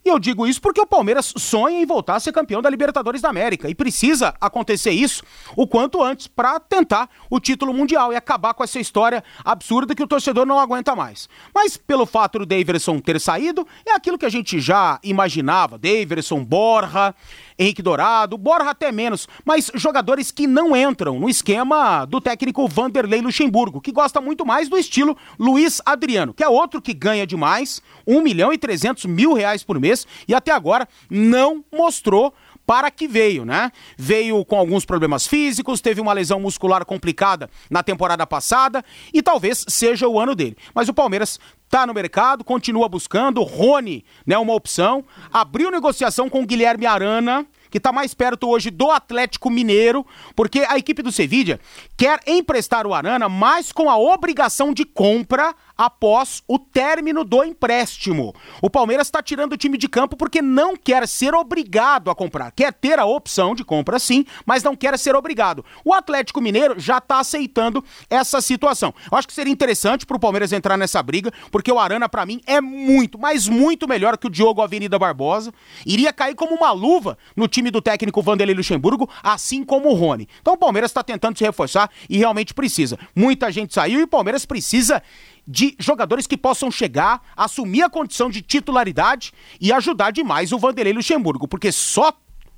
E 0.05 0.09
eu 0.09 0.19
digo 0.19 0.47
isso 0.47 0.61
porque 0.63 0.81
o 0.81 0.87
Palmeiras 0.87 1.35
sonha 1.37 1.83
em 1.83 1.85
voltar 1.85 2.17
a 2.17 2.21
ser 2.21 2.33
campeão 2.33 2.63
da 2.63 2.71
Libertadores 2.71 3.21
da 3.21 3.29
América 3.29 3.69
e 3.69 3.75
precisa 3.75 4.35
acontecer 4.41 4.93
isso 4.93 5.23
o 5.55 5.67
quanto 5.67 6.03
antes 6.03 6.27
para 6.27 6.59
tentar 6.59 7.11
o 7.29 7.39
título 7.39 7.75
mundial 7.75 8.13
e 8.13 8.17
acabar 8.17 8.55
com 8.55 8.65
essa 8.65 8.81
história 8.81 9.23
absurda 9.45 9.95
que 9.95 10.03
o 10.03 10.07
torcedor 10.07 10.47
não 10.47 10.59
aguenta 10.59 10.97
mais. 10.97 11.29
Mas 11.55 11.77
pelo 11.77 12.07
fato 12.07 12.39
do 12.39 12.47
Daverson 12.47 13.01
ter 13.01 13.21
saído, 13.21 13.67
é 13.85 13.93
aquilo 13.93 14.17
que 14.17 14.25
a 14.25 14.31
gente 14.31 14.61
já 14.61 14.99
imaginava, 15.03 15.77
Daverson, 15.77 16.43
Borja, 16.43 17.15
Henrique 17.59 17.83
Dourado, 17.83 18.39
Borja 18.39 18.71
até 18.71 18.93
menos, 18.93 19.27
mas 19.45 19.71
jogadores 19.75 20.31
que 20.31 20.47
não 20.47 20.77
entram 20.77 21.19
no 21.19 21.29
esquema 21.29 22.05
do 22.05 22.21
técnico 22.21 22.69
Vanderlei 22.69 23.21
Luxemburgo, 23.21 23.81
que 23.81 23.91
gosta 23.91 24.21
muito 24.21 24.47
mais 24.47 24.69
do 24.69 24.79
estilo 24.79 25.17
Luiz 25.39 25.83
Adriano, 25.85 26.33
que 26.33 26.45
é 26.45 26.49
outro 26.49 26.81
que 26.81 26.95
ganha 26.95 27.27
demais, 27.27 27.83
1 28.07 28.21
milhão 28.21 28.53
e 28.53 28.59
300 28.59 29.07
mil 29.07 29.33
reais 29.33 29.65
por 29.65 29.81
mês, 29.81 30.07
e 30.29 30.35
até 30.35 30.53
agora 30.53 30.89
não 31.11 31.65
mostrou 31.73 32.33
para 32.69 32.91
que 32.91 33.09
veio, 33.09 33.47
né? 33.47 33.73
Veio 33.97 34.45
com 34.45 34.55
alguns 34.55 34.85
problemas 34.85 35.27
físicos, 35.27 35.81
teve 35.81 36.03
uma 36.03 36.13
lesão 36.13 36.39
muscular 36.39 36.85
complicada 36.85 37.49
na 37.71 37.83
temporada 37.83 38.27
passada 38.27 38.85
e 39.11 39.23
talvez 39.23 39.65
seja 39.67 40.07
o 40.07 40.21
ano 40.21 40.35
dele. 40.35 40.55
Mas 40.75 40.87
o 40.87 40.93
Palmeiras 40.93 41.41
tá 41.71 41.87
no 41.87 41.95
mercado, 41.95 42.45
continua 42.45 42.87
buscando, 42.87 43.43
Rony, 43.43 44.05
né, 44.27 44.37
uma 44.37 44.53
opção, 44.53 45.03
abriu 45.33 45.71
negociação 45.71 46.29
com 46.29 46.43
o 46.43 46.47
Guilherme 46.47 46.85
Arana, 46.85 47.47
que 47.71 47.81
tá 47.81 47.91
mais 47.91 48.13
perto 48.13 48.47
hoje 48.47 48.71
do 48.71 48.91
Atlético 48.91 49.49
Mineiro, 49.49 50.07
porque 50.37 50.61
a 50.69 50.77
equipe 50.77 51.03
do 51.03 51.11
Sevilla 51.11 51.59
quer 51.97 52.21
emprestar 52.27 52.87
o 52.87 52.93
Arana, 52.93 53.31
mas 53.31 53.73
com 53.73 53.89
a 53.89 53.97
obrigação 53.97 54.75
de 54.75 54.85
compra 54.85 55.55
após 55.79 56.43
o 56.49 56.59
término 56.59 57.23
do 57.23 57.45
empréstimo. 57.45 58.35
O 58.61 58.69
Palmeiras 58.69 59.07
está 59.07 59.23
tirando 59.23 59.53
o 59.53 59.57
time 59.57 59.79
de 59.79 59.89
campo 59.89 60.17
porque 60.17 60.43
não 60.43 60.77
quer 60.77 61.07
ser 61.07 61.35
obrigado 61.35 62.11
a 62.11 62.15
comprar. 62.17 62.51
Quer 62.51 62.73
ter 62.73 62.99
a 62.99 63.07
opção 63.07 63.55
de 63.55 63.65
compra 63.65 64.01
sim, 64.01 64.27
mas 64.45 64.65
não 64.65 64.75
quer 64.75 64.99
ser 64.99 65.15
obrigado. 65.15 65.65
O 65.85 65.95
Atlético 65.95 66.41
Mineiro 66.41 66.81
já 66.81 66.99
está 66.99 67.21
aceitando 67.21 67.85
essa 68.11 68.41
situação. 68.41 68.93
Eu 69.11 69.17
acho 69.17 69.29
que 69.29 69.35
seria 69.35 69.53
interessante 69.53 70.05
para 70.05 70.17
o 70.17 70.21
Palmeiras 70.21 70.53
entrar 70.53 70.77
nessa 70.77 71.01
briga, 71.01 71.33
porque 71.53 71.71
o 71.71 71.79
Arana 71.79 72.09
para 72.09 72.27
mim 72.27 72.41
é 72.45 72.61
muito, 72.61 73.19
mas 73.19 73.47
muito 73.47 73.87
melhor 73.87 74.19
que 74.19 74.27
o 74.27 74.31
Diogo 74.31 74.61
Avenida 74.61 74.99
Barbosa. 74.99 75.53
Iria 75.87 76.13
cair 76.13 76.35
como 76.35 76.55
uma 76.57 76.73
luva 76.73 77.17
no 77.37 77.47
time 77.47 77.71
do 77.71 77.81
técnico 77.81 78.21
Vanderlei 78.21 78.57
Luxemburgo, 78.57 79.09
assim 79.23 79.63
como 79.63 79.91
o 79.91 79.95
Rony. 79.95 80.29
Então 80.41 80.55
o 80.55 80.59
Palmeiras 80.59 80.91
está 80.91 81.05
tentando 81.05 81.39
se 81.39 81.45
reforçar 81.45 81.89
e 82.09 82.19
realmente 82.19 82.53
precisa. 82.53 82.99
Muita 83.15 83.53
gente 83.53 83.73
saiu 83.73 84.01
e 84.01 84.03
o 84.03 84.09
Palmeiras 84.09 84.45
precisa 84.45 85.03
de 85.51 85.75
jogadores 85.79 86.27
que 86.27 86.37
possam 86.37 86.71
chegar, 86.71 87.23
assumir 87.35 87.83
a 87.83 87.89
condição 87.89 88.29
de 88.29 88.43
titularidade 88.43 89.33
e 89.59 89.73
ajudar 89.73 90.11
demais 90.11 90.53
o 90.53 90.59
Vanderlei 90.59 90.93
Luxemburgo, 90.93 91.49
porque 91.49 91.73
só 91.73 92.13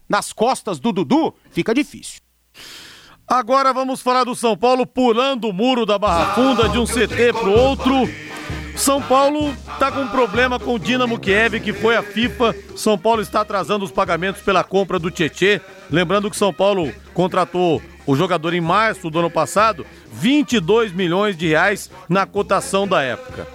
nas 0.08 0.32
costas 0.32 0.80
do 0.80 0.92
Dudu 0.92 1.32
fica 1.52 1.72
difícil. 1.72 2.20
Agora 3.28 3.72
vamos 3.72 4.00
falar 4.00 4.24
do 4.24 4.34
São 4.34 4.56
Paulo 4.56 4.84
pulando 4.84 5.48
o 5.48 5.52
muro 5.52 5.86
da 5.86 5.96
Barra 5.96 6.34
Funda 6.34 6.68
de 6.68 6.78
um 6.78 6.84
CT 6.84 7.32
pro 7.32 7.52
outro. 7.52 7.94
São 8.74 9.00
Paulo 9.00 9.54
tá 9.78 9.92
com 9.92 10.00
um 10.00 10.08
problema 10.08 10.58
com 10.58 10.74
o 10.74 10.78
Dinamo 10.78 11.18
Kiev, 11.18 11.60
que 11.60 11.72
foi 11.72 11.96
a 11.96 12.02
FIFA. 12.02 12.56
São 12.74 12.98
Paulo 12.98 13.22
está 13.22 13.42
atrasando 13.42 13.84
os 13.84 13.92
pagamentos 13.92 14.42
pela 14.42 14.64
compra 14.64 14.98
do 14.98 15.12
Tietê. 15.12 15.60
Lembrando 15.88 16.28
que 16.28 16.36
São 16.36 16.52
Paulo 16.52 16.92
contratou 17.14 17.80
o 18.10 18.16
jogador 18.16 18.52
em 18.54 18.60
março 18.60 19.08
do 19.08 19.20
ano 19.20 19.30
passado, 19.30 19.86
22 20.12 20.92
milhões 20.92 21.36
de 21.36 21.46
reais 21.46 21.88
na 22.08 22.26
cotação 22.26 22.84
da 22.84 23.00
época. 23.00 23.46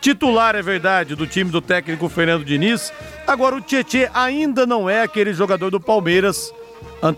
Titular, 0.00 0.54
é 0.54 0.62
verdade, 0.62 1.16
do 1.16 1.26
time 1.26 1.50
do 1.50 1.60
técnico 1.60 2.08
Fernando 2.08 2.44
Diniz. 2.44 2.92
Agora, 3.26 3.56
o 3.56 3.60
Tietê 3.60 4.08
ainda 4.14 4.64
não 4.64 4.88
é 4.88 5.02
aquele 5.02 5.34
jogador 5.34 5.68
do 5.68 5.80
Palmeiras 5.80 6.54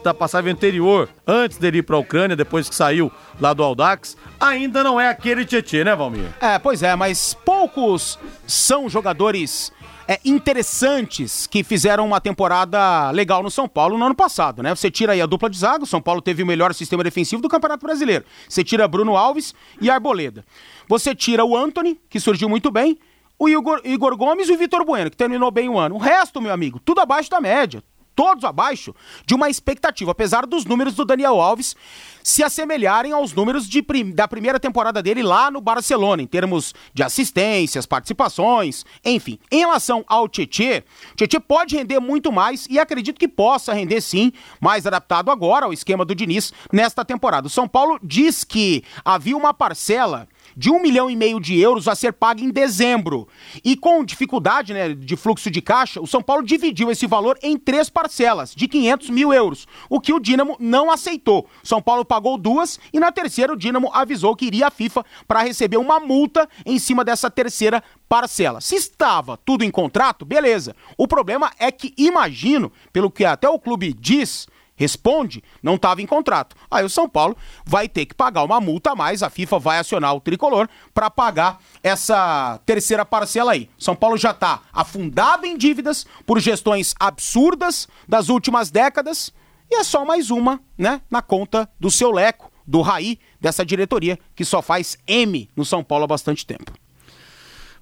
da 0.03 0.15
passagem 0.15 0.53
anterior, 0.53 1.09
antes 1.27 1.59
dele 1.59 1.79
ir 1.79 1.83
para 1.83 1.97
a 1.97 1.99
Ucrânia, 1.99 2.35
depois 2.35 2.67
que 2.67 2.75
saiu 2.75 3.13
lá 3.39 3.53
do 3.53 3.63
Aldax, 3.63 4.17
ainda 4.41 4.83
não 4.83 4.99
é 4.99 5.11
aquele 5.11 5.45
Tietê, 5.45 5.85
né, 5.85 5.95
Valmir? 5.95 6.29
É, 6.41 6.59
pois 6.59 6.83
é, 6.83 6.97
mas 6.97 7.37
poucos 7.45 8.19
são 8.47 8.89
jogadores 8.89 9.71
é, 10.09 10.21
interessantes 10.25 11.47
que 11.47 11.65
fizeram 11.65 12.07
uma 12.07 12.21
temporada 12.21 13.11
legal 13.11 13.43
no 13.43 13.51
São 13.51 13.69
Paulo 13.69 13.99
no 13.99 14.05
ano 14.05 14.15
passado, 14.15 14.63
né? 14.63 14.75
Você 14.75 14.91
tira 14.91 15.13
aí 15.13 15.21
a 15.21 15.27
dupla 15.27 15.51
de 15.51 15.59
zaga, 15.59 15.85
o 15.85 15.87
São 15.87 16.01
Paulo 16.01 16.23
teve 16.23 16.43
o 16.43 16.47
melhor 16.47 16.73
sistema 16.75 17.03
defensivo 17.03 17.43
do 17.43 17.49
Campeonato 17.49 17.85
Brasileiro. 17.85 18.25
Você 18.49 18.63
tira 18.63 18.87
Bruno 18.87 19.17
Alves 19.17 19.55
e 19.81 19.91
Arboleda. 19.91 20.45
Você 20.89 21.15
tira 21.15 21.45
o 21.45 21.57
Anthony, 21.57 22.01
que 22.09 22.21
surgiu 22.21 22.49
muito 22.49 22.71
bem, 22.71 22.99
o 23.39 23.49
Igor, 23.49 23.81
Igor 23.85 24.17
Gomes 24.17 24.49
e 24.49 24.53
o 24.53 24.59
Vitor 24.59 24.85
Bueno, 24.85 25.11
que 25.11 25.17
terminou 25.17 25.51
bem 25.51 25.69
o 25.69 25.79
ano. 25.79 25.97
O 25.97 25.99
resto, 25.99 26.41
meu 26.41 26.53
amigo, 26.53 26.81
tudo 26.81 27.01
abaixo 27.01 27.29
da 27.29 27.41
média 27.41 27.83
todos 28.17 28.43
abaixo 28.43 28.95
de 29.27 29.35
uma 29.35 29.51
expectativa, 29.51 30.11
apesar 30.11 30.47
dos 30.47 30.65
números 30.65 30.95
do 30.95 31.05
Daniel 31.05 31.41
Alves 31.41 31.77
se 32.25 32.43
assemelharem 32.43 33.13
aos 33.13 33.33
números 33.33 33.69
de, 33.69 33.81
da 34.13 34.27
primeira 34.27 34.59
temporada 34.59 35.01
dele 35.01 35.23
lá 35.23 35.49
no 35.49 35.61
Barcelona, 35.61 36.23
em 36.23 36.27
termos 36.27 36.75
de 36.93 37.05
assistências, 37.05 37.87
participações, 37.87 38.85
enfim. 39.05 39.39
Em 39.49 39.61
relação 39.61 40.05
ao 40.09 40.29
Tietê, 40.29 40.83
Tietê 41.15 41.39
pode 41.39 41.77
render 41.77 42.01
muito 42.01 42.33
mais 42.33 42.67
e 42.69 42.81
acredito 42.81 43.21
que 43.21 43.29
possa 43.29 43.73
render 43.73 44.01
sim, 44.01 44.33
mais 44.61 44.89
adaptado 44.89 45.31
agora 45.31 45.67
ao 45.67 45.73
esquema 45.73 46.05
do 46.05 46.17
Diniz 46.17 46.53
nesta 46.73 47.05
temporada. 47.05 47.47
O 47.47 47.51
São 47.51 47.69
Paulo 47.69 47.97
diz 48.03 48.43
que 48.43 48.83
havia 49.05 49.37
uma 49.37 49.55
parcela 49.55 50.27
de 50.57 50.71
um 50.71 50.81
milhão 50.81 51.11
e 51.11 51.15
meio 51.15 51.39
de 51.39 51.59
euros 51.61 51.87
a 51.87 51.95
ser 51.95 52.13
paga 52.13 52.43
em 52.43 52.51
dezembro. 52.51 53.29
E 53.63 53.77
com 53.77 54.05
dificuldade 54.05 54.73
né, 54.73 54.95
de 54.95 55.17
fluxo 55.17 55.51
de 55.51 55.61
caixa, 55.61 56.01
o 56.01 56.07
São 56.07 56.23
Paulo 56.23 56.45
dividiu 56.45 56.91
esse 56.91 57.07
valor 57.07 57.39
em 57.43 57.59
três 57.59 57.91
parcelas, 57.91 58.55
de 58.55 58.67
500 58.67 59.11
mil 59.11 59.33
euros, 59.33 59.67
o 59.91 60.01
que 60.01 60.13
o 60.13 60.21
Dínamo 60.21 60.57
não 60.59 60.91
aceitou. 60.91 61.47
São 61.63 61.83
Paulo 61.83 62.05
pagou 62.05 62.39
duas 62.39 62.81
e 62.93 62.99
na 62.99 63.13
terceira 63.13 63.53
o 63.53 63.57
Dínamo 63.57 63.91
avisou 63.93 64.35
que 64.35 64.47
iria 64.47 64.69
à 64.69 64.71
FIFA 64.71 65.05
para 65.29 65.43
receber 65.43 65.77
uma 65.77 66.01
multa 66.01 66.49
em 66.65 66.79
cima 66.79 67.05
dessa 67.05 67.31
terceira 67.31 67.83
parcela. 68.09 68.61
Se 68.61 68.77
estava 68.77 69.37
tudo 69.37 69.65
em 69.65 69.71
contrato, 69.71 70.25
beleza. 70.25 70.75
O 70.97 71.07
problema 71.07 71.53
é 71.59 71.71
que 71.71 71.93
imagino, 71.99 72.73
pelo 72.93 73.11
que 73.11 73.25
até 73.25 73.49
o 73.49 73.59
clube 73.59 73.93
diz, 73.93 74.47
responde, 74.77 75.43
não 75.63 75.75
estava 75.75 76.03
em 76.03 76.07
contrato. 76.07 76.55
Aí 76.71 76.85
o 76.85 76.91
São 76.91 77.09
Paulo 77.09 77.37
vai 77.65 77.89
ter 77.89 78.07
que 78.07 78.15
pagar 78.15 78.45
uma 78.45 78.61
multa 78.61 78.93
a 78.93 78.95
mais, 78.95 79.23
a 79.23 79.31
FIFA 79.31 79.59
vai 79.59 79.79
acionar 79.79 80.15
o 80.15 80.21
tricolor 80.21 80.69
para 80.95 81.11
pagar 81.11 81.59
essa 81.83 82.61
terceira 82.65 83.05
parcela 83.05 83.53
aí. 83.53 83.69
São 83.79 83.97
Paulo 83.97 84.17
já 84.17 84.31
está 84.31 84.61
afundado 84.73 85.47
em 85.47 85.57
dívidas 85.57 86.07
por 86.25 86.39
gestões 86.39 86.95
absurdas 87.01 87.89
das 88.07 88.29
últimas 88.29 88.71
décadas 88.71 89.33
e 89.71 89.77
é 89.77 89.85
só 89.85 90.05
mais 90.05 90.31
uma, 90.31 90.61
né, 90.79 91.01
na 91.11 91.21
conta 91.21 91.69
do 91.81 91.91
seu 91.91 92.11
Leco, 92.11 92.53
do 92.67 92.83
Raí, 92.83 93.19
dessa 93.41 93.65
diretoria 93.65 94.19
que 94.35 94.45
só 94.45 94.61
faz 94.61 94.97
M 95.07 95.49
no 95.57 95.65
São 95.65 95.83
Paulo 95.83 96.05
há 96.05 96.09
bastante 96.09 96.45
tempo. 96.47 96.73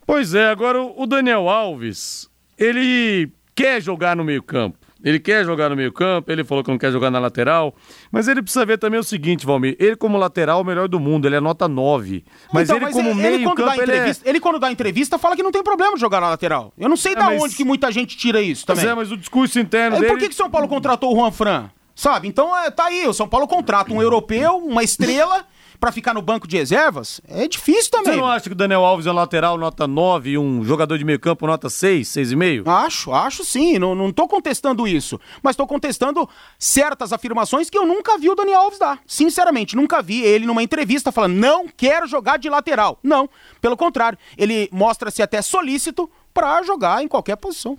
Pois 0.07 0.35
é, 0.35 0.49
agora 0.49 0.83
o 0.83 1.07
Daniel 1.07 1.49
Alves, 1.49 2.29
ele 2.59 3.31
quer 3.55 3.81
jogar 3.81 4.15
no 4.15 4.25
meio-campo. 4.25 4.79
Ele 5.05 5.21
quer 5.21 5.45
jogar 5.45 5.69
no 5.69 5.77
meio-campo, 5.77 6.33
ele 6.33 6.43
falou 6.43 6.65
que 6.65 6.71
não 6.71 6.79
quer 6.79 6.91
jogar 6.91 7.11
na 7.11 7.19
lateral. 7.19 7.75
Mas 8.11 8.27
ele 8.27 8.41
precisa 8.41 8.65
ver 8.65 8.79
também 8.79 8.99
o 8.99 9.05
seguinte, 9.05 9.45
Valmir. 9.45 9.77
Ele, 9.79 9.95
como 9.95 10.17
lateral, 10.17 10.61
é 10.61 10.63
o 10.63 10.65
melhor 10.65 10.89
do 10.89 10.99
mundo, 10.99 11.27
ele 11.27 11.37
é 11.37 11.41
nota 11.41 11.69
9. 11.69 12.25
Mas 12.53 12.65
então, 12.65 12.77
ele, 12.77 12.87
mas 12.87 12.95
como 12.95 13.15
meio-campo. 13.15 13.83
Ele, 13.83 13.93
ele, 13.93 14.11
é... 14.11 14.17
ele, 14.25 14.41
quando 14.41 14.59
dá 14.59 14.73
entrevista, 14.73 15.19
fala 15.19 15.37
que 15.37 15.43
não 15.43 15.53
tem 15.53 15.63
problema 15.63 15.95
de 15.95 16.01
jogar 16.01 16.23
na 16.23 16.31
lateral. 16.31 16.73
Eu 16.79 16.89
não 16.89 16.97
sei 16.97 17.13
é, 17.13 17.17
da 17.17 17.25
mas... 17.25 17.43
onde 17.43 17.55
que 17.55 17.65
muita 17.65 17.93
gente 17.93 18.17
tira 18.17 18.41
isso 18.41 18.65
também. 18.65 18.85
Mas 18.85 18.93
é, 18.93 18.95
mas 18.95 19.13
o 19.13 19.17
discurso 19.17 19.59
interno. 19.59 19.99
É, 19.99 20.01
dele... 20.01 20.13
Por 20.13 20.19
que, 20.19 20.31
que 20.31 20.35
São 20.35 20.49
Paulo 20.49 20.67
contratou 20.67 21.13
o 21.13 21.17
Juan 21.17 21.31
Fran? 21.31 21.71
Sabe? 21.95 22.27
Então 22.27 22.57
é, 22.57 22.71
tá 22.71 22.87
aí, 22.87 23.07
o 23.07 23.13
São 23.13 23.29
Paulo 23.29 23.47
contrata 23.47 23.93
um 23.93 24.03
europeu, 24.03 24.57
uma 24.57 24.83
estrela 24.83 25.47
para 25.85 25.93
ficar 25.93 26.15
no 26.15 26.23
banco 26.23 26.49
de 26.49 26.57
reservas, 26.57 27.21
é 27.29 27.47
difícil 27.47 27.91
também. 27.91 28.15
Você 28.15 28.19
não 28.19 28.27
acha 28.27 28.45
que 28.49 28.53
o 28.53 28.55
Daniel 28.55 28.83
Alves 28.83 29.05
é 29.05 29.11
um 29.11 29.15
lateral 29.15 29.59
nota 29.59 29.87
9 29.87 30.31
e 30.31 30.39
um 30.39 30.65
jogador 30.65 30.97
de 30.97 31.05
meio 31.05 31.21
campo 31.21 31.47
nota 31.47 31.69
6, 31.69 32.09
6,5? 32.09 32.67
Acho, 32.67 33.13
acho 33.13 33.45
sim. 33.45 33.79
Não, 33.79 33.95
não 33.95 34.11
tô 34.11 34.27
contestando 34.27 34.89
isso. 34.89 35.21
Mas 35.43 35.57
tô 35.57 35.67
contestando 35.67 36.27
certas 36.59 37.13
afirmações 37.13 37.69
que 37.69 37.77
eu 37.77 37.85
nunca 37.85 38.17
vi 38.17 38.31
o 38.31 38.35
Daniel 38.35 38.61
Alves 38.61 38.79
dar. 38.79 38.99
Sinceramente, 39.07 39.77
nunca 39.77 40.01
vi 40.01 40.23
ele 40.23 40.47
numa 40.47 40.63
entrevista 40.63 41.13
falando, 41.13 41.35
não 41.35 41.69
quero 41.69 42.07
jogar 42.07 42.39
de 42.39 42.49
lateral. 42.49 42.99
Não, 43.03 43.29
pelo 43.61 43.77
contrário. 43.77 44.19
Ele 44.39 44.71
mostra-se 44.73 45.21
até 45.21 45.43
solícito 45.43 46.11
para 46.33 46.63
jogar 46.63 47.05
em 47.05 47.09
qualquer 47.09 47.37
posição. 47.37 47.79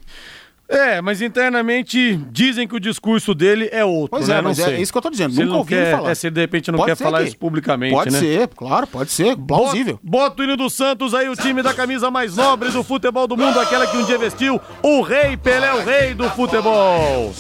É, 0.67 0.99
mas 0.99 1.21
internamente 1.21 2.17
dizem 2.31 2.67
que 2.67 2.75
o 2.75 2.79
discurso 2.79 3.35
dele 3.35 3.69
é 3.71 3.85
outro. 3.85 4.09
Pois 4.11 4.27
né? 4.27 4.37
é, 4.37 4.41
mas 4.41 4.57
não 4.57 4.65
é 4.65 4.81
isso 4.81 4.91
que 4.91 4.97
eu 4.97 5.01
tô 5.01 5.09
dizendo. 5.09 5.33
Se 5.33 5.43
Nunca 5.43 5.57
ouvi 5.57 5.69
quer, 5.69 5.91
falar. 5.91 6.11
É, 6.11 6.15
se 6.15 6.29
de 6.29 6.41
repente 6.41 6.71
não 6.71 6.79
pode 6.79 6.91
quer 6.91 7.03
falar 7.03 7.19
que... 7.19 7.27
isso 7.27 7.37
publicamente, 7.37 7.93
pode 7.93 8.11
né? 8.11 8.19
Ser, 8.19 8.47
claro, 8.47 8.87
pode 8.87 9.11
ser. 9.11 9.37
Plausível. 9.37 9.99
Bota, 10.01 10.25
bota 10.29 10.41
o 10.41 10.45
hino 10.45 10.57
do 10.57 10.69
Santos 10.69 11.13
aí, 11.13 11.29
o 11.29 11.35
time 11.35 11.61
da 11.61 11.73
camisa 11.73 12.09
mais 12.09 12.35
nobre 12.35 12.69
do 12.69 12.83
futebol 12.83 13.27
do 13.27 13.37
mundo, 13.37 13.59
aquela 13.59 13.85
que 13.85 13.95
um 13.97 14.05
dia 14.05 14.17
vestiu 14.17 14.59
o 14.81 15.01
rei 15.01 15.37
Pelé, 15.37 15.73
o 15.73 15.83
rei 15.83 16.13
do 16.13 16.29
futebol. 16.31 17.33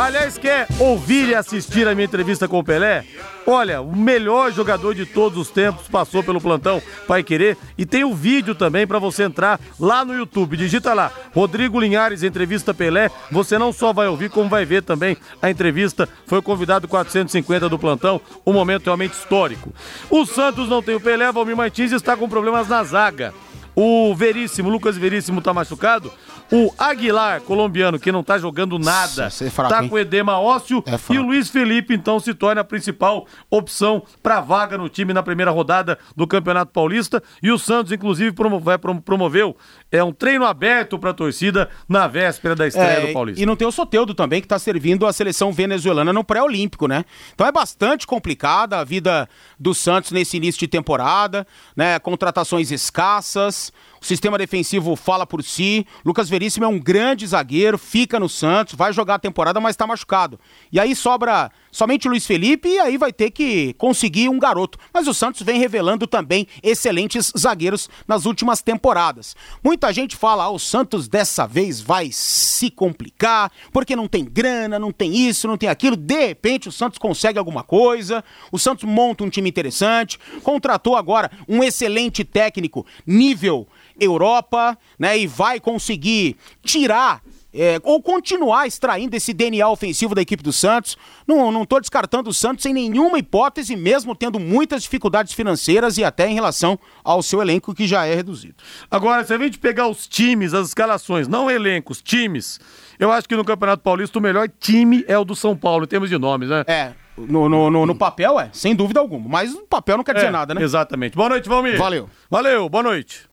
Aliás, 0.00 0.38
quer 0.38 0.66
ouvir 0.78 1.28
e 1.28 1.34
assistir 1.34 1.86
a 1.86 1.94
minha 1.94 2.06
entrevista 2.06 2.48
com 2.48 2.58
o 2.58 2.64
Pelé? 2.64 3.04
Olha, 3.46 3.82
o 3.82 3.94
melhor 3.94 4.50
jogador 4.50 4.94
de 4.94 5.04
todos 5.04 5.36
os 5.38 5.50
tempos 5.50 5.88
passou 5.88 6.24
pelo 6.24 6.40
plantão 6.40 6.80
Pai 7.06 7.22
Querer 7.22 7.54
e 7.76 7.84
tem 7.84 8.02
o 8.02 8.14
vídeo 8.14 8.54
também 8.54 8.86
para 8.86 8.98
você 8.98 9.24
entrar 9.24 9.60
lá 9.78 10.02
no 10.02 10.14
YouTube. 10.14 10.56
Digita 10.56 10.94
lá, 10.94 11.12
Rodrigo 11.34 11.78
Linhares, 11.78 12.22
entrevista 12.22 12.72
Pelé. 12.72 13.10
Você 13.30 13.58
não 13.58 13.74
só 13.74 13.92
vai 13.92 14.08
ouvir, 14.08 14.30
como 14.30 14.48
vai 14.48 14.64
ver 14.64 14.82
também 14.82 15.18
a 15.42 15.50
entrevista. 15.50 16.08
Foi 16.26 16.38
o 16.38 16.42
convidado 16.42 16.88
450 16.88 17.68
do 17.68 17.78
plantão, 17.78 18.22
um 18.46 18.54
momento 18.54 18.86
realmente 18.86 19.12
histórico. 19.12 19.70
O 20.08 20.24
Santos 20.24 20.66
não 20.66 20.82
tem 20.82 20.94
o 20.94 21.00
Pelé, 21.00 21.30
Valmir 21.30 21.54
Martins 21.54 21.92
está 21.92 22.16
com 22.16 22.26
problemas 22.26 22.68
na 22.68 22.82
zaga. 22.84 23.34
O 23.74 24.14
Veríssimo, 24.14 24.68
Lucas 24.68 24.96
Veríssimo 24.96 25.40
tá 25.40 25.52
machucado. 25.52 26.10
O 26.52 26.74
Aguilar, 26.76 27.40
colombiano, 27.42 27.98
que 27.98 28.10
não 28.10 28.24
tá 28.24 28.36
jogando 28.36 28.78
nada, 28.78 29.26
é 29.26 29.50
fraco, 29.50 29.72
tá 29.72 29.88
com 29.88 29.98
edema 29.98 30.40
ósseo. 30.40 30.82
É 30.86 30.98
e 31.12 31.18
o 31.18 31.22
Luiz 31.22 31.48
Felipe, 31.48 31.94
então, 31.94 32.18
se 32.18 32.34
torna 32.34 32.62
a 32.62 32.64
principal 32.64 33.26
opção 33.48 34.02
para 34.22 34.40
vaga 34.40 34.76
no 34.76 34.88
time 34.88 35.12
na 35.12 35.22
primeira 35.22 35.50
rodada 35.50 35.98
do 36.16 36.26
Campeonato 36.26 36.72
Paulista. 36.72 37.22
E 37.42 37.52
o 37.52 37.58
Santos, 37.58 37.92
inclusive, 37.92 38.34
vai 38.60 38.78
promoveu 38.78 39.56
é 39.92 40.02
um 40.02 40.12
treino 40.12 40.44
aberto 40.44 40.98
para 40.98 41.10
a 41.10 41.14
torcida 41.14 41.68
na 41.88 42.06
véspera 42.06 42.54
da 42.54 42.66
estreia 42.66 42.98
é, 42.98 43.06
do 43.08 43.12
Paulista. 43.12 43.42
E 43.42 43.46
não 43.46 43.56
tem 43.56 43.66
o 43.66 43.72
Soteudo 43.72 44.14
também, 44.14 44.40
que 44.40 44.46
está 44.46 44.58
servindo 44.58 45.06
a 45.06 45.12
seleção 45.12 45.52
venezuelana 45.52 46.12
no 46.12 46.24
pré-olímpico, 46.24 46.86
né? 46.86 47.04
Então 47.34 47.46
é 47.46 47.52
bastante 47.52 48.06
complicada 48.06 48.78
a 48.78 48.84
vida 48.84 49.28
do 49.58 49.74
Santos 49.74 50.12
nesse 50.12 50.36
início 50.36 50.58
de 50.58 50.68
temporada, 50.68 51.46
né? 51.76 51.98
Contratações 51.98 52.70
escassas. 52.70 53.72
O 54.00 54.06
sistema 54.06 54.38
defensivo 54.38 54.96
fala 54.96 55.26
por 55.26 55.42
si. 55.44 55.86
Lucas 56.04 56.28
Veríssimo 56.28 56.64
é 56.64 56.68
um 56.68 56.78
grande 56.78 57.26
zagueiro, 57.26 57.76
fica 57.76 58.18
no 58.18 58.30
Santos, 58.30 58.74
vai 58.74 58.92
jogar 58.92 59.16
a 59.16 59.18
temporada, 59.18 59.60
mas 59.60 59.74
está 59.74 59.86
machucado. 59.86 60.40
E 60.72 60.80
aí 60.80 60.96
sobra 60.96 61.50
somente 61.70 62.08
o 62.08 62.10
Luiz 62.10 62.26
Felipe 62.26 62.68
e 62.68 62.78
aí 62.78 62.96
vai 62.96 63.12
ter 63.12 63.30
que 63.30 63.74
conseguir 63.74 64.30
um 64.30 64.38
garoto. 64.38 64.78
Mas 64.92 65.06
o 65.06 65.12
Santos 65.12 65.42
vem 65.42 65.58
revelando 65.58 66.06
também 66.06 66.46
excelentes 66.62 67.30
zagueiros 67.38 67.90
nas 68.08 68.24
últimas 68.24 68.62
temporadas. 68.62 69.36
Muita 69.62 69.92
gente 69.92 70.16
fala: 70.16 70.44
ah, 70.44 70.50
o 70.50 70.58
Santos 70.58 71.06
dessa 71.06 71.46
vez 71.46 71.80
vai 71.80 72.10
se 72.10 72.70
complicar, 72.70 73.52
porque 73.70 73.94
não 73.94 74.08
tem 74.08 74.24
grana, 74.24 74.78
não 74.78 74.92
tem 74.92 75.14
isso, 75.14 75.46
não 75.46 75.58
tem 75.58 75.68
aquilo. 75.68 75.94
De 75.94 76.26
repente 76.26 76.70
o 76.70 76.72
Santos 76.72 76.98
consegue 76.98 77.38
alguma 77.38 77.62
coisa. 77.62 78.24
O 78.50 78.58
Santos 78.58 78.84
monta 78.84 79.24
um 79.24 79.30
time 79.30 79.50
interessante, 79.50 80.18
contratou 80.42 80.96
agora 80.96 81.30
um 81.46 81.62
excelente 81.62 82.24
técnico, 82.24 82.86
nível 83.06 83.68
Europa, 84.00 84.76
né? 84.98 85.18
E 85.18 85.26
vai 85.26 85.60
conseguir 85.60 86.36
tirar 86.64 87.22
é, 87.52 87.80
ou 87.82 88.00
continuar 88.00 88.66
extraindo 88.66 89.16
esse 89.16 89.32
DNA 89.32 89.68
ofensivo 89.68 90.14
da 90.14 90.22
equipe 90.22 90.42
do 90.42 90.52
Santos. 90.52 90.96
Não 91.26 91.62
estou 91.62 91.80
descartando 91.80 92.30
o 92.30 92.34
Santos 92.34 92.64
em 92.66 92.72
nenhuma 92.72 93.18
hipótese, 93.18 93.76
mesmo 93.76 94.14
tendo 94.14 94.38
muitas 94.38 94.82
dificuldades 94.82 95.32
financeiras 95.32 95.98
e 95.98 96.04
até 96.04 96.28
em 96.28 96.34
relação 96.34 96.78
ao 97.04 97.22
seu 97.22 97.40
elenco 97.42 97.74
que 97.74 97.86
já 97.86 98.06
é 98.06 98.14
reduzido. 98.14 98.54
Agora, 98.90 99.24
se 99.24 99.34
a 99.34 99.38
gente 99.38 99.58
pegar 99.58 99.88
os 99.88 100.06
times, 100.06 100.54
as 100.54 100.68
escalações, 100.68 101.28
não 101.28 101.50
elencos, 101.50 102.00
times, 102.00 102.60
eu 102.98 103.10
acho 103.10 103.28
que 103.28 103.36
no 103.36 103.44
Campeonato 103.44 103.82
Paulista 103.82 104.18
o 104.18 104.22
melhor 104.22 104.48
time 104.48 105.04
é 105.08 105.18
o 105.18 105.24
do 105.24 105.34
São 105.34 105.56
Paulo, 105.56 105.84
em 105.84 105.88
termos 105.88 106.08
de 106.08 106.18
nomes, 106.18 106.48
né? 106.48 106.64
É. 106.66 106.92
No, 107.16 107.50
no, 107.50 107.70
no, 107.70 107.84
no 107.84 107.94
papel 107.94 108.40
é, 108.40 108.48
sem 108.52 108.74
dúvida 108.74 108.98
alguma. 108.98 109.28
Mas 109.28 109.52
no 109.52 109.66
papel 109.66 109.98
não 109.98 110.04
quer 110.04 110.14
dizer 110.14 110.28
É, 110.28 110.30
nada, 110.30 110.54
né? 110.54 110.62
Exatamente. 110.62 111.16
Boa 111.16 111.28
noite, 111.28 111.48
Valmir. 111.48 111.76
Valeu. 111.76 112.08
Valeu, 112.30 112.68
boa 112.68 112.82
noite. 112.82 113.28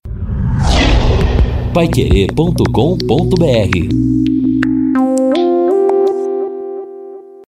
Paiquerê.com.br 1.77 4.26